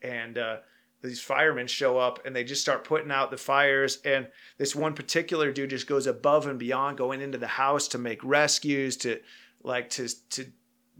and 0.00 0.38
uh, 0.38 0.58
these 1.02 1.20
firemen 1.20 1.66
show 1.66 1.98
up 1.98 2.24
and 2.24 2.36
they 2.36 2.44
just 2.44 2.60
start 2.60 2.84
putting 2.84 3.10
out 3.10 3.32
the 3.32 3.36
fires. 3.36 3.98
And 4.04 4.28
this 4.58 4.76
one 4.76 4.94
particular 4.94 5.50
dude 5.50 5.70
just 5.70 5.88
goes 5.88 6.06
above 6.06 6.46
and 6.46 6.56
beyond 6.56 6.98
going 6.98 7.20
into 7.20 7.36
the 7.36 7.48
house 7.48 7.88
to 7.88 7.98
make 7.98 8.22
rescues 8.22 8.96
to 8.98 9.18
like 9.64 9.90
to 9.90 10.08
to 10.30 10.46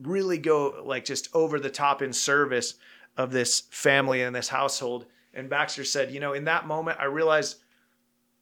really 0.02 0.38
go 0.38 0.82
like 0.84 1.04
just 1.04 1.28
over 1.32 1.60
the 1.60 1.70
top 1.70 2.02
in 2.02 2.12
service 2.12 2.74
of 3.16 3.30
this 3.30 3.60
family 3.70 4.22
and 4.22 4.34
this 4.34 4.48
household. 4.48 5.06
And 5.32 5.48
Baxter 5.48 5.84
said 5.84 6.10
you 6.10 6.18
know 6.18 6.32
in 6.32 6.42
that 6.46 6.66
moment 6.66 6.98
I 6.98 7.04
realized 7.04 7.58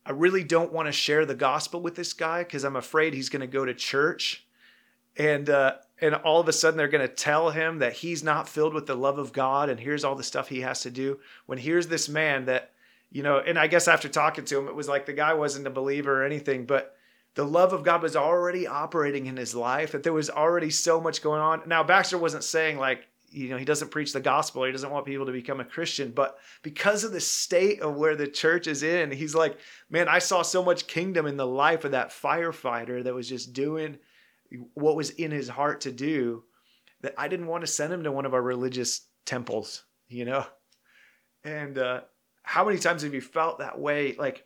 I 0.06 0.12
really 0.12 0.44
don't 0.44 0.72
want 0.72 0.86
to 0.86 0.92
share 0.92 1.24
the 1.24 1.34
gospel 1.34 1.80
with 1.80 1.94
this 1.94 2.12
guy 2.12 2.44
because 2.44 2.64
I'm 2.64 2.76
afraid 2.76 3.14
he's 3.14 3.28
going 3.30 3.40
to 3.40 3.46
go 3.46 3.64
to 3.64 3.74
church 3.74 4.46
and 5.16 5.48
uh, 5.48 5.74
and 6.00 6.14
all 6.14 6.40
of 6.40 6.48
a 6.48 6.52
sudden 6.52 6.76
they're 6.76 6.88
going 6.88 7.06
to 7.06 7.14
tell 7.14 7.50
him 7.50 7.78
that 7.78 7.94
he's 7.94 8.22
not 8.22 8.48
filled 8.48 8.74
with 8.74 8.86
the 8.86 8.94
love 8.94 9.18
of 9.18 9.32
God 9.32 9.68
and 9.68 9.80
here's 9.80 10.04
all 10.04 10.14
the 10.14 10.22
stuff 10.22 10.48
he 10.48 10.60
has 10.60 10.80
to 10.82 10.90
do. 10.90 11.20
When 11.46 11.58
here's 11.58 11.86
this 11.86 12.08
man 12.08 12.46
that 12.46 12.72
you 13.10 13.22
know, 13.22 13.38
and 13.38 13.56
I 13.56 13.68
guess 13.68 13.86
after 13.86 14.08
talking 14.08 14.44
to 14.46 14.58
him, 14.58 14.66
it 14.66 14.74
was 14.74 14.88
like 14.88 15.06
the 15.06 15.12
guy 15.12 15.34
wasn't 15.34 15.68
a 15.68 15.70
believer 15.70 16.22
or 16.22 16.26
anything, 16.26 16.66
but 16.66 16.96
the 17.36 17.44
love 17.44 17.72
of 17.72 17.84
God 17.84 18.02
was 18.02 18.16
already 18.16 18.66
operating 18.66 19.26
in 19.26 19.36
his 19.36 19.54
life. 19.54 19.92
That 19.92 20.02
there 20.02 20.12
was 20.12 20.30
already 20.30 20.70
so 20.70 21.00
much 21.00 21.22
going 21.22 21.40
on. 21.40 21.62
Now 21.66 21.84
Baxter 21.84 22.18
wasn't 22.18 22.42
saying 22.42 22.76
like 22.76 23.06
you 23.34 23.48
know 23.48 23.56
he 23.56 23.64
doesn't 23.64 23.90
preach 23.90 24.12
the 24.12 24.20
gospel 24.20 24.64
he 24.64 24.72
doesn't 24.72 24.90
want 24.90 25.06
people 25.06 25.26
to 25.26 25.32
become 25.32 25.60
a 25.60 25.64
christian 25.64 26.10
but 26.10 26.38
because 26.62 27.04
of 27.04 27.12
the 27.12 27.20
state 27.20 27.80
of 27.80 27.96
where 27.96 28.16
the 28.16 28.26
church 28.26 28.66
is 28.66 28.82
in 28.82 29.10
he's 29.10 29.34
like 29.34 29.58
man 29.90 30.08
i 30.08 30.18
saw 30.18 30.42
so 30.42 30.62
much 30.62 30.86
kingdom 30.86 31.26
in 31.26 31.36
the 31.36 31.46
life 31.46 31.84
of 31.84 31.92
that 31.92 32.10
firefighter 32.10 33.02
that 33.02 33.14
was 33.14 33.28
just 33.28 33.52
doing 33.52 33.98
what 34.74 34.96
was 34.96 35.10
in 35.10 35.30
his 35.30 35.48
heart 35.48 35.80
to 35.80 35.92
do 35.92 36.44
that 37.00 37.14
i 37.18 37.28
didn't 37.28 37.46
want 37.48 37.62
to 37.62 37.66
send 37.66 37.92
him 37.92 38.04
to 38.04 38.12
one 38.12 38.26
of 38.26 38.34
our 38.34 38.42
religious 38.42 39.08
temples 39.26 39.84
you 40.08 40.24
know? 40.24 40.46
And 41.44 41.76
uh 41.78 42.02
how 42.42 42.64
many 42.64 42.78
times 42.78 43.02
have 43.02 43.14
you 43.14 43.22
felt 43.22 43.58
that 43.58 43.78
way? 43.78 44.14
Like 44.18 44.44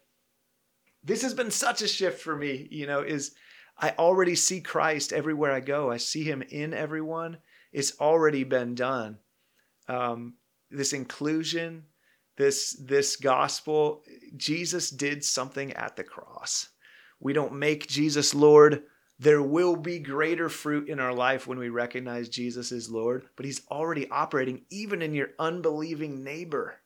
this 1.02 1.22
has 1.22 1.34
been 1.34 1.50
such 1.50 1.82
a 1.82 1.88
shift 1.88 2.20
for 2.20 2.34
me 2.34 2.66
you 2.70 2.86
know 2.86 3.02
is 3.02 3.34
i 3.78 3.90
already 3.98 4.34
see 4.34 4.60
christ 4.60 5.12
everywhere 5.12 5.52
i 5.52 5.60
go. 5.60 5.90
I 5.90 5.96
see 5.98 6.24
him 6.24 6.42
in 6.42 6.74
everyone 6.74 7.38
it's 7.72 7.98
already 8.00 8.44
been 8.44 8.74
done. 8.74 9.18
Um, 9.88 10.34
this 10.70 10.92
inclusion, 10.92 11.84
this 12.36 12.72
this 12.72 13.16
gospel, 13.16 14.02
Jesus 14.36 14.90
did 14.90 15.24
something 15.24 15.72
at 15.72 15.96
the 15.96 16.04
cross. 16.04 16.68
We 17.20 17.32
don't 17.32 17.54
make 17.54 17.88
Jesus 17.88 18.34
Lord. 18.34 18.84
There 19.18 19.42
will 19.42 19.74
be 19.74 19.98
greater 19.98 20.48
fruit 20.48 20.88
in 20.88 21.00
our 21.00 21.12
life 21.12 21.46
when 21.46 21.58
we 21.58 21.70
recognize 21.70 22.28
Jesus 22.28 22.70
is 22.70 22.90
Lord, 22.90 23.26
but 23.36 23.44
He's 23.44 23.66
already 23.70 24.08
operating 24.10 24.62
even 24.70 25.02
in 25.02 25.14
your 25.14 25.30
unbelieving 25.38 26.22
neighbor. 26.22 26.76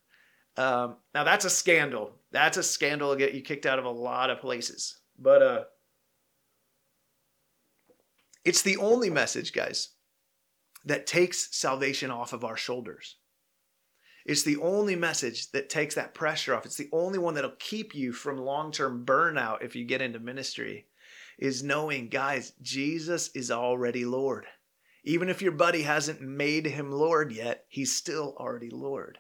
Um, 0.57 0.97
now 1.15 1.25
that's 1.25 1.45
a 1.45 1.51
scandal. 1.51 2.13
That's 2.31 2.57
a 2.57 2.63
scandal 2.63 3.13
to 3.13 3.19
get 3.19 3.35
you 3.35 3.43
kicked 3.43 3.67
out 3.67 3.79
of 3.79 3.85
a 3.85 3.91
lot 3.91 4.31
of 4.31 4.41
places. 4.41 4.99
But 5.19 5.43
uh, 5.43 5.65
it's 8.45 8.63
the 8.63 8.79
only 8.79 9.11
message, 9.11 9.53
guys 9.53 9.91
that 10.85 11.07
takes 11.07 11.55
salvation 11.57 12.11
off 12.11 12.33
of 12.33 12.45
our 12.45 12.57
shoulders. 12.57 13.17
It's 14.25 14.43
the 14.43 14.59
only 14.59 14.95
message 14.95 15.51
that 15.51 15.69
takes 15.69 15.97
that 15.97 16.15
pressure 16.15 16.55
off. 16.55 16.65
It's 16.65 16.77
the 16.77 16.91
only 16.93 17.19
one 17.19 17.35
that'll 17.35 17.57
keep 17.59 17.95
you 17.95 18.13
from 18.13 18.39
long 18.39 18.71
term 18.71 19.05
burnout 19.05 19.63
if 19.63 19.75
you 19.75 19.85
get 19.85 20.03
into 20.03 20.21
ministry, 20.21 20.87
is 21.39 21.63
knowing, 21.63 22.09
guys, 22.09 22.53
Jesus 22.63 23.31
is 23.35 23.51
already 23.51 24.05
Lord. 24.05 24.47
Even 25.05 25.29
if 25.29 25.43
your 25.43 25.53
buddy 25.53 25.83
hasn't 25.83 26.21
made 26.21 26.67
him 26.67 26.93
Lord 26.93 27.33
yet, 27.33 27.65
he's 27.69 27.97
still 27.97 28.37
already 28.39 28.71
Lord. 28.71 29.19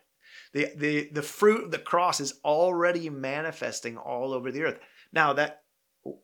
The, 0.53 0.69
the, 0.77 1.09
the 1.13 1.23
fruit 1.23 1.65
of 1.65 1.71
the 1.73 1.79
cross 1.79 2.21
is 2.21 2.39
already 2.45 3.11
manifesting 3.11 3.97
all 3.97 4.33
over 4.33 4.53
the 4.53 4.63
earth. 4.63 4.79
Now, 5.13 5.33
that 5.33 5.63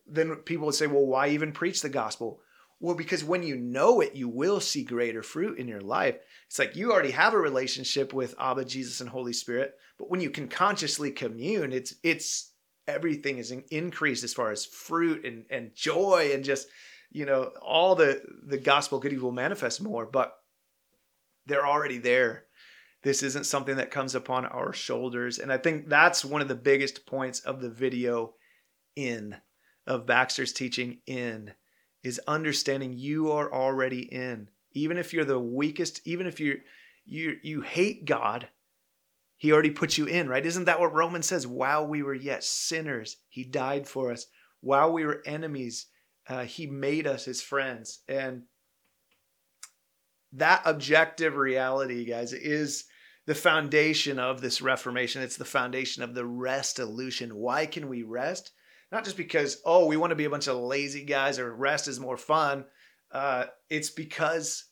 then 0.07 0.37
people 0.37 0.67
would 0.67 0.75
say, 0.75 0.87
well, 0.87 1.07
why 1.07 1.29
even 1.29 1.53
preach 1.53 1.83
the 1.83 1.89
gospel? 1.89 2.41
Well, 2.81 2.95
because 2.95 3.25
when 3.25 3.43
you 3.43 3.57
know 3.57 4.01
it, 4.01 4.15
you 4.15 4.29
will 4.29 4.61
see 4.61 4.85
greater 4.85 5.23
fruit 5.23 5.59
in 5.59 5.67
your 5.67 5.81
life. 5.81 6.17
It's 6.47 6.59
like 6.59 6.77
you 6.77 6.93
already 6.93 7.11
have 7.11 7.35
a 7.35 7.39
relationship 7.39 8.13
with 8.13 8.37
Abba, 8.39 8.65
Jesus, 8.65 9.01
and 9.01 9.11
Holy 9.11 9.33
Spirit, 9.33 9.75
but 9.99 10.11
when 10.11 10.21
you 10.21 10.31
can 10.31 10.49
consciously 10.49 11.11
commune, 11.11 11.73
it's 11.73 11.95
it's 12.05 12.53
everything 12.87 13.39
is 13.39 13.53
increased 13.71 14.25
as 14.25 14.33
far 14.33 14.51
as 14.51 14.65
fruit 14.65 15.25
and 15.25 15.45
and 15.51 15.75
joy 15.75 16.31
and 16.33 16.45
just 16.45 16.69
you 17.11 17.27
know 17.27 17.51
all 17.61 17.95
the 17.95 18.23
the 18.47 18.59
gospel 18.59 19.01
good 19.01 19.21
will 19.21 19.33
manifest 19.33 19.83
more, 19.83 20.07
but 20.07 20.35
they're 21.47 21.67
already 21.67 21.99
there. 21.99 22.45
This 23.03 23.23
isn't 23.23 23.47
something 23.47 23.77
that 23.77 23.91
comes 23.91 24.15
upon 24.15 24.47
our 24.47 24.73
shoulders. 24.73 25.39
And 25.39 25.53
I 25.53 25.59
think 25.59 25.89
that's 25.89 26.25
one 26.25 26.43
of 26.43 26.49
the 26.49 26.55
biggest 26.55 27.07
points 27.07 27.41
of 27.41 27.61
the 27.61 27.71
video 27.71 28.35
in 28.97 29.37
of 29.87 30.07
Baxter's 30.07 30.53
teaching 30.53 31.01
in 31.07 31.53
is 32.09 32.21
understanding 32.27 32.95
you 32.97 33.31
are 33.31 33.53
already 33.53 34.01
in. 34.01 34.49
Even 34.73 34.97
if 34.97 35.13
you're 35.13 35.25
the 35.25 35.39
weakest, 35.39 36.01
even 36.05 36.27
if 36.27 36.41
you 36.41 36.61
you 37.05 37.37
you 37.43 37.61
hate 37.61 38.05
God, 38.05 38.49
he 39.37 39.53
already 39.53 39.71
put 39.71 39.97
you 39.97 40.07
in, 40.07 40.29
right? 40.29 40.45
Isn't 40.45 40.65
that 40.65 40.81
what 40.81 40.93
Romans 40.93 41.27
says? 41.27 41.47
While 41.47 41.87
we 41.87 42.03
were 42.03 42.15
yet 42.15 42.43
sinners, 42.43 43.17
he 43.29 43.45
died 43.45 43.87
for 43.87 44.11
us. 44.11 44.27
While 44.61 44.93
we 44.93 45.07
were 45.07 45.23
enemies, 45.25 45.87
uh, 46.29 46.45
he 46.45 46.67
made 46.67 47.07
us 47.07 47.25
his 47.25 47.41
friends. 47.41 48.01
And 48.09 48.43
that 50.33 50.63
objective 50.65 51.37
reality, 51.37 52.05
guys, 52.05 52.33
is 52.33 52.85
the 53.27 53.35
foundation 53.35 54.19
of 54.19 54.41
this 54.41 54.61
Reformation. 54.61 55.23
It's 55.23 55.37
the 55.37 55.45
foundation 55.45 56.03
of 56.03 56.15
the 56.15 56.27
rest 56.27 56.79
restolution. 56.79 57.33
Why 57.33 57.67
can 57.67 57.89
we 57.89 58.03
rest? 58.03 58.51
Not 58.91 59.05
just 59.05 59.17
because, 59.17 59.61
oh, 59.65 59.87
we 59.87 59.97
want 59.97 60.11
to 60.11 60.17
be 60.17 60.25
a 60.25 60.31
bunch 60.31 60.47
of 60.47 60.57
lazy 60.57 61.05
guys 61.05 61.39
or 61.39 61.55
rest 61.55 61.89
is 61.89 62.01
more 62.01 62.17
fun. 62.17 62.65
Uh, 63.13 63.45
it's 63.69 63.91
because 63.91 64.65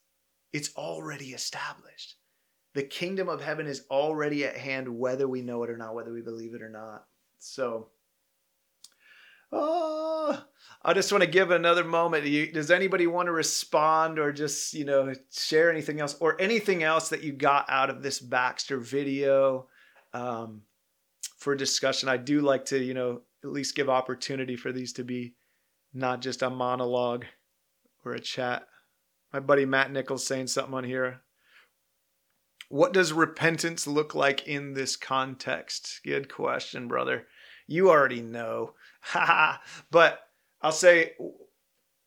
it's 0.52 0.74
already 0.76 1.32
established. 1.32 2.16
The 2.74 2.82
kingdom 2.82 3.28
of 3.28 3.42
heaven 3.42 3.66
is 3.66 3.84
already 3.90 4.44
at 4.44 4.56
hand, 4.56 4.88
whether 4.88 5.26
we 5.26 5.42
know 5.42 5.62
it 5.62 5.70
or 5.70 5.76
not, 5.76 5.94
whether 5.94 6.12
we 6.12 6.22
believe 6.22 6.54
it 6.54 6.62
or 6.62 6.68
not. 6.68 7.04
So, 7.38 7.88
oh, 9.52 10.42
I 10.82 10.92
just 10.92 11.10
want 11.10 11.24
to 11.24 11.30
give 11.30 11.50
another 11.50 11.84
moment. 11.84 12.52
Does 12.52 12.70
anybody 12.70 13.06
want 13.06 13.26
to 13.26 13.32
respond 13.32 14.18
or 14.18 14.32
just, 14.32 14.74
you 14.74 14.84
know, 14.84 15.12
share 15.30 15.70
anything 15.70 16.00
else 16.00 16.16
or 16.20 16.40
anything 16.40 16.82
else 16.82 17.08
that 17.10 17.22
you 17.22 17.32
got 17.32 17.66
out 17.68 17.90
of 17.90 18.02
this 18.02 18.18
Baxter 18.18 18.78
video 18.78 19.68
um, 20.12 20.62
for 21.38 21.54
discussion? 21.54 22.08
I 22.08 22.18
do 22.18 22.40
like 22.40 22.66
to, 22.66 22.78
you 22.78 22.94
know, 22.94 23.22
at 23.46 23.52
least 23.52 23.74
give 23.74 23.88
opportunity 23.88 24.56
for 24.56 24.72
these 24.72 24.92
to 24.94 25.04
be 25.04 25.34
not 25.94 26.20
just 26.20 26.42
a 26.42 26.50
monologue 26.50 27.24
or 28.04 28.12
a 28.12 28.20
chat. 28.20 28.66
My 29.32 29.40
buddy 29.40 29.64
Matt 29.64 29.92
Nichols 29.92 30.26
saying 30.26 30.48
something 30.48 30.74
on 30.74 30.84
here. 30.84 31.20
What 32.68 32.92
does 32.92 33.12
repentance 33.12 33.86
look 33.86 34.14
like 34.14 34.46
in 34.46 34.74
this 34.74 34.96
context? 34.96 36.00
Good 36.04 36.32
question, 36.32 36.88
brother. 36.88 37.26
You 37.66 37.90
already 37.90 38.22
know. 38.22 38.74
but 39.90 40.20
I'll 40.60 40.72
say, 40.72 41.12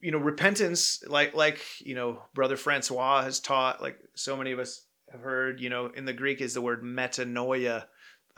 you 0.01 0.11
know, 0.11 0.17
repentance, 0.17 1.01
like 1.07 1.33
like 1.33 1.61
you 1.79 1.95
know, 1.95 2.23
brother 2.33 2.57
Francois 2.57 3.23
has 3.23 3.39
taught, 3.39 3.81
like 3.81 3.97
so 4.15 4.35
many 4.35 4.51
of 4.51 4.59
us 4.59 4.85
have 5.11 5.21
heard, 5.21 5.59
you 5.59 5.69
know, 5.69 5.87
in 5.87 6.05
the 6.05 6.13
Greek 6.13 6.41
is 6.41 6.53
the 6.53 6.61
word 6.61 6.83
metanoia, 6.83 7.85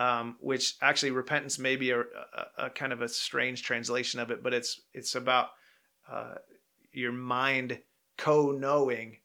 um, 0.02 0.36
which 0.40 0.78
actually 0.82 1.12
repentance 1.12 1.60
may 1.60 1.76
be 1.76 1.92
a, 1.92 2.00
a, 2.00 2.06
a, 2.58 2.70
kind 2.72 2.92
of 2.92 3.02
a 3.02 3.08
strange 3.08 3.62
translation 3.62 4.20
of 4.20 4.32
it, 4.32 4.42
but 4.42 4.52
it's 4.52 4.82
it's 4.94 5.14
about 5.14 5.50
uh, 6.12 6.36
your 6.92 7.12
mind 7.12 7.80
co-knowing 8.18 9.18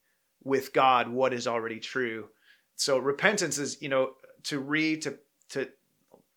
with 0.44 0.74
God 0.74 1.08
what 1.08 1.32
is 1.32 1.46
already 1.46 1.80
true. 1.80 2.28
So 2.76 2.98
repentance 2.98 3.56
is, 3.56 3.80
you 3.80 3.88
know, 3.88 4.12
to 4.44 4.60
read 4.60 5.02
to 5.02 5.18
to 5.50 5.68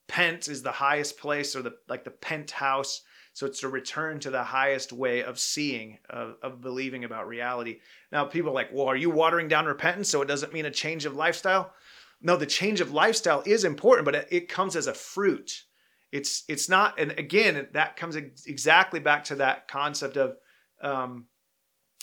pent 0.08 0.48
is 0.48 0.64
the 0.64 0.72
highest 0.72 1.18
place 1.18 1.54
or 1.54 1.62
the 1.62 1.74
like 1.90 2.06
the 2.06 2.12
penthouse. 2.12 3.02
So 3.34 3.46
it's 3.46 3.60
to 3.60 3.68
return 3.68 4.20
to 4.22 4.30
the 4.30 4.44
highest 4.44 4.92
way 4.92 5.24
of 5.24 5.38
seeing, 5.38 5.98
of, 6.10 6.36
of 6.42 6.62
believing 6.62 7.04
about 7.04 7.28
reality. 7.28 7.80
Now 8.12 8.26
people 8.26 8.52
are 8.52 8.54
like, 8.54 8.70
well, 8.74 8.88
are 8.88 8.98
you 8.98 9.10
watering 9.10 9.50
down 9.50 9.66
repentance 9.66 10.10
so 10.10 10.22
it 10.22 10.28
doesn't 10.28 10.54
mean 10.54 10.66
a 10.66 10.72
change 10.72 11.06
of 11.06 11.16
lifestyle? 11.16 11.74
No 12.22 12.36
the 12.36 12.46
change 12.46 12.82
of 12.82 12.92
lifestyle 12.92 13.44
is 13.46 13.64
important 13.64 14.06
but 14.06 14.28
it, 14.32 14.50
comes 14.50 14.76
as 14.76 14.88
a 14.88 14.94
fruit. 14.94 15.64
It's 16.12 16.44
it's 16.48 16.68
not 16.68 17.00
and 17.00 17.12
again 17.12 17.68
that 17.74 17.96
comes 17.96 18.16
exactly 18.16 19.00
back 19.00 19.26
to 19.26 19.36
that 19.36 19.68
concept 19.68 20.18
of 20.18 20.38
um, 20.82 21.28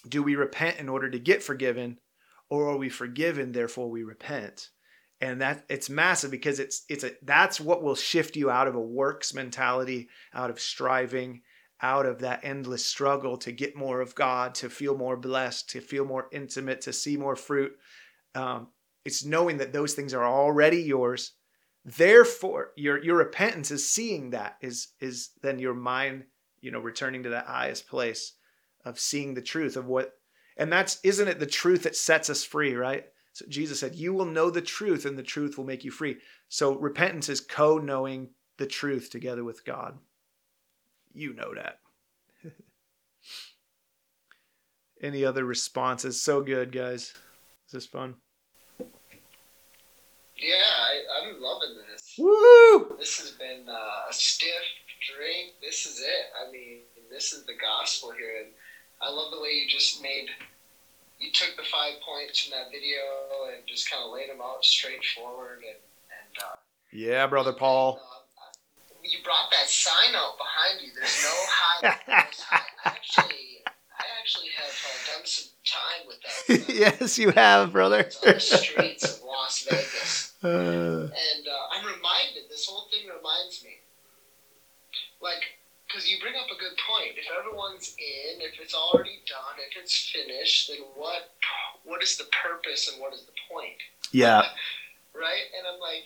do 0.09 0.23
we 0.23 0.37
repent 0.37 0.79
in 0.79 0.89
order 0.89 1.11
to 1.11 1.19
get 1.19 1.43
forgiven 1.43 1.99
or 2.49 2.69
are 2.71 2.77
we 2.77 2.89
forgiven 2.89 3.53
therefore 3.53 3.91
we 3.91 4.05
repent? 4.05 4.71
And 5.21 5.41
that 5.41 5.65
it's 5.69 5.91
massive 5.91 6.31
because 6.31 6.61
it's 6.61 6.85
it's 6.89 7.03
a 7.03 7.13
that's 7.23 7.61
what 7.61 7.83
will 7.83 7.95
shift 7.95 8.37
you 8.37 8.51
out 8.51 8.69
of 8.69 8.75
a 8.75 8.81
works 8.81 9.33
mentality 9.33 10.09
out 10.35 10.51
of 10.51 10.61
striving 10.61 11.43
out 11.81 12.07
of 12.07 12.21
that 12.21 12.41
endless 12.43 12.85
struggle 12.85 13.37
to 13.37 13.53
get 13.53 13.77
more 13.77 14.01
of 14.01 14.15
god 14.15 14.55
to 14.55 14.71
feel 14.71 14.97
more 14.97 15.17
blessed 15.17 15.71
to 15.71 15.81
feel 15.81 16.05
more 16.05 16.29
intimate 16.33 16.83
to 16.83 16.93
see 16.93 17.17
more 17.17 17.37
fruit. 17.37 17.73
Um, 18.35 18.69
it's 19.07 19.25
knowing 19.25 19.59
that 19.59 19.73
those 19.73 19.95
things 19.95 20.13
are 20.13 20.27
already 20.27 20.83
yours. 20.83 21.33
Therefore, 21.85 22.73
your 22.77 23.03
your 23.03 23.17
repentance 23.17 23.71
is 23.71 23.89
seeing 23.89 24.31
that 24.31 24.57
is 24.61 24.89
is 25.01 25.31
then 25.43 25.61
your 25.61 25.75
mind, 25.75 26.25
you 26.61 26.73
know, 26.73 26.81
returning 26.81 27.23
to 27.23 27.29
that 27.31 27.47
highest 27.47 27.87
place 27.87 28.33
of 28.85 28.99
seeing 28.99 29.35
the 29.35 29.43
truth 29.43 29.77
of 29.77 29.87
what 29.87 30.15
and 30.57 30.73
that's 30.73 30.99
isn't 31.05 31.29
it 31.29 31.39
the 31.39 31.47
truth 31.47 31.85
that 31.85 31.95
sets 31.95 32.29
us 32.29 32.43
free, 32.43 32.75
right? 32.75 33.05
So 33.33 33.47
Jesus 33.49 33.79
said, 33.79 33.95
"You 33.95 34.13
will 34.13 34.25
know 34.25 34.51
the 34.51 34.61
truth 34.61 35.07
and 35.07 35.17
the 35.17 35.23
truth 35.23 35.57
will 35.57 35.65
make 35.65 35.85
you 35.85 35.93
free." 35.93 36.17
So 36.49 36.77
repentance 36.77 37.29
is 37.29 37.41
co-knowing 37.41 38.31
the 38.57 38.67
truth 38.67 39.11
together 39.11 39.45
with 39.45 39.65
God. 39.65 39.99
You 41.13 41.33
know 41.33 41.55
that. 41.55 41.79
Any 45.01 45.25
other 45.25 45.45
responses? 45.45 46.21
So 46.21 46.43
good, 46.43 46.73
guys. 46.73 47.15
Is 47.67 47.73
this 47.73 47.87
fun? 47.87 48.17
Yeah, 50.37 50.61
I, 50.61 51.29
am 51.29 51.41
loving 51.41 51.77
this. 51.91 52.15
Woo! 52.19 52.97
This 52.99 53.19
has 53.21 53.31
been 53.33 53.69
uh, 53.69 54.11
a 54.11 54.13
stiff 54.13 54.65
drink. 55.17 55.55
This 55.63 55.87
is 55.87 56.01
it. 56.01 56.27
I 56.37 56.53
mean, 56.53 56.81
this 57.11 57.33
is 57.33 57.45
the 57.47 57.55
gospel 57.55 58.13
here, 58.13 58.45
and 58.45 58.53
I 59.01 59.11
love 59.11 59.33
the 59.33 59.41
way 59.41 59.51
you 59.51 59.69
just 59.69 60.03
made. 60.03 60.29
You 61.19 61.33
took 61.33 61.57
the 61.57 61.63
five 61.63 61.95
points 62.05 62.41
from 62.41 62.59
that 62.59 62.71
video 62.71 63.01
and 63.49 63.67
just 63.67 63.91
kind 63.91 64.05
of 64.05 64.13
laid 64.13 64.29
them 64.29 64.43
out 64.43 64.65
straightforward, 64.65 65.61
and 65.65 65.81
and. 66.13 66.45
Uh, 66.45 66.57
yeah, 66.93 67.27
brother 67.27 67.55
Paul. 67.55 67.99
Uh, 68.03 68.53
you 69.03 69.19
brought 69.25 69.51
that 69.53 69.69
sign 69.69 70.15
out 70.15 70.37
behind 70.37 70.83
you. 70.85 70.93
There's 70.95 71.23
no 71.23 71.33
high. 71.49 72.27
Actually, 72.85 73.56
I 74.07 74.21
actually 74.21 74.49
have 74.55 74.71
uh, 74.71 75.17
done 75.17 75.27
some 75.27 75.51
time 75.67 76.07
with 76.07 76.23
that. 76.23 76.75
yes, 77.01 77.19
you 77.19 77.31
have, 77.33 77.73
brother. 77.73 78.09
on 78.27 78.35
the 78.35 78.41
streets 78.41 79.19
of 79.19 79.25
Las 79.25 79.67
Vegas. 79.69 80.23
Uh, 80.45 81.09
and 81.11 81.49
uh, 81.49 81.75
I'm 81.75 81.83
reminded, 81.83 82.45
this 82.51 82.67
whole 82.67 82.87
thing 82.93 83.09
reminds 83.09 83.65
me, 83.65 83.81
like, 85.21 85.43
because 85.89 86.07
you 86.07 86.21
bring 86.21 86.35
up 86.37 86.47
a 86.47 86.61
good 86.61 86.77
point. 86.87 87.17
If 87.17 87.27
everyone's 87.33 87.97
in, 87.99 88.45
if 88.45 88.61
it's 88.61 88.75
already 88.75 89.25
done, 89.27 89.59
if 89.59 89.75
it's 89.81 90.13
finished, 90.13 90.69
then 90.69 90.85
what? 90.95 91.35
What 91.85 92.03
is 92.03 92.17
the 92.17 92.29
purpose 92.45 92.93
and 92.93 93.01
what 93.01 93.15
is 93.15 93.23
the 93.25 93.35
point? 93.51 93.81
Yeah. 94.13 94.43
right. 95.17 95.47
And 95.57 95.67
I'm 95.67 95.81
like, 95.81 96.05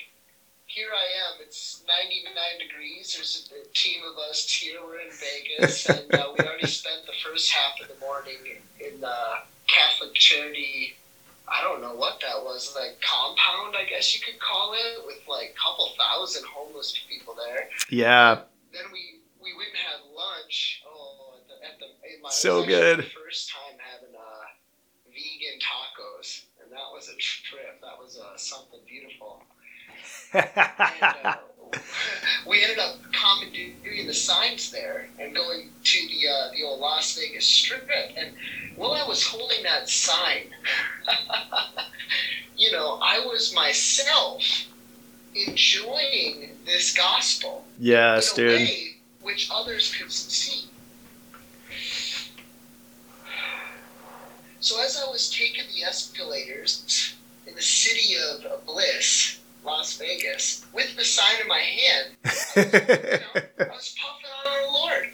here 0.71 0.89
I 0.95 1.35
am. 1.35 1.43
It's 1.43 1.83
99 1.87 2.69
degrees. 2.69 3.15
There's 3.15 3.51
a 3.53 3.69
team 3.75 4.03
of 4.09 4.17
us 4.31 4.49
here. 4.49 4.79
We're 4.87 5.01
in 5.01 5.11
Vegas, 5.11 5.87
and 5.89 6.15
uh, 6.15 6.33
we 6.39 6.45
already 6.45 6.69
spent 6.69 7.07
the 7.07 7.13
first 7.25 7.51
half 7.53 7.81
of 7.81 7.89
the 7.89 7.99
morning 8.01 8.39
in 8.79 9.01
the 9.01 9.17
Catholic 9.67 10.15
Charity 10.15 10.95
I 11.51 11.63
don't 11.63 11.83
know 11.83 11.95
what 11.95 12.21
that 12.21 12.45
was, 12.45 12.77
like 12.77 13.01
compound, 13.03 13.75
I 13.77 13.85
guess 13.85 14.15
you 14.15 14.25
could 14.25 14.39
call 14.39 14.73
it, 14.73 15.05
with 15.05 15.19
like 15.29 15.53
a 15.57 15.59
couple 15.59 15.91
thousand 15.99 16.45
homeless 16.47 16.97
people 17.09 17.35
there. 17.35 17.69
Yeah. 17.91 18.47
Then 18.73 18.87
we 18.93 19.19
we 19.43 19.51
went 19.57 19.71
and 19.71 19.79
had 19.79 20.15
lunch. 20.15 20.83
Oh, 20.87 21.35
at 21.35 21.49
the, 21.49 21.67
at 21.67 21.79
the 21.81 22.15
in 22.15 22.23
my, 22.23 22.31
so 22.31 22.65
good. 22.65 23.11
first 23.11 23.51
time 23.51 23.77
having 23.83 24.15
uh, 24.15 24.47
vegan 25.11 25.59
tacos, 25.59 26.45
and 26.63 26.71
that 26.71 26.87
was 26.95 27.09
a 27.09 27.17
trip. 27.19 27.81
That 27.83 27.99
was 27.99 28.17
uh, 28.17 28.37
something 28.37 28.81
beautiful. 28.87 29.43
And, 30.33 30.49
uh, 31.25 31.35
we 32.47 32.63
ended 32.63 32.79
up 32.79 32.97
commandeering 33.13 34.07
the 34.07 34.15
signs 34.15 34.71
there 34.71 35.09
and 35.19 35.35
going 35.35 35.69
to 35.85 36.09
the 36.09 36.29
uh, 36.29 36.51
the 36.53 36.63
old 36.65 36.81
Las 36.81 37.17
Vegas 37.17 37.47
Strip. 37.47 37.89
And 38.17 38.35
while 38.77 38.93
I 38.93 39.07
was 39.07 39.25
holding 39.25 39.63
that 39.63 39.89
sign, 39.89 40.47
you 42.57 42.73
know, 42.73 42.99
I 43.03 43.21
was 43.21 43.55
myself 43.55 44.43
enjoying 45.35 46.51
this 46.65 46.95
gospel. 46.97 47.65
Yes, 47.79 48.33
dude. 48.33 48.69
which 49.23 49.49
others 49.53 49.95
could 49.95 50.11
see. 50.11 50.69
So 54.61 54.83
as 54.83 55.03
I 55.03 55.11
was 55.11 55.31
taking 55.31 55.65
the 55.75 55.85
escalators 55.85 57.15
in 57.47 57.55
the 57.55 57.63
city 57.63 58.15
of 58.17 58.67
bliss, 58.67 59.40
Las 59.65 59.97
Vegas 59.99 60.65
with 60.73 60.97
the 60.97 61.05
sign 61.05 61.41
in 61.41 61.49
my 61.49 61.59
hand. 61.59 62.17
you 62.57 62.63
know, 62.63 63.43
I 63.61 63.75
was 63.75 63.95
puffing 63.99 64.31
on 64.45 64.53
our 64.53 64.73
Lord, 64.73 65.11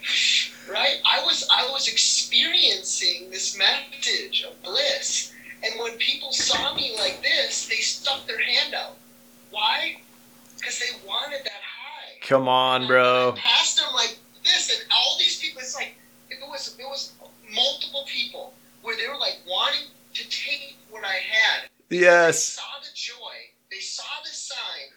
right? 0.71 0.97
I 1.05 1.23
was 1.25 1.49
I 1.51 1.69
was 1.73 1.89
experiencing 1.89 3.31
this 3.31 3.59
message 3.59 4.45
of 4.49 4.61
bliss, 4.63 5.33
and 5.65 5.81
when 5.81 5.97
people 5.99 6.33
saw 6.33 6.75
me 6.75 6.97
like 6.99 7.23
this, 7.23 7.67
they 7.69 7.77
stuck 7.77 8.27
their 8.27 8.41
hand 8.41 8.75
out. 8.75 8.97
Why? 9.51 9.97
Because 10.57 10.79
they 10.79 11.07
wanted 11.07 11.41
that 11.45 11.53
high. 11.53 12.19
Come 12.23 12.49
on, 12.49 12.87
bro. 12.87 13.35
I 13.37 13.39
passed 13.39 13.77
them 13.77 13.93
like 13.95 14.19
this, 14.45 14.71
and 14.71 14.91
all 14.93 15.17
these 15.19 15.41
people. 15.41 15.61
It's 15.61 15.75
like 15.75 15.95
it 16.31 16.39
was 16.49 16.77
it 16.79 16.85
was 16.85 17.13
multiple 17.55 18.05
people 18.07 18.55
where 18.83 18.97
they 18.97 19.09
were 19.09 19.19
like 19.19 19.39
wanting 19.49 19.89
to 20.15 20.29
take 20.31 20.77
what 20.91 21.05
I 21.05 21.15
had. 21.15 21.69
Yes. 21.91 22.43
saw 22.43 22.63
the 22.83 22.89
joy. 22.95 23.37
They 23.71 23.79
saw 23.79 24.05
the 24.25 24.31
sign. 24.31 24.89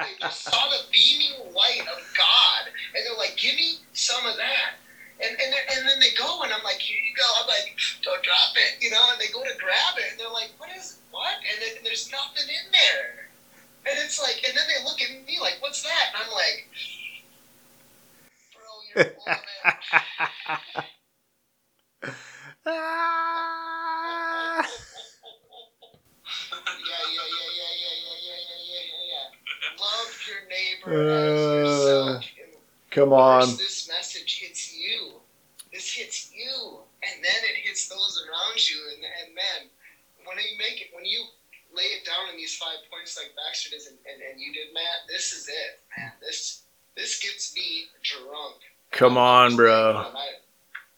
They 0.00 0.14
just 0.20 0.44
saw 0.44 0.68
the 0.68 0.84
beaming 0.92 1.52
light 1.54 1.82
of 1.90 2.00
God, 2.16 2.72
and 2.94 3.06
they're 3.06 3.14
like, 3.16 3.36
"Give 3.36 3.54
me 3.56 3.78
some 3.94 4.26
of 4.26 4.36
that." 4.36 4.74
And 5.20 5.32
and, 5.40 5.52
then- 5.52 5.66
and 5.70 5.88
then 5.88 5.98
they 6.00 6.12
go, 6.12 6.42
and 6.42 6.52
I'm 6.52 6.62
like, 6.62 6.78
"Here 6.80 6.98
you 7.00 7.14
go." 7.14 7.24
I'm 7.40 7.46
like, 7.48 7.76
"Don't 8.02 8.22
drop 8.22 8.52
it," 8.56 8.76
you 8.80 8.90
know. 8.90 9.10
And 9.12 9.20
they 9.20 9.28
go 9.28 9.44
to 9.44 9.54
grab 9.58 9.98
it, 9.98 10.10
and 10.12 10.20
they're 10.20 10.30
like, 10.30 10.50
"What 10.58 10.70
is 10.70 10.98
what?" 11.10 11.36
And 11.50 11.62
then 11.62 11.82
there's 11.84 12.10
nothing 12.12 12.48
in 12.48 12.72
there. 12.72 13.28
And 13.86 13.98
it's 13.98 14.20
like, 14.20 14.42
and 14.46 14.56
then 14.56 14.64
they 14.68 14.84
look 14.84 15.00
at 15.02 15.10
me 15.26 15.38
like, 15.40 15.56
"What's 15.60 15.82
that?" 15.82 16.12
And 16.14 16.24
I'm 16.24 16.32
like, 16.32 16.68
"Bro, 18.54 18.62
you're 18.88 18.98
full 19.14 19.32
of 19.32 19.42
it." 19.44 19.74
Ah. 22.66 23.67
Yourself. 30.86 32.24
Uh, 32.24 32.26
come 32.90 33.12
on. 33.12 33.42
first 33.42 33.58
this 33.58 33.88
message 33.88 34.40
hits 34.40 34.74
you. 34.76 35.14
This 35.72 35.92
hits 35.92 36.32
you, 36.32 36.80
and 37.02 37.22
then 37.22 37.40
it 37.44 37.56
hits 37.56 37.88
those 37.88 38.24
around 38.26 38.68
you. 38.68 38.76
And, 38.94 39.04
and 39.04 39.34
man, 39.34 39.68
when 40.24 40.36
you 40.38 40.58
make 40.58 40.80
it, 40.80 40.88
when 40.94 41.04
you 41.04 41.24
lay 41.74 41.82
it 41.82 42.04
down 42.04 42.32
in 42.32 42.36
these 42.36 42.56
five 42.56 42.78
points 42.90 43.16
like 43.16 43.32
Baxter 43.36 43.70
does, 43.70 43.86
and, 43.86 43.96
and, 44.10 44.22
and 44.22 44.40
you 44.40 44.52
did, 44.52 44.72
Matt, 44.74 45.06
this 45.08 45.32
is 45.32 45.48
it, 45.48 45.80
man. 45.96 46.12
This 46.20 46.62
this 46.96 47.20
gets 47.20 47.54
me 47.54 47.86
drunk. 48.02 48.56
Come 48.90 49.16
on, 49.16 49.54
bro. 49.56 49.96
I, 49.96 50.32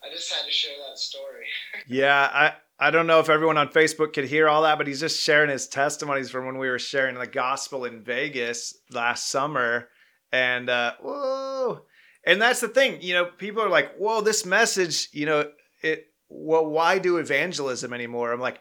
I 0.03 0.11
just 0.12 0.33
had 0.33 0.47
to 0.47 0.51
share 0.51 0.76
that 0.89 0.99
story. 0.99 1.47
Yeah, 1.87 2.31
I 2.33 2.53
I 2.83 2.91
don't 2.91 3.07
know 3.07 3.20
if 3.20 3.28
everyone 3.28 3.59
on 3.59 3.68
Facebook 3.68 4.14
could 4.14 4.24
hear 4.24 4.49
all 4.49 4.62
that, 4.62 4.78
but 4.78 4.87
he's 4.87 5.01
just 5.01 5.20
sharing 5.20 5.51
his 5.51 5.68
testimonies 5.68 6.31
from 6.31 6.47
when 6.47 6.57
we 6.57 6.70
were 6.70 6.78
sharing 6.78 7.14
the 7.14 7.26
gospel 7.26 7.85
in 7.85 8.03
Vegas 8.03 8.74
last 8.91 9.28
summer. 9.28 9.89
And 10.33 10.70
uh 10.70 10.95
whoa. 11.03 11.83
And 12.24 12.41
that's 12.41 12.61
the 12.61 12.68
thing, 12.68 13.03
you 13.03 13.12
know, 13.12 13.26
people 13.26 13.62
are 13.62 13.68
like, 13.68 13.97
"Whoa, 13.97 14.22
this 14.22 14.47
message, 14.47 15.09
you 15.12 15.26
know, 15.26 15.51
it 15.83 16.07
well, 16.28 16.64
why 16.66 16.99
do 16.99 17.18
evangelism 17.18 17.93
anymore?" 17.93 18.33
I'm 18.33 18.41
like, 18.41 18.61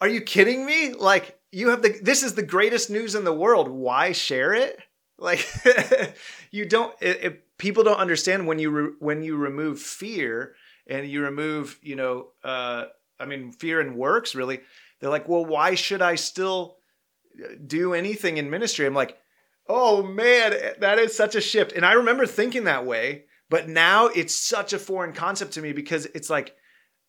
"Are 0.00 0.08
you 0.08 0.20
kidding 0.20 0.64
me? 0.64 0.92
Like 0.92 1.38
you 1.50 1.70
have 1.70 1.82
the 1.82 1.98
this 2.00 2.22
is 2.22 2.34
the 2.34 2.42
greatest 2.42 2.90
news 2.90 3.14
in 3.16 3.24
the 3.24 3.32
world. 3.32 3.68
Why 3.68 4.12
share 4.12 4.54
it?" 4.54 4.78
Like 5.18 5.44
you 6.52 6.64
don't 6.64 6.94
it, 7.00 7.24
it, 7.24 7.58
people 7.58 7.82
don't 7.82 7.98
understand 7.98 8.46
when 8.46 8.60
you 8.60 8.70
re, 8.70 8.92
when 9.00 9.22
you 9.22 9.36
remove 9.36 9.80
fear 9.80 10.54
and 10.86 11.08
you 11.08 11.22
remove, 11.22 11.78
you 11.82 11.96
know, 11.96 12.28
uh, 12.44 12.86
I 13.20 13.26
mean, 13.26 13.52
fear 13.52 13.80
and 13.80 13.96
works 13.96 14.34
really. 14.34 14.60
They're 15.00 15.10
like, 15.10 15.28
well, 15.28 15.44
why 15.44 15.74
should 15.74 16.02
I 16.02 16.16
still 16.16 16.78
uh, 17.42 17.48
do 17.66 17.94
anything 17.94 18.36
in 18.36 18.50
ministry? 18.50 18.86
I'm 18.86 18.94
like, 18.94 19.18
oh 19.68 20.02
man, 20.02 20.52
eh, 20.52 20.72
that 20.80 20.98
is 20.98 21.16
such 21.16 21.34
a 21.34 21.40
shift. 21.40 21.72
And 21.72 21.84
I 21.84 21.92
remember 21.92 22.26
thinking 22.26 22.64
that 22.64 22.86
way, 22.86 23.24
but 23.50 23.68
now 23.68 24.06
it's 24.06 24.34
such 24.34 24.72
a 24.72 24.78
foreign 24.78 25.12
concept 25.12 25.52
to 25.52 25.62
me 25.62 25.72
because 25.72 26.06
it's 26.06 26.30
like, 26.30 26.54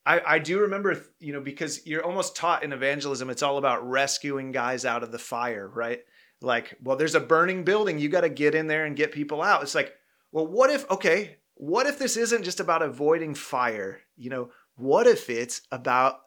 I, 0.05 0.21
I 0.25 0.39
do 0.39 0.61
remember, 0.61 1.03
you 1.19 1.33
know, 1.33 1.41
because 1.41 1.85
you're 1.85 2.05
almost 2.05 2.35
taught 2.35 2.63
in 2.63 2.73
evangelism, 2.73 3.29
it's 3.29 3.43
all 3.43 3.57
about 3.57 3.87
rescuing 3.87 4.51
guys 4.51 4.85
out 4.85 5.03
of 5.03 5.11
the 5.11 5.19
fire, 5.19 5.67
right? 5.67 5.99
Like, 6.41 6.75
well, 6.81 6.95
there's 6.95 7.15
a 7.15 7.19
burning 7.19 7.63
building. 7.63 7.99
You 7.99 8.09
got 8.09 8.21
to 8.21 8.29
get 8.29 8.55
in 8.55 8.67
there 8.67 8.85
and 8.85 8.95
get 8.95 9.11
people 9.11 9.41
out. 9.41 9.61
It's 9.61 9.75
like, 9.75 9.93
well, 10.31 10.47
what 10.47 10.69
if, 10.69 10.89
okay, 10.89 11.37
what 11.55 11.85
if 11.85 11.99
this 11.99 12.15
isn't 12.15 12.43
just 12.43 12.61
about 12.61 12.81
avoiding 12.81 13.35
fire? 13.35 13.99
You 14.15 14.29
know, 14.29 14.51
what 14.79 15.07
if 15.07 15.29
it's 15.29 15.61
about 15.71 16.21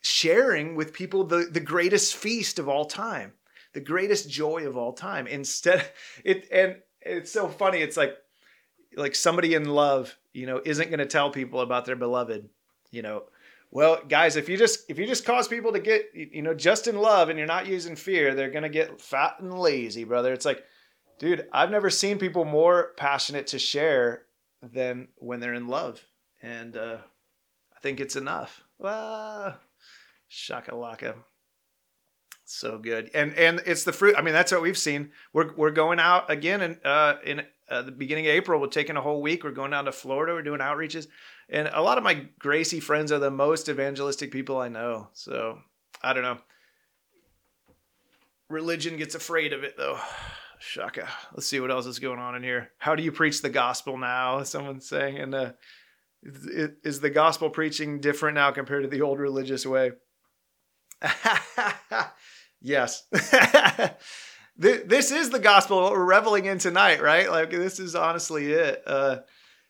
sharing 0.00 0.74
with 0.74 0.92
people 0.92 1.24
the, 1.24 1.48
the 1.50 1.60
greatest 1.60 2.16
feast 2.16 2.58
of 2.58 2.68
all 2.68 2.84
time, 2.84 3.32
the 3.72 3.80
greatest 3.80 4.28
joy 4.28 4.66
of 4.66 4.76
all 4.76 4.92
time? 4.92 5.26
Instead, 5.26 5.84
it, 6.24 6.48
and 6.50 6.76
it's 7.00 7.32
so 7.32 7.48
funny. 7.48 7.78
It's 7.78 7.96
like, 7.96 8.14
like 8.96 9.14
somebody 9.14 9.54
in 9.54 9.64
love, 9.64 10.16
you 10.32 10.46
know, 10.46 10.60
isn't 10.64 10.88
going 10.88 10.98
to 10.98 11.06
tell 11.06 11.30
people 11.30 11.60
about 11.60 11.84
their 11.84 11.96
beloved, 11.96 12.48
you 12.90 13.02
know, 13.02 13.24
well, 13.74 13.98
guys, 14.08 14.36
if 14.36 14.48
you 14.48 14.56
just 14.56 14.88
if 14.88 15.00
you 15.00 15.06
just 15.06 15.24
cause 15.24 15.48
people 15.48 15.72
to 15.72 15.80
get 15.80 16.06
you 16.14 16.42
know 16.42 16.54
just 16.54 16.86
in 16.86 16.96
love 16.96 17.28
and 17.28 17.36
you're 17.36 17.48
not 17.48 17.66
using 17.66 17.96
fear, 17.96 18.32
they're 18.32 18.52
gonna 18.52 18.68
get 18.68 19.00
fat 19.00 19.40
and 19.40 19.52
lazy, 19.52 20.04
brother. 20.04 20.32
It's 20.32 20.44
like, 20.44 20.62
dude, 21.18 21.48
I've 21.52 21.72
never 21.72 21.90
seen 21.90 22.18
people 22.18 22.44
more 22.44 22.92
passionate 22.96 23.48
to 23.48 23.58
share 23.58 24.26
than 24.62 25.08
when 25.16 25.40
they're 25.40 25.54
in 25.54 25.66
love, 25.66 26.00
and 26.40 26.76
uh, 26.76 26.98
think 27.84 28.00
it's 28.00 28.16
enough. 28.16 28.64
Well, 28.78 29.58
shakalaka, 30.30 31.16
so 32.46 32.78
good, 32.78 33.10
and 33.14 33.34
and 33.34 33.62
it's 33.66 33.84
the 33.84 33.92
fruit. 33.92 34.14
I 34.16 34.22
mean, 34.22 34.32
that's 34.32 34.52
what 34.52 34.62
we've 34.62 34.78
seen. 34.78 35.10
We're 35.34 35.54
we're 35.54 35.70
going 35.70 36.00
out 36.00 36.30
again 36.30 36.62
in 36.62 36.80
uh, 36.82 37.16
in 37.22 37.42
uh, 37.68 37.82
the 37.82 37.92
beginning 37.92 38.26
of 38.26 38.30
April. 38.30 38.58
We're 38.58 38.68
taking 38.68 38.96
a 38.96 39.02
whole 39.02 39.20
week. 39.20 39.44
We're 39.44 39.50
going 39.50 39.70
down 39.70 39.84
to 39.84 39.92
Florida. 39.92 40.32
We're 40.32 40.42
doing 40.42 40.60
outreaches. 40.60 41.08
And 41.50 41.68
a 41.72 41.82
lot 41.82 41.98
of 41.98 42.04
my 42.04 42.26
Gracie 42.38 42.80
friends 42.80 43.12
are 43.12 43.18
the 43.18 43.30
most 43.30 43.68
evangelistic 43.68 44.32
people 44.32 44.58
I 44.58 44.68
know. 44.68 45.08
So 45.12 45.58
I 46.02 46.14
don't 46.14 46.22
know. 46.22 46.38
Religion 48.48 48.96
gets 48.96 49.14
afraid 49.14 49.52
of 49.52 49.62
it 49.62 49.76
though. 49.76 49.98
Shaka. 50.58 51.06
Let's 51.34 51.46
see 51.46 51.60
what 51.60 51.70
else 51.70 51.84
is 51.84 51.98
going 51.98 52.18
on 52.18 52.34
in 52.34 52.42
here. 52.42 52.70
How 52.78 52.94
do 52.94 53.02
you 53.02 53.12
preach 53.12 53.42
the 53.42 53.50
gospel 53.50 53.98
now? 53.98 54.42
Someone's 54.42 54.88
saying, 54.88 55.18
and 55.18 55.34
uh, 55.34 55.52
is, 56.24 57.00
the 57.00 57.10
gospel 57.10 57.50
preaching 57.50 58.00
different 58.00 58.36
now 58.36 58.50
compared 58.50 58.82
to 58.82 58.88
the 58.88 59.02
old 59.02 59.18
religious 59.18 59.66
way? 59.66 59.92
yes. 62.60 63.06
this 64.56 65.10
is 65.10 65.30
the 65.30 65.38
gospel 65.38 65.82
what 65.82 65.92
we're 65.92 66.04
reveling 66.04 66.46
in 66.46 66.58
tonight, 66.58 67.02
right? 67.02 67.30
Like 67.30 67.50
this 67.50 67.78
is 67.78 67.94
honestly 67.94 68.52
it. 68.52 68.82
Uh, 68.86 69.18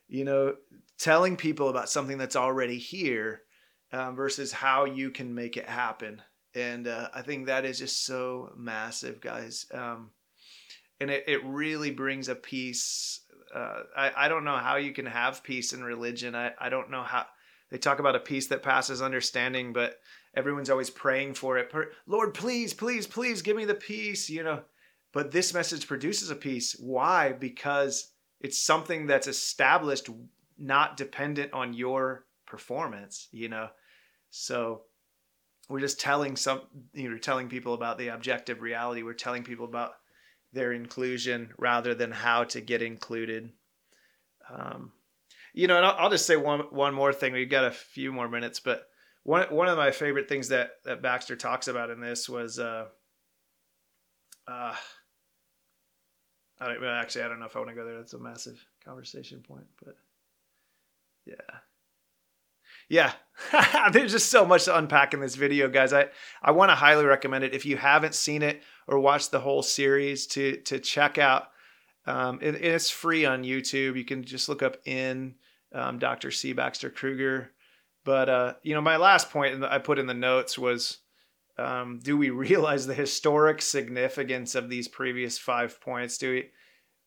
you 0.09 0.25
know, 0.25 0.55
telling 0.99 1.37
people 1.37 1.69
about 1.69 1.89
something 1.89 2.19
that's 2.19 2.37
already 2.37 2.79
here 2.79 3.43
um, 3.93 4.15
versus 4.17 4.53
how 4.53 4.85
you 4.85 5.11
can 5.11 5.35
make 5.35 5.57
it 5.57 5.69
happen. 5.69 6.23
And 6.55 6.87
uh, 6.87 7.09
I 7.13 7.23
think 7.23 7.47
that 7.47 7.65
is 7.65 7.79
just 7.79 8.05
so 8.05 8.53
massive, 8.57 9.21
guys. 9.21 9.67
Um, 9.73 10.11
and 11.01 11.11
it, 11.11 11.25
it 11.27 11.45
really 11.45 11.91
brings 11.91 12.29
a 12.29 12.35
peace. 12.35 13.21
Uh, 13.55 13.83
I, 13.97 14.13
I 14.17 14.29
don't 14.29 14.45
know 14.45 14.57
how 14.57 14.77
you 14.77 14.93
can 14.93 15.07
have 15.07 15.45
peace 15.45 15.73
in 15.73 15.85
religion. 15.85 16.35
I, 16.35 16.53
I 16.59 16.69
don't 16.69 16.91
know 16.91 17.03
how 17.03 17.27
they 17.71 17.79
talk 17.79 17.99
about 18.01 18.17
a 18.17 18.21
peace 18.21 18.49
that 18.49 18.63
passes 18.63 19.01
understanding, 19.01 19.73
but 19.73 20.01
everyone's 20.37 20.71
always 20.71 20.91
praying 20.91 21.35
for 21.35 21.59
it. 21.59 21.71
Lord, 22.07 22.35
please, 22.35 22.75
please, 22.75 23.07
please 23.07 23.43
give 23.43 23.57
me 23.57 23.65
the 23.65 23.75
peace, 23.75 24.29
you 24.29 24.43
know. 24.43 24.63
But 25.13 25.31
this 25.31 25.55
message 25.55 25.87
produces 25.87 26.31
a 26.31 26.35
peace. 26.35 26.77
Why? 26.79 27.33
Because 27.33 28.11
it's 28.45 28.59
something 28.59 29.07
that's 29.07 29.27
established 29.27 30.11
not 30.59 30.97
dependent 30.97 31.53
on 31.53 31.73
your 31.73 32.27
performance 32.47 33.29
you 33.33 33.49
know 33.49 33.69
so 34.31 34.83
we're 35.69 35.81
just 35.81 35.99
telling 35.99 36.37
some 36.37 36.61
you 36.93 37.11
know 37.11 37.19
telling 37.19 37.49
people 37.49 37.75
about 37.75 37.99
the 37.99 38.09
objective 38.09 38.61
reality 38.61 39.03
we're 39.03 39.15
telling 39.15 39.43
people 39.43 39.65
about 39.65 39.93
their 40.55 40.73
inclusion 40.73 41.53
rather 41.59 41.95
than 41.95 42.11
how 42.11 42.45
to 42.45 42.61
get 42.61 42.83
included 42.83 43.51
um, 44.51 44.93
you 45.53 45.67
know 45.67 45.77
and 45.77 45.87
I'll, 45.87 45.97
I'll 45.99 46.11
just 46.11 46.27
say 46.27 46.37
one 46.37 46.61
one 46.71 46.95
more 46.95 47.13
thing 47.13 47.33
we've 47.33 47.51
got 47.51 47.65
a 47.65 47.71
few 47.71 48.13
more 48.13 48.29
minutes 48.29 48.61
but 48.61 48.87
one 49.23 49.47
one 49.55 49.69
of 49.69 49.77
my 49.77 49.91
favorite 49.91 50.29
things 50.29 50.49
that 50.49 50.71
that 50.85 51.03
Baxter 51.03 51.37
talks 51.37 51.69
about 51.69 51.91
in 51.91 52.01
this 52.01 52.29
was 52.29 52.59
uh 52.59 52.87
uh 54.47 54.75
I 56.61 56.69
don't, 56.69 56.85
actually 56.85 57.25
I 57.25 57.29
don't 57.29 57.41
know 57.41 57.47
if 57.47 57.57
I 57.57 57.59
want 57.59 57.71
to 57.71 57.75
go 57.75 57.85
there 57.85 57.99
that's 57.99 58.15
a 58.15 58.19
massive 58.19 58.65
conversation 58.85 59.43
point 59.47 59.67
but 59.85 59.97
yeah. 61.27 61.35
Yeah. 62.89 63.13
There's 63.93 64.13
just 64.13 64.31
so 64.31 64.45
much 64.45 64.65
to 64.65 64.77
unpack 64.77 65.15
in 65.15 65.21
this 65.21 65.35
video, 65.35 65.69
guys. 65.69 65.93
I, 65.93 66.07
I 66.43 66.51
want 66.51 66.71
to 66.71 66.75
highly 66.75 67.05
recommend 67.05 67.45
it. 67.45 67.55
If 67.55 67.67
you 67.67 67.77
haven't 67.77 68.15
seen 68.15 68.43
it 68.43 68.63
or 68.87 68.99
watch 68.99 69.31
the 69.31 69.41
whole 69.41 69.63
series 69.63 70.27
to 70.29 70.57
to 70.63 70.79
check 70.79 71.19
out. 71.19 71.49
Um, 72.07 72.39
it, 72.43 72.57
it's 72.57 72.91
free 72.91 73.25
on 73.25 73.45
YouTube. 73.45 73.97
You 73.97 74.05
can 74.05 74.25
just 74.25 74.49
look 74.49 74.63
up 74.63 74.77
in 74.87 75.37
um, 75.73 75.99
Dr. 75.99 76.31
C. 76.31 76.53
Baxter 76.53 76.91
Kruger. 76.91 77.51
But 78.05 78.29
uh, 78.29 78.55
you 78.63 78.75
know, 78.75 78.83
my 78.83 78.97
last 78.97 79.31
point 79.31 79.65
I 79.65 79.79
put 79.79 79.99
in 79.99 80.07
the 80.07 80.15
notes 80.15 80.59
was 80.59 80.99
um, 81.59 82.01
do 82.03 82.17
we 82.17 82.31
realize 82.31 82.87
the 82.87 82.95
historic 82.95 83.63
significance 83.63 84.55
of 84.55 84.69
these 84.69 84.89
previous 84.89 85.39
five 85.39 85.81
points? 85.81 86.19
Do 86.19 86.31
we 86.33 86.51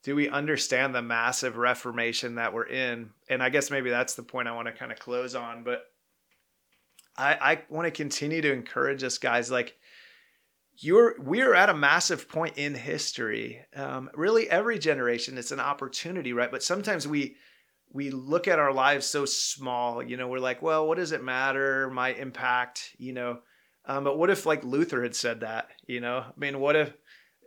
do 0.04 0.16
we 0.16 0.30
understand 0.30 0.96
the 0.96 1.02
massive 1.02 1.58
reformation 1.58 2.36
that 2.36 2.54
we're 2.54 2.68
in? 2.68 3.10
And 3.30 3.44
I 3.44 3.50
guess 3.50 3.70
maybe 3.70 3.90
that's 3.90 4.16
the 4.16 4.24
point 4.24 4.48
I 4.48 4.56
want 4.56 4.68
to 4.68 4.72
kind 4.72 4.92
of 4.92 5.00
close 5.00 5.36
on. 5.36 5.64
But 5.64 5.84
I, 7.18 7.34
I 7.34 7.62
want 7.70 7.88
to 7.88 7.92
continue 7.92 8.42
to 8.42 8.54
encourage 8.54 9.04
us 9.04 9.18
guys, 9.18 9.52
like, 9.52 9.76
you're 10.80 11.16
we're 11.20 11.54
at 11.54 11.70
a 11.70 11.74
massive 11.74 12.30
point 12.30 12.58
in 12.58 12.76
history. 12.76 13.66
Um, 13.76 14.10
really, 14.14 14.50
every 14.50 14.80
generation 14.80 15.38
it's 15.38 15.52
an 15.52 15.60
opportunity, 15.60 16.34
right? 16.34 16.52
But 16.52 16.64
sometimes 16.64 17.08
we 17.08 17.36
we 17.92 18.12
look 18.12 18.48
at 18.48 18.60
our 18.60 18.74
lives 18.74 19.06
so 19.06 19.26
small. 19.26 20.04
You 20.04 20.18
know, 20.18 20.28
we're 20.28 20.40
like, 20.40 20.62
well, 20.62 20.88
what 20.88 20.98
does 20.98 21.12
it 21.12 21.24
matter? 21.24 21.90
My 21.90 22.14
impact, 22.14 22.96
you 22.98 23.14
know. 23.14 23.40
Um, 23.86 24.04
but 24.04 24.18
what 24.18 24.30
if 24.30 24.46
like 24.46 24.64
Luther 24.64 25.02
had 25.02 25.16
said 25.16 25.40
that? 25.40 25.70
You 25.88 26.02
know, 26.02 26.18
I 26.20 26.34
mean, 26.38 26.60
what 26.60 26.76
if 26.76 26.94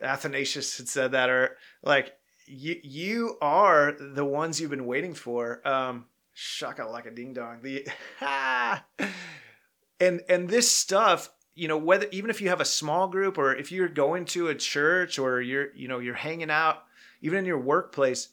Athanasius 0.02 0.78
had 0.78 0.88
said 0.88 1.12
that, 1.12 1.30
or 1.30 1.56
like 1.82 2.12
you 2.46 2.76
you 2.82 3.36
are 3.40 3.92
the 3.92 4.24
ones 4.24 4.60
you've 4.60 4.70
been 4.70 4.86
waiting 4.86 5.14
for. 5.14 5.66
Um, 5.66 6.06
shaka 6.32 6.86
like 6.86 7.06
a 7.06 7.10
ding 7.10 7.34
dong. 7.34 7.60
The 7.62 7.86
and 10.00 10.22
and 10.28 10.48
this 10.48 10.70
stuff 10.70 11.30
you 11.60 11.68
know 11.68 11.76
whether 11.76 12.06
even 12.10 12.30
if 12.30 12.40
you 12.40 12.48
have 12.48 12.62
a 12.62 12.64
small 12.64 13.06
group 13.06 13.36
or 13.36 13.54
if 13.54 13.70
you're 13.70 13.86
going 13.86 14.24
to 14.24 14.48
a 14.48 14.54
church 14.54 15.18
or 15.18 15.42
you're 15.42 15.74
you 15.74 15.88
know 15.88 15.98
you're 15.98 16.14
hanging 16.14 16.50
out 16.50 16.84
even 17.20 17.38
in 17.38 17.44
your 17.44 17.58
workplace 17.58 18.28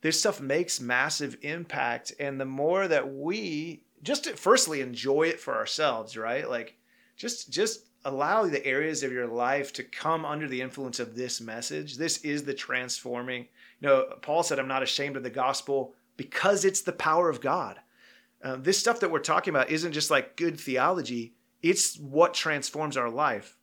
this 0.00 0.20
stuff 0.20 0.38
makes 0.38 0.82
massive 0.82 1.38
impact. 1.40 2.12
And 2.20 2.38
the 2.38 2.44
more 2.44 2.86
that 2.88 3.14
we 3.14 3.84
just 4.02 4.28
firstly 4.36 4.82
enjoy 4.82 5.24
it 5.24 5.40
for 5.40 5.54
ourselves 5.54 6.16
right? 6.16 6.48
Like 6.48 6.76
just 7.16 7.50
just 7.50 7.86
allow 8.06 8.46
the 8.46 8.64
areas 8.66 9.02
of 9.02 9.12
your 9.12 9.26
life 9.26 9.72
to 9.74 9.82
come 9.82 10.24
under 10.24 10.48
the 10.48 10.60
influence 10.60 11.00
of 11.00 11.14
this 11.14 11.42
message. 11.42 11.96
This 11.96 12.18
is 12.18 12.44
the 12.44 12.54
transforming 12.54 13.42
you 13.80 13.88
know 13.88 14.06
paul 14.22 14.42
said 14.42 14.58
i'm 14.58 14.68
not 14.68 14.82
ashamed 14.82 15.16
of 15.16 15.22
the 15.22 15.28
gospel 15.28 15.92
because 16.16 16.64
it's 16.64 16.80
the 16.80 16.92
power 16.92 17.28
of 17.28 17.42
god. 17.42 17.78
Uh, 18.42 18.56
this 18.56 18.78
stuff 18.78 19.00
that 19.00 19.10
we're 19.10 19.18
talking 19.18 19.54
about 19.54 19.70
isn't 19.70 19.92
just 19.92 20.10
like 20.10 20.36
good 20.36 20.58
theology 20.58 21.34
it's 21.64 21.98
what 21.98 22.34
transforms 22.34 22.96
our 22.96 23.10
life 23.10 23.56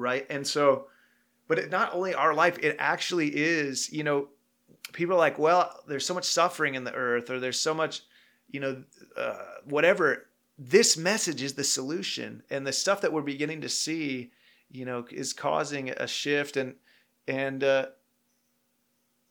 right? 0.00 0.26
And 0.30 0.46
so 0.46 0.86
but 1.48 1.58
it, 1.58 1.70
not 1.70 1.94
only 1.94 2.14
our 2.14 2.34
life 2.34 2.58
it 2.58 2.76
actually 2.78 3.28
is 3.28 3.92
you 3.92 4.04
know 4.04 4.28
people 4.92 5.14
are 5.14 5.18
like 5.18 5.38
well 5.38 5.82
there's 5.86 6.06
so 6.06 6.14
much 6.14 6.24
suffering 6.24 6.74
in 6.74 6.84
the 6.84 6.94
earth 6.94 7.30
or 7.30 7.40
there's 7.40 7.60
so 7.60 7.74
much 7.74 8.02
you 8.50 8.60
know 8.60 8.82
uh, 9.16 9.38
whatever. 9.64 10.26
This 10.58 10.96
message 10.96 11.42
is 11.42 11.54
the 11.54 11.64
solution 11.64 12.42
and 12.50 12.66
the 12.66 12.72
stuff 12.72 13.00
that 13.00 13.12
we're 13.12 13.22
beginning 13.22 13.62
to 13.62 13.68
see 13.68 14.32
you 14.70 14.84
know 14.84 15.04
is 15.10 15.32
causing 15.32 15.90
a 15.90 16.06
shift 16.06 16.56
and 16.56 16.74
and 17.28 17.62
uh, 17.62 17.86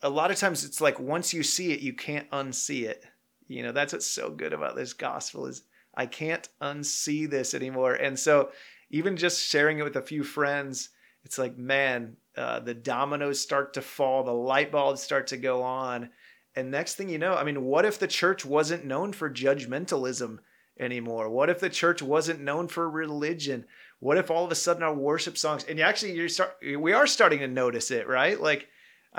a 0.01 0.09
lot 0.09 0.31
of 0.31 0.37
times 0.37 0.63
it's 0.63 0.81
like 0.81 0.99
once 0.99 1.33
you 1.33 1.43
see 1.43 1.71
it 1.71 1.81
you 1.81 1.93
can't 1.93 2.29
unsee 2.31 2.83
it. 2.83 3.05
You 3.47 3.63
know 3.63 3.71
that's 3.71 3.93
what's 3.93 4.07
so 4.07 4.29
good 4.29 4.53
about 4.53 4.75
this 4.75 4.93
gospel 4.93 5.47
is 5.47 5.63
I 5.95 6.05
can't 6.05 6.47
unsee 6.61 7.29
this 7.29 7.53
anymore. 7.53 7.93
And 7.93 8.17
so, 8.17 8.51
even 8.91 9.17
just 9.17 9.47
sharing 9.47 9.79
it 9.79 9.83
with 9.83 9.95
a 9.95 10.01
few 10.01 10.23
friends, 10.23 10.89
it's 11.23 11.37
like, 11.37 11.57
man, 11.57 12.17
uh, 12.35 12.59
the 12.59 12.73
dominoes 12.73 13.39
start 13.39 13.73
to 13.73 13.81
fall, 13.81 14.23
the 14.23 14.31
light 14.31 14.71
bulbs 14.71 15.01
start 15.01 15.27
to 15.27 15.37
go 15.37 15.61
on. 15.61 16.09
And 16.55 16.71
next 16.71 16.95
thing 16.95 17.09
you 17.09 17.17
know, 17.17 17.35
I 17.35 17.43
mean, 17.43 17.63
what 17.63 17.85
if 17.85 17.99
the 17.99 18.07
church 18.07 18.45
wasn't 18.45 18.85
known 18.85 19.13
for 19.13 19.29
judgmentalism 19.29 20.39
anymore? 20.79 21.29
What 21.29 21.49
if 21.49 21.59
the 21.59 21.69
church 21.69 22.01
wasn't 22.01 22.41
known 22.41 22.67
for 22.67 22.89
religion? 22.89 23.65
What 23.99 24.17
if 24.17 24.31
all 24.31 24.45
of 24.45 24.51
a 24.51 24.55
sudden 24.55 24.83
our 24.83 24.93
worship 24.93 25.37
songs, 25.37 25.65
and 25.65 25.79
actually, 25.79 26.13
you 26.13 26.27
start, 26.29 26.55
we 26.61 26.93
are 26.93 27.05
starting 27.05 27.39
to 27.39 27.47
notice 27.47 27.91
it, 27.91 28.07
right? 28.07 28.39
Like, 28.39 28.67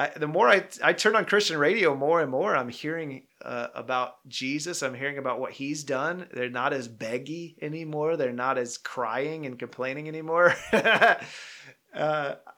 I, 0.00 0.08
the 0.16 0.26
more 0.26 0.48
I, 0.48 0.64
I 0.82 0.94
turn 0.94 1.14
on 1.14 1.26
Christian 1.26 1.58
radio, 1.58 1.94
more 1.94 2.22
and 2.22 2.30
more 2.30 2.56
I'm 2.56 2.70
hearing 2.70 3.24
uh, 3.44 3.66
about 3.74 4.26
Jesus. 4.26 4.82
I'm 4.82 4.94
hearing 4.94 5.18
about 5.18 5.40
what 5.40 5.52
he's 5.52 5.84
done. 5.84 6.26
They're 6.32 6.48
not 6.48 6.72
as 6.72 6.88
beggy 6.88 7.56
anymore. 7.60 8.16
They're 8.16 8.32
not 8.32 8.56
as 8.56 8.78
crying 8.78 9.44
and 9.44 9.58
complaining 9.58 10.08
anymore. 10.08 10.54
uh, 10.72 11.16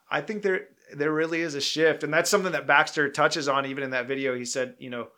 I 0.09 0.21
think 0.21 0.43
there 0.43 0.69
there 0.95 1.11
really 1.11 1.41
is 1.41 1.57
a 1.57 1.61
shift, 1.61 2.05
and 2.05 2.15
that's 2.15 2.31
something 2.31 2.53
that 2.53 2.69
Baxter 2.69 3.09
touches 3.09 3.49
on 3.49 3.67
even 3.67 3.83
in 3.83 3.91
that 3.91 4.07
video. 4.07 4.37
He 4.37 4.45
said, 4.45 4.77
you 4.79 4.91
know, 4.91 5.09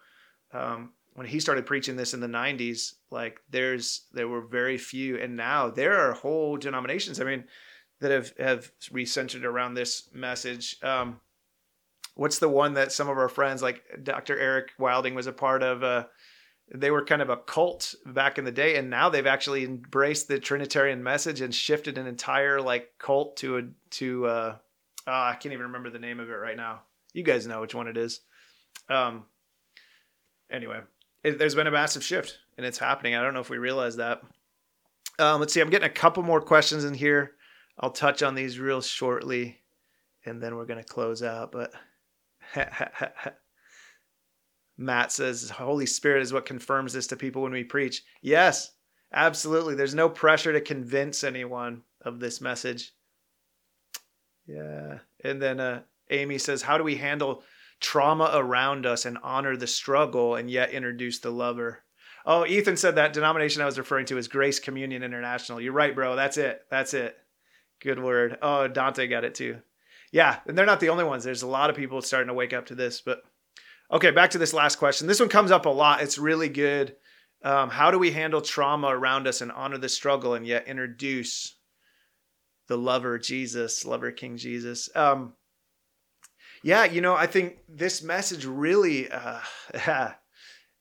um, 0.54 0.92
when 1.12 1.26
he 1.26 1.40
started 1.40 1.66
preaching 1.66 1.96
this 1.96 2.14
in 2.14 2.20
the 2.20 2.26
90s, 2.26 2.94
like 3.10 3.38
there's 3.50 4.06
there 4.14 4.28
were 4.28 4.40
very 4.40 4.78
few, 4.78 5.18
and 5.18 5.36
now 5.36 5.68
there 5.68 6.00
are 6.00 6.14
whole 6.14 6.56
denominations. 6.56 7.20
I 7.20 7.24
mean, 7.24 7.44
that 8.00 8.10
have 8.10 8.32
have 8.38 8.72
recentered 8.90 9.44
around 9.44 9.74
this 9.74 10.08
message. 10.14 10.76
Um, 10.82 11.20
what's 12.14 12.38
the 12.38 12.48
one 12.48 12.74
that 12.74 12.92
some 12.92 13.08
of 13.08 13.18
our 13.18 13.28
friends 13.28 13.62
like 13.62 13.82
Dr. 14.02 14.38
Eric 14.38 14.72
Wilding 14.78 15.14
was 15.14 15.26
a 15.26 15.32
part 15.32 15.62
of? 15.62 15.82
Uh, 15.82 16.04
they 16.74 16.90
were 16.90 17.04
kind 17.04 17.20
of 17.20 17.28
a 17.28 17.36
cult 17.36 17.94
back 18.06 18.38
in 18.38 18.44
the 18.44 18.52
day, 18.52 18.76
and 18.76 18.88
now 18.88 19.08
they've 19.08 19.26
actually 19.26 19.64
embraced 19.64 20.28
the 20.28 20.38
Trinitarian 20.38 21.02
message 21.02 21.40
and 21.40 21.54
shifted 21.54 21.98
an 21.98 22.06
entire 22.06 22.60
like 22.60 22.92
cult 22.98 23.36
to 23.38 23.58
a 23.58 23.62
to 23.90 24.26
uh, 24.26 24.56
uh, 25.06 25.10
I 25.10 25.32
can't 25.34 25.52
even 25.52 25.66
remember 25.66 25.90
the 25.90 25.98
name 25.98 26.20
of 26.20 26.30
it 26.30 26.34
right 26.34 26.56
now. 26.56 26.82
You 27.12 27.22
guys 27.22 27.46
know 27.46 27.60
which 27.60 27.74
one 27.74 27.88
it 27.88 27.96
is. 27.96 28.20
Um, 28.88 29.24
anyway, 30.50 30.80
it, 31.22 31.38
there's 31.38 31.54
been 31.54 31.66
a 31.66 31.72
massive 31.72 32.02
shift, 32.02 32.38
and 32.56 32.64
it's 32.64 32.78
happening. 32.78 33.14
I 33.14 33.22
don't 33.22 33.34
know 33.34 33.40
if 33.40 33.50
we 33.50 33.58
realize 33.58 33.96
that. 33.96 34.22
Um, 35.18 35.40
let's 35.40 35.52
see. 35.52 35.60
I'm 35.60 35.70
getting 35.70 35.88
a 35.88 35.92
couple 35.92 36.22
more 36.22 36.40
questions 36.40 36.84
in 36.84 36.94
here. 36.94 37.32
I'll 37.78 37.90
touch 37.90 38.22
on 38.22 38.34
these 38.34 38.58
real 38.58 38.80
shortly, 38.80 39.60
and 40.24 40.42
then 40.42 40.56
we're 40.56 40.64
gonna 40.64 40.82
close 40.82 41.22
out. 41.22 41.52
But 41.52 41.72
Matt 44.76 45.12
says, 45.12 45.50
Holy 45.50 45.86
Spirit 45.86 46.22
is 46.22 46.32
what 46.32 46.46
confirms 46.46 46.92
this 46.92 47.06
to 47.08 47.16
people 47.16 47.42
when 47.42 47.52
we 47.52 47.64
preach. 47.64 48.02
Yes, 48.22 48.72
absolutely. 49.12 49.74
There's 49.74 49.94
no 49.94 50.08
pressure 50.08 50.52
to 50.52 50.60
convince 50.60 51.22
anyone 51.22 51.82
of 52.02 52.18
this 52.20 52.40
message. 52.40 52.92
Yeah. 54.46 54.98
And 55.22 55.40
then 55.40 55.60
uh, 55.60 55.82
Amy 56.10 56.38
says, 56.38 56.62
How 56.62 56.76
do 56.76 56.84
we 56.84 56.96
handle 56.96 57.42
trauma 57.80 58.30
around 58.34 58.86
us 58.86 59.04
and 59.04 59.18
honor 59.22 59.56
the 59.56 59.66
struggle 59.66 60.34
and 60.34 60.50
yet 60.50 60.70
introduce 60.70 61.20
the 61.20 61.30
lover? 61.30 61.84
Oh, 62.26 62.46
Ethan 62.46 62.76
said 62.76 62.96
that 62.96 63.12
denomination 63.12 63.62
I 63.62 63.66
was 63.66 63.78
referring 63.78 64.06
to 64.06 64.18
is 64.18 64.28
Grace 64.28 64.58
Communion 64.58 65.02
International. 65.02 65.60
You're 65.60 65.72
right, 65.74 65.94
bro. 65.94 66.16
That's 66.16 66.38
it. 66.38 66.62
That's 66.70 66.94
it. 66.94 67.16
Good 67.80 68.02
word. 68.02 68.38
Oh, 68.40 68.66
Dante 68.66 69.06
got 69.06 69.24
it 69.24 69.34
too 69.34 69.60
yeah, 70.14 70.38
and 70.46 70.56
they're 70.56 70.64
not 70.64 70.78
the 70.78 70.90
only 70.90 71.02
ones. 71.02 71.24
There's 71.24 71.42
a 71.42 71.48
lot 71.48 71.70
of 71.70 71.76
people 71.76 72.00
starting 72.00 72.28
to 72.28 72.34
wake 72.34 72.52
up 72.52 72.66
to 72.66 72.76
this. 72.76 73.00
But 73.00 73.24
okay, 73.90 74.12
back 74.12 74.30
to 74.30 74.38
this 74.38 74.54
last 74.54 74.76
question. 74.76 75.08
This 75.08 75.18
one 75.18 75.28
comes 75.28 75.50
up 75.50 75.66
a 75.66 75.70
lot. 75.70 76.02
It's 76.02 76.18
really 76.18 76.48
good. 76.48 76.94
Um, 77.42 77.68
how 77.68 77.90
do 77.90 77.98
we 77.98 78.12
handle 78.12 78.40
trauma 78.40 78.86
around 78.86 79.26
us 79.26 79.40
and 79.40 79.50
honor 79.50 79.76
the 79.76 79.88
struggle 79.88 80.34
and 80.34 80.46
yet 80.46 80.68
introduce 80.68 81.56
the 82.68 82.78
lover 82.78 83.18
Jesus, 83.18 83.84
lover 83.84 84.12
King 84.12 84.36
Jesus? 84.36 84.88
Um, 84.94 85.32
yeah, 86.62 86.84
you 86.84 87.00
know, 87.00 87.16
I 87.16 87.26
think 87.26 87.58
this 87.68 88.00
message 88.00 88.46
really, 88.46 89.08
uh, 89.10 89.40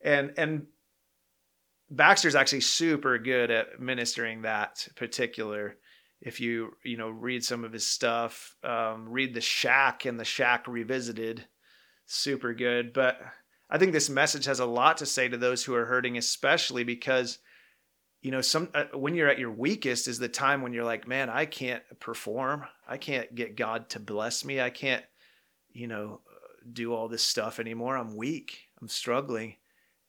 and 0.04 0.32
and 0.38 0.68
Baxter's 1.90 2.36
actually 2.36 2.62
super 2.62 3.18
good 3.18 3.50
at 3.50 3.80
ministering 3.80 4.44
that 4.44 4.88
particular 4.96 5.78
if 6.24 6.40
you 6.40 6.76
you 6.84 6.98
know 6.98 7.10
read 7.10 7.44
some 7.44 7.64
of 7.64 7.74
his 7.74 7.86
stuff 7.86 8.56
um, 8.64 9.08
read 9.08 9.34
the 9.34 9.42
shack 9.42 10.06
and 10.06 10.20
the 10.20 10.26
shack 10.26 10.68
revisited 10.68 11.46
super 12.06 12.54
good. 12.54 12.94
But 12.94 13.20
i 13.70 13.78
think 13.78 13.92
this 13.92 14.10
message 14.10 14.46
has 14.46 14.60
a 14.60 14.66
lot 14.66 14.98
to 14.98 15.06
say 15.06 15.28
to 15.28 15.38
those 15.38 15.64
who 15.64 15.74
are 15.74 15.86
hurting 15.86 16.18
especially 16.18 16.84
because 16.84 17.40
you 18.22 18.32
know 18.32 18.42
some 18.42 18.70
uh, 18.74 18.86
when 18.94 19.16
you're 19.16 19.30
at 19.30 19.40
your 19.40 19.52
weakest 19.52 20.08
is 20.08 20.20
the 20.20 20.28
time 20.28 20.62
when 20.62 20.74
you're 20.74 20.84
like 20.84 21.08
man 21.08 21.30
i 21.30 21.46
can't 21.46 21.84
perform. 22.00 22.66
I 22.88 22.98
can't 22.98 23.34
get 23.34 23.56
god 23.56 23.90
to 23.92 24.00
bless 24.00 24.46
me. 24.46 24.62
I 24.62 24.70
can't 24.70 25.04
you 25.72 25.88
know 25.88 26.22
do 26.72 26.94
all 26.94 27.10
this 27.10 27.24
stuff 27.24 27.60
anymore. 27.60 27.98
I'm 27.98 28.16
weak. 28.16 28.70
I'm 28.82 28.88
struggling. 28.88 29.56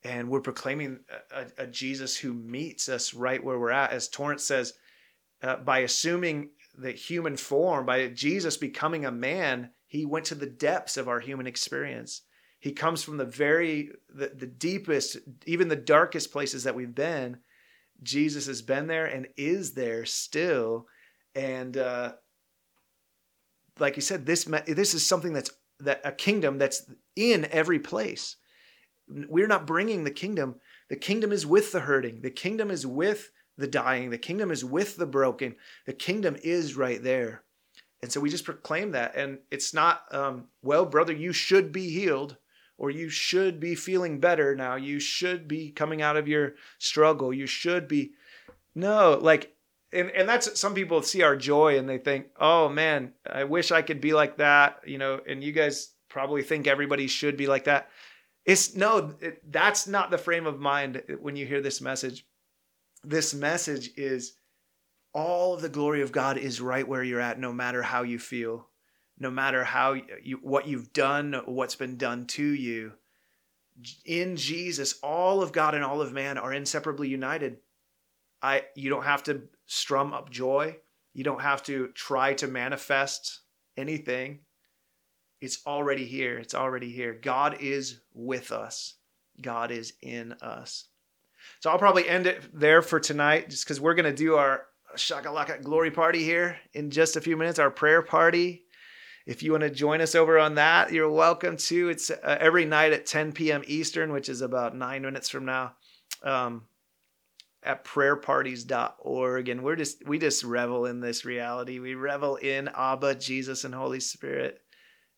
And 0.05 0.29
we're 0.29 0.41
proclaiming 0.41 1.01
a, 1.33 1.47
a, 1.62 1.67
jesus 1.67 2.17
who 2.17 2.35
meets 2.35 2.89
us 2.89 3.15
right 3.15 3.43
where 3.43 3.59
we're 3.59 3.71
at. 3.71 3.93
As 3.93 4.09
torrance 4.09 4.45
says 4.45 4.75
uh, 5.45 5.57
by 5.57 5.80
assuming 5.80 6.51
the 6.76 6.92
human 6.92 7.36
form, 7.36 7.84
by 7.84 8.09
Jesus 8.09 8.57
becoming 8.57 9.05
a 9.05 9.12
man, 9.12 9.70
he 9.86 10.07
went 10.07 10.24
to 10.26 10.34
the 10.34 10.47
depths 10.47 10.97
of 10.97 11.07
our 11.07 11.20
human 11.20 11.47
experience. 11.47 12.22
He 12.59 12.72
comes 12.72 13.03
from 13.03 13.18
the 13.18 13.26
very, 13.26 13.90
the, 14.09 14.32
the 14.34 14.47
deepest, 14.47 15.18
even 15.45 15.68
the 15.68 15.76
darkest 15.76 16.32
places 16.32 16.64
that 16.64 16.74
we've 16.74 16.95
been. 16.95 17.38
Jesus 18.03 18.47
has 18.47 18.62
been 18.62 18.86
there 18.86 19.05
and 19.05 19.28
is 19.36 19.74
there 19.74 20.07
still. 20.07 20.86
And 21.34 21.76
uh, 21.76 22.14
like 23.78 23.97
you 23.97 24.03
said, 24.03 24.24
this 24.24 24.45
this 24.66 24.95
is 24.95 25.07
something 25.07 25.34
that's 25.34 25.51
that 25.80 26.01
a 26.05 26.12
kingdom 26.12 26.57
that's 26.57 26.90
in 27.16 27.47
every 27.51 27.78
place. 27.78 28.36
We're 29.09 29.47
not 29.47 29.66
bringing 29.66 30.05
the 30.05 30.11
kingdom. 30.11 30.57
The 30.88 30.97
kingdom 30.97 31.32
is 31.32 31.45
with 31.45 31.72
the 31.72 31.80
hurting. 31.80 32.22
The 32.22 32.30
kingdom 32.30 32.70
is 32.70 32.86
with 32.86 33.30
the 33.57 33.67
dying. 33.67 34.11
The 34.11 34.19
kingdom 34.19 34.51
is 34.51 34.65
with 34.65 34.97
the 34.97 35.07
broken. 35.07 35.57
The 35.87 35.93
kingdom 35.93 36.37
is 36.43 36.77
right 36.77 37.03
there. 37.03 37.43
And 38.03 38.13
so 38.13 38.21
we 38.21 38.31
just 38.31 38.45
proclaim 38.45 38.93
that. 38.93 39.17
And 39.17 39.39
it's 39.51 39.73
not, 39.73 40.05
um, 40.15 40.49
well, 40.63 40.85
brother, 40.85 41.13
you 41.13 41.33
should 41.33 41.73
be 41.73 41.89
healed 41.91 42.37
or 42.77 42.91
you 42.91 43.09
should 43.09 43.61
be 43.61 43.75
feeling 43.75 44.21
better 44.21 44.55
now. 44.55 44.77
You 44.77 45.01
should 45.01 45.49
be 45.49 45.71
coming 45.71 46.03
out 46.03 46.17
of 46.17 46.29
your 46.29 46.55
struggle. 46.79 47.33
You 47.33 47.47
should 47.47 47.89
be. 47.89 48.13
No, 48.75 49.19
like 49.21 49.55
and, 49.95 50.11
and 50.11 50.29
that's 50.29 50.59
some 50.59 50.75
people 50.75 51.01
see 51.03 51.23
our 51.23 51.37
joy 51.37 51.79
and 51.79 51.89
they 51.89 51.99
think, 51.99 52.27
oh 52.39 52.69
man, 52.69 53.13
I 53.31 53.45
wish 53.45 53.71
I 53.71 53.83
could 53.83 54.01
be 54.01 54.13
like 54.13 54.39
that, 54.39 54.81
you 54.85 54.99
know, 54.99 55.21
and 55.27 55.43
you 55.43 55.53
guys 55.53 55.93
probably 56.09 56.43
think 56.43 56.67
everybody 56.67 57.07
should 57.07 57.37
be 57.37 57.47
like 57.47 57.65
that. 57.65 57.89
It's 58.45 58.75
no, 58.75 59.15
it, 59.21 59.41
that's 59.51 59.87
not 59.87 60.11
the 60.11 60.19
frame 60.19 60.47
of 60.47 60.59
mind 60.59 61.03
when 61.21 61.37
you 61.37 61.47
hear 61.47 61.61
this 61.61 61.81
message. 61.81 62.27
This 63.05 63.35
message 63.35 63.91
is 63.97 64.35
all 65.13 65.55
of 65.55 65.63
the 65.63 65.69
glory 65.69 66.03
of 66.03 66.13
God 66.13 66.39
is 66.39 66.61
right 66.61 66.87
where 66.87 67.03
you're 67.03 67.21
at, 67.21 67.39
no 67.39 67.53
matter 67.53 67.83
how 67.83 68.03
you 68.03 68.19
feel, 68.19 68.69
no 69.19 69.31
matter 69.31 69.63
how 69.63 69.95
you, 70.23 70.39
what 70.43 70.67
you've 70.67 70.93
done, 70.93 71.41
what's 71.45 71.77
been 71.77 71.97
done 71.97 72.27
to 72.27 72.43
you. 72.45 72.93
In 74.05 74.37
Jesus, 74.37 74.99
all 75.03 75.43
of 75.43 75.53
God 75.53 75.75
and 75.75 75.85
all 75.85 76.01
of 76.01 76.13
man 76.13 76.39
are 76.39 76.53
inseparably 76.53 77.09
united. 77.09 77.59
I, 78.43 78.65
you 78.75 78.91
don't 78.91 79.05
have 79.05 79.23
to 79.25 79.43
strum 79.67 80.13
up 80.13 80.31
joy. 80.31 80.79
You 81.13 81.25
don't 81.25 81.43
have 81.43 81.63
to 81.65 81.89
try 81.89 82.35
to 82.35 82.49
manifest 82.49 83.41
anything. 83.77 84.41
It's 85.41 85.65
already 85.67 86.07
here. 86.07 86.39
It's 86.39 86.55
already 86.55 86.91
here. 86.91 87.13
God 87.15 87.59
is 87.61 88.01
with 88.15 88.51
us. 88.51 88.95
God 89.41 89.71
is 89.71 89.93
in 90.03 90.33
us. 90.41 90.89
So 91.61 91.70
I'll 91.70 91.78
probably 91.78 92.09
end 92.09 92.26
it 92.26 92.42
there 92.53 92.82
for 92.82 93.01
tonight 93.01 93.51
just 93.51 93.64
because 93.64 93.80
we're 93.80 93.95
going 93.95 94.05
to 94.05 94.14
do 94.14 94.36
our 94.36 94.66
Shakalaka 94.97 95.62
glory 95.62 95.90
party 95.90 96.22
here 96.22 96.59
in 96.72 96.90
just 96.90 97.16
a 97.16 97.20
few 97.20 97.36
minutes, 97.36 97.59
our 97.59 97.70
prayer 97.70 98.03
party. 98.03 98.62
If 99.26 99.42
you 99.42 99.53
want 99.53 99.62
to 99.62 99.70
join 99.70 100.01
us 100.01 100.14
over 100.14 100.38
on 100.38 100.57
that, 100.57 100.92
you're 100.92 101.11
welcome 101.11 101.57
to. 101.57 101.88
It's 101.88 102.11
uh, 102.11 102.36
every 102.40 102.66
night 102.66 102.92
at 102.92 103.07
10 103.07 103.32
p.m. 103.32 103.62
Eastern, 103.66 104.12
which 104.12 104.28
is 104.28 104.42
about 104.42 104.76
nine 104.76 105.03
minutes 105.03 105.30
from 105.30 105.47
now. 105.47 105.74
Um, 106.22 106.64
at 107.64 107.84
prayerparties.org 107.84 109.49
and 109.49 109.62
we're 109.62 109.76
just 109.76 110.07
we 110.07 110.18
just 110.18 110.45
revel 110.45 110.84
in 110.84 111.01
this 111.01 111.24
reality 111.24 111.78
we 111.78 111.95
revel 111.95 112.36
in 112.36 112.68
abba 112.76 113.14
jesus 113.14 113.64
and 113.64 113.74
holy 113.74 114.01
spirit 114.01 114.61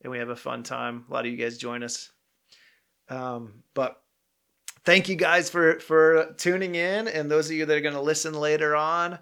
and 0.02 0.12
we 0.12 0.18
have 0.18 0.28
a 0.28 0.36
fun 0.36 0.62
time 0.62 1.04
a 1.08 1.12
lot 1.12 1.26
of 1.26 1.32
you 1.32 1.36
guys 1.36 1.58
join 1.58 1.82
us 1.82 2.10
um, 3.08 3.62
but 3.74 4.00
thank 4.87 5.09
you 5.09 5.16
guys 5.16 5.51
for 5.51 5.78
for 5.80 6.32
tuning 6.39 6.74
in 6.74 7.09
and 7.09 7.30
those 7.30 7.47
of 7.47 7.53
you 7.53 7.66
that 7.66 7.76
are 7.76 7.82
going 7.82 7.95
to 7.95 8.01
listen 8.01 8.32
later 8.32 8.74
on 8.74 9.18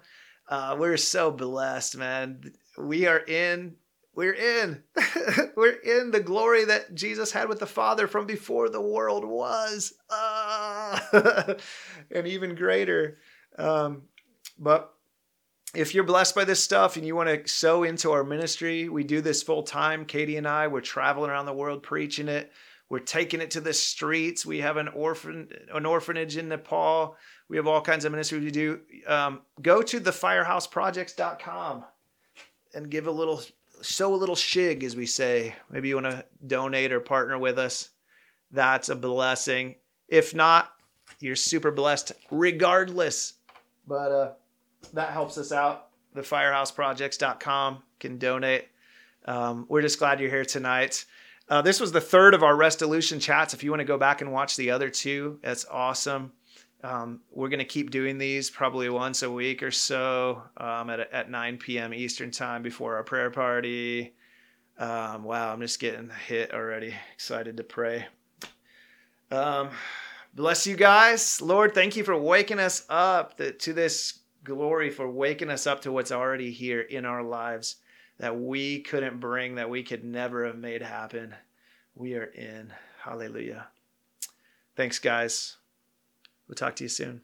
uh, 0.47 0.75
we're 0.77 0.97
so 0.97 1.31
blessed 1.31 1.97
man. 1.97 2.53
We 2.77 3.07
are 3.07 3.19
in 3.19 3.75
we're 4.13 4.33
in 4.33 4.83
we're 5.57 5.71
in 5.71 6.11
the 6.11 6.21
glory 6.21 6.63
that 6.63 6.95
jesus 6.95 7.33
had 7.33 7.49
with 7.49 7.59
the 7.59 7.65
father 7.65 8.07
from 8.07 8.25
before 8.25 8.69
the 8.69 8.81
world 8.81 9.25
was. 9.25 9.93
Uh, 10.09 11.55
and 12.11 12.27
even 12.27 12.55
greater. 12.55 13.17
Um, 13.57 14.03
but 14.59 14.93
if 15.73 15.93
you're 15.93 16.05
blessed 16.05 16.35
by 16.35 16.45
this 16.45 16.63
stuff 16.63 16.95
and 16.95 17.05
you 17.05 17.15
want 17.15 17.27
to 17.27 17.51
sow 17.51 17.83
into 17.83 18.11
our 18.11 18.23
ministry 18.23 18.87
we 18.87 19.03
do 19.03 19.21
this 19.21 19.41
full 19.41 19.63
time. 19.63 20.05
Katie 20.05 20.37
and 20.37 20.47
i 20.47 20.67
we're 20.67 20.81
traveling 20.81 21.31
around 21.31 21.47
the 21.47 21.53
world 21.53 21.81
preaching 21.81 22.27
it 22.27 22.51
we're 22.89 22.99
taking 22.99 23.41
it 23.41 23.51
to 23.51 23.61
the 23.61 23.73
streets 23.73 24.45
we 24.45 24.59
have 24.59 24.77
an 24.77 24.87
orphan 24.89 25.49
an 25.73 25.85
orphanage 25.85 26.37
in 26.37 26.49
nepal 26.49 27.15
we 27.49 27.57
have 27.57 27.67
all 27.67 27.81
kinds 27.81 28.05
of 28.05 28.11
ministry 28.11 28.39
we 28.39 28.51
do 28.51 28.79
um, 29.07 29.41
go 29.61 29.81
to 29.81 29.99
thefirehouseprojects.com 29.99 31.83
and 32.73 32.89
give 32.89 33.07
a 33.07 33.11
little 33.11 33.41
sow 33.81 34.13
a 34.13 34.15
little 34.15 34.35
shig, 34.35 34.83
as 34.83 34.95
we 34.95 35.05
say. 35.05 35.55
Maybe 35.69 35.89
you 35.89 35.95
want 35.95 36.07
to 36.07 36.25
donate 36.45 36.91
or 36.91 36.99
partner 36.99 37.37
with 37.37 37.57
us. 37.57 37.89
That's 38.51 38.89
a 38.89 38.95
blessing. 38.95 39.75
If 40.07 40.35
not, 40.35 40.71
you're 41.19 41.35
super 41.35 41.71
blessed 41.71 42.13
regardless. 42.31 43.33
But 43.87 44.11
uh, 44.11 44.31
that 44.93 45.11
helps 45.11 45.37
us 45.37 45.51
out. 45.51 45.87
TheFirehouseProjects.com 46.15 47.83
can 47.99 48.17
donate. 48.17 48.67
Um, 49.25 49.65
we're 49.67 49.81
just 49.81 49.99
glad 49.99 50.19
you're 50.19 50.29
here 50.29 50.45
tonight. 50.45 51.05
Uh, 51.47 51.61
this 51.61 51.79
was 51.79 51.91
the 51.91 52.01
third 52.01 52.33
of 52.33 52.43
our 52.43 52.55
Restolution 52.55 53.21
chats. 53.21 53.53
If 53.53 53.63
you 53.63 53.69
want 53.69 53.81
to 53.81 53.85
go 53.85 53.97
back 53.97 54.21
and 54.21 54.31
watch 54.31 54.55
the 54.55 54.71
other 54.71 54.89
two, 54.89 55.39
that's 55.43 55.65
awesome. 55.69 56.31
Um, 56.83 57.21
we're 57.31 57.49
going 57.49 57.59
to 57.59 57.65
keep 57.65 57.91
doing 57.91 58.17
these 58.17 58.49
probably 58.49 58.89
once 58.89 59.21
a 59.21 59.31
week 59.31 59.61
or 59.61 59.71
so 59.71 60.41
um, 60.57 60.89
at, 60.89 60.99
at 61.11 61.29
9 61.29 61.57
p.m. 61.57 61.93
Eastern 61.93 62.31
time 62.31 62.63
before 62.63 62.95
our 62.95 63.03
prayer 63.03 63.29
party. 63.29 64.15
Um, 64.77 65.23
wow, 65.23 65.53
I'm 65.53 65.61
just 65.61 65.79
getting 65.79 66.11
hit 66.27 66.53
already. 66.53 66.93
Excited 67.13 67.57
to 67.57 67.63
pray. 67.63 68.05
Um, 69.31 69.69
bless 70.33 70.67
you 70.67 70.75
guys. 70.75 71.41
Lord, 71.41 71.73
thank 71.73 71.95
you 71.95 72.03
for 72.03 72.17
waking 72.17 72.59
us 72.59 72.85
up 72.89 73.37
to 73.37 73.73
this 73.73 74.19
glory, 74.43 74.89
for 74.89 75.09
waking 75.09 75.49
us 75.49 75.65
up 75.65 75.81
to 75.81 75.91
what's 75.91 76.11
already 76.11 76.51
here 76.51 76.81
in 76.81 77.05
our 77.05 77.23
lives 77.23 77.77
that 78.17 78.39
we 78.39 78.79
couldn't 78.79 79.19
bring, 79.19 79.55
that 79.55 79.69
we 79.69 79.83
could 79.83 80.03
never 80.03 80.45
have 80.45 80.57
made 80.57 80.81
happen. 80.81 81.35
We 81.95 82.15
are 82.15 82.23
in. 82.23 82.73
Hallelujah. 83.03 83.67
Thanks, 84.75 84.99
guys. 84.99 85.57
We'll 86.47 86.55
talk 86.55 86.75
to 86.77 86.83
you 86.83 86.89
soon. 86.89 87.21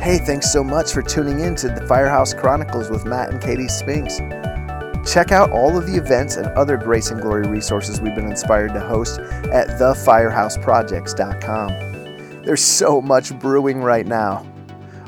Hey, 0.00 0.18
thanks 0.18 0.52
so 0.52 0.62
much 0.62 0.92
for 0.92 1.02
tuning 1.02 1.40
in 1.40 1.56
to 1.56 1.68
the 1.68 1.84
Firehouse 1.88 2.32
Chronicles 2.32 2.90
with 2.90 3.04
Matt 3.04 3.30
and 3.30 3.42
Katie 3.42 3.66
Spinks. 3.66 4.18
Check 5.10 5.32
out 5.32 5.50
all 5.50 5.76
of 5.76 5.86
the 5.86 5.96
events 5.96 6.36
and 6.36 6.46
other 6.48 6.76
Grace 6.76 7.10
and 7.10 7.20
Glory 7.20 7.48
resources 7.48 8.00
we've 8.00 8.14
been 8.14 8.30
inspired 8.30 8.72
to 8.74 8.80
host 8.80 9.18
at 9.20 9.68
thefirehouseprojects.com. 9.80 12.42
There's 12.44 12.62
so 12.62 13.00
much 13.00 13.36
brewing 13.38 13.80
right 13.80 14.06
now. 14.06 14.46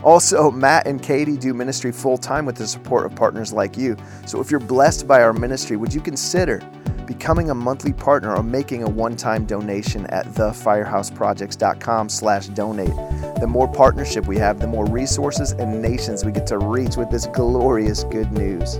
Also, 0.02 0.50
Matt 0.50 0.86
and 0.86 1.02
Katie 1.02 1.36
do 1.36 1.52
ministry 1.52 1.92
full 1.92 2.18
time 2.18 2.46
with 2.46 2.56
the 2.56 2.66
support 2.66 3.06
of 3.06 3.14
partners 3.16 3.52
like 3.52 3.76
you. 3.76 3.96
So 4.26 4.40
if 4.40 4.50
you're 4.50 4.60
blessed 4.60 5.06
by 5.06 5.22
our 5.22 5.32
ministry, 5.32 5.76
would 5.76 5.92
you 5.92 6.00
consider 6.00 6.60
becoming 7.08 7.48
a 7.48 7.54
monthly 7.54 7.92
partner 7.92 8.36
or 8.36 8.42
making 8.42 8.82
a 8.82 8.88
one-time 8.88 9.46
donation 9.46 10.06
at 10.08 10.26
thefirehouseprojects.com 10.26 12.08
slash 12.10 12.48
donate. 12.48 12.94
The 13.40 13.46
more 13.48 13.66
partnership 13.66 14.26
we 14.26 14.36
have, 14.36 14.60
the 14.60 14.66
more 14.66 14.84
resources 14.84 15.52
and 15.52 15.80
nations 15.80 16.24
we 16.24 16.32
get 16.32 16.46
to 16.48 16.58
reach 16.58 16.96
with 16.96 17.10
this 17.10 17.26
glorious 17.26 18.04
good 18.04 18.30
news. 18.30 18.74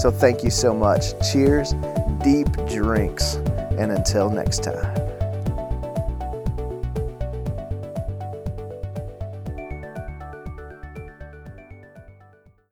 So 0.00 0.10
thank 0.10 0.42
you 0.42 0.50
so 0.50 0.74
much. 0.74 1.12
Cheers, 1.30 1.74
deep 2.24 2.48
drinks, 2.68 3.34
and 3.76 3.92
until 3.92 4.30
next 4.30 4.62
time. 4.62 5.07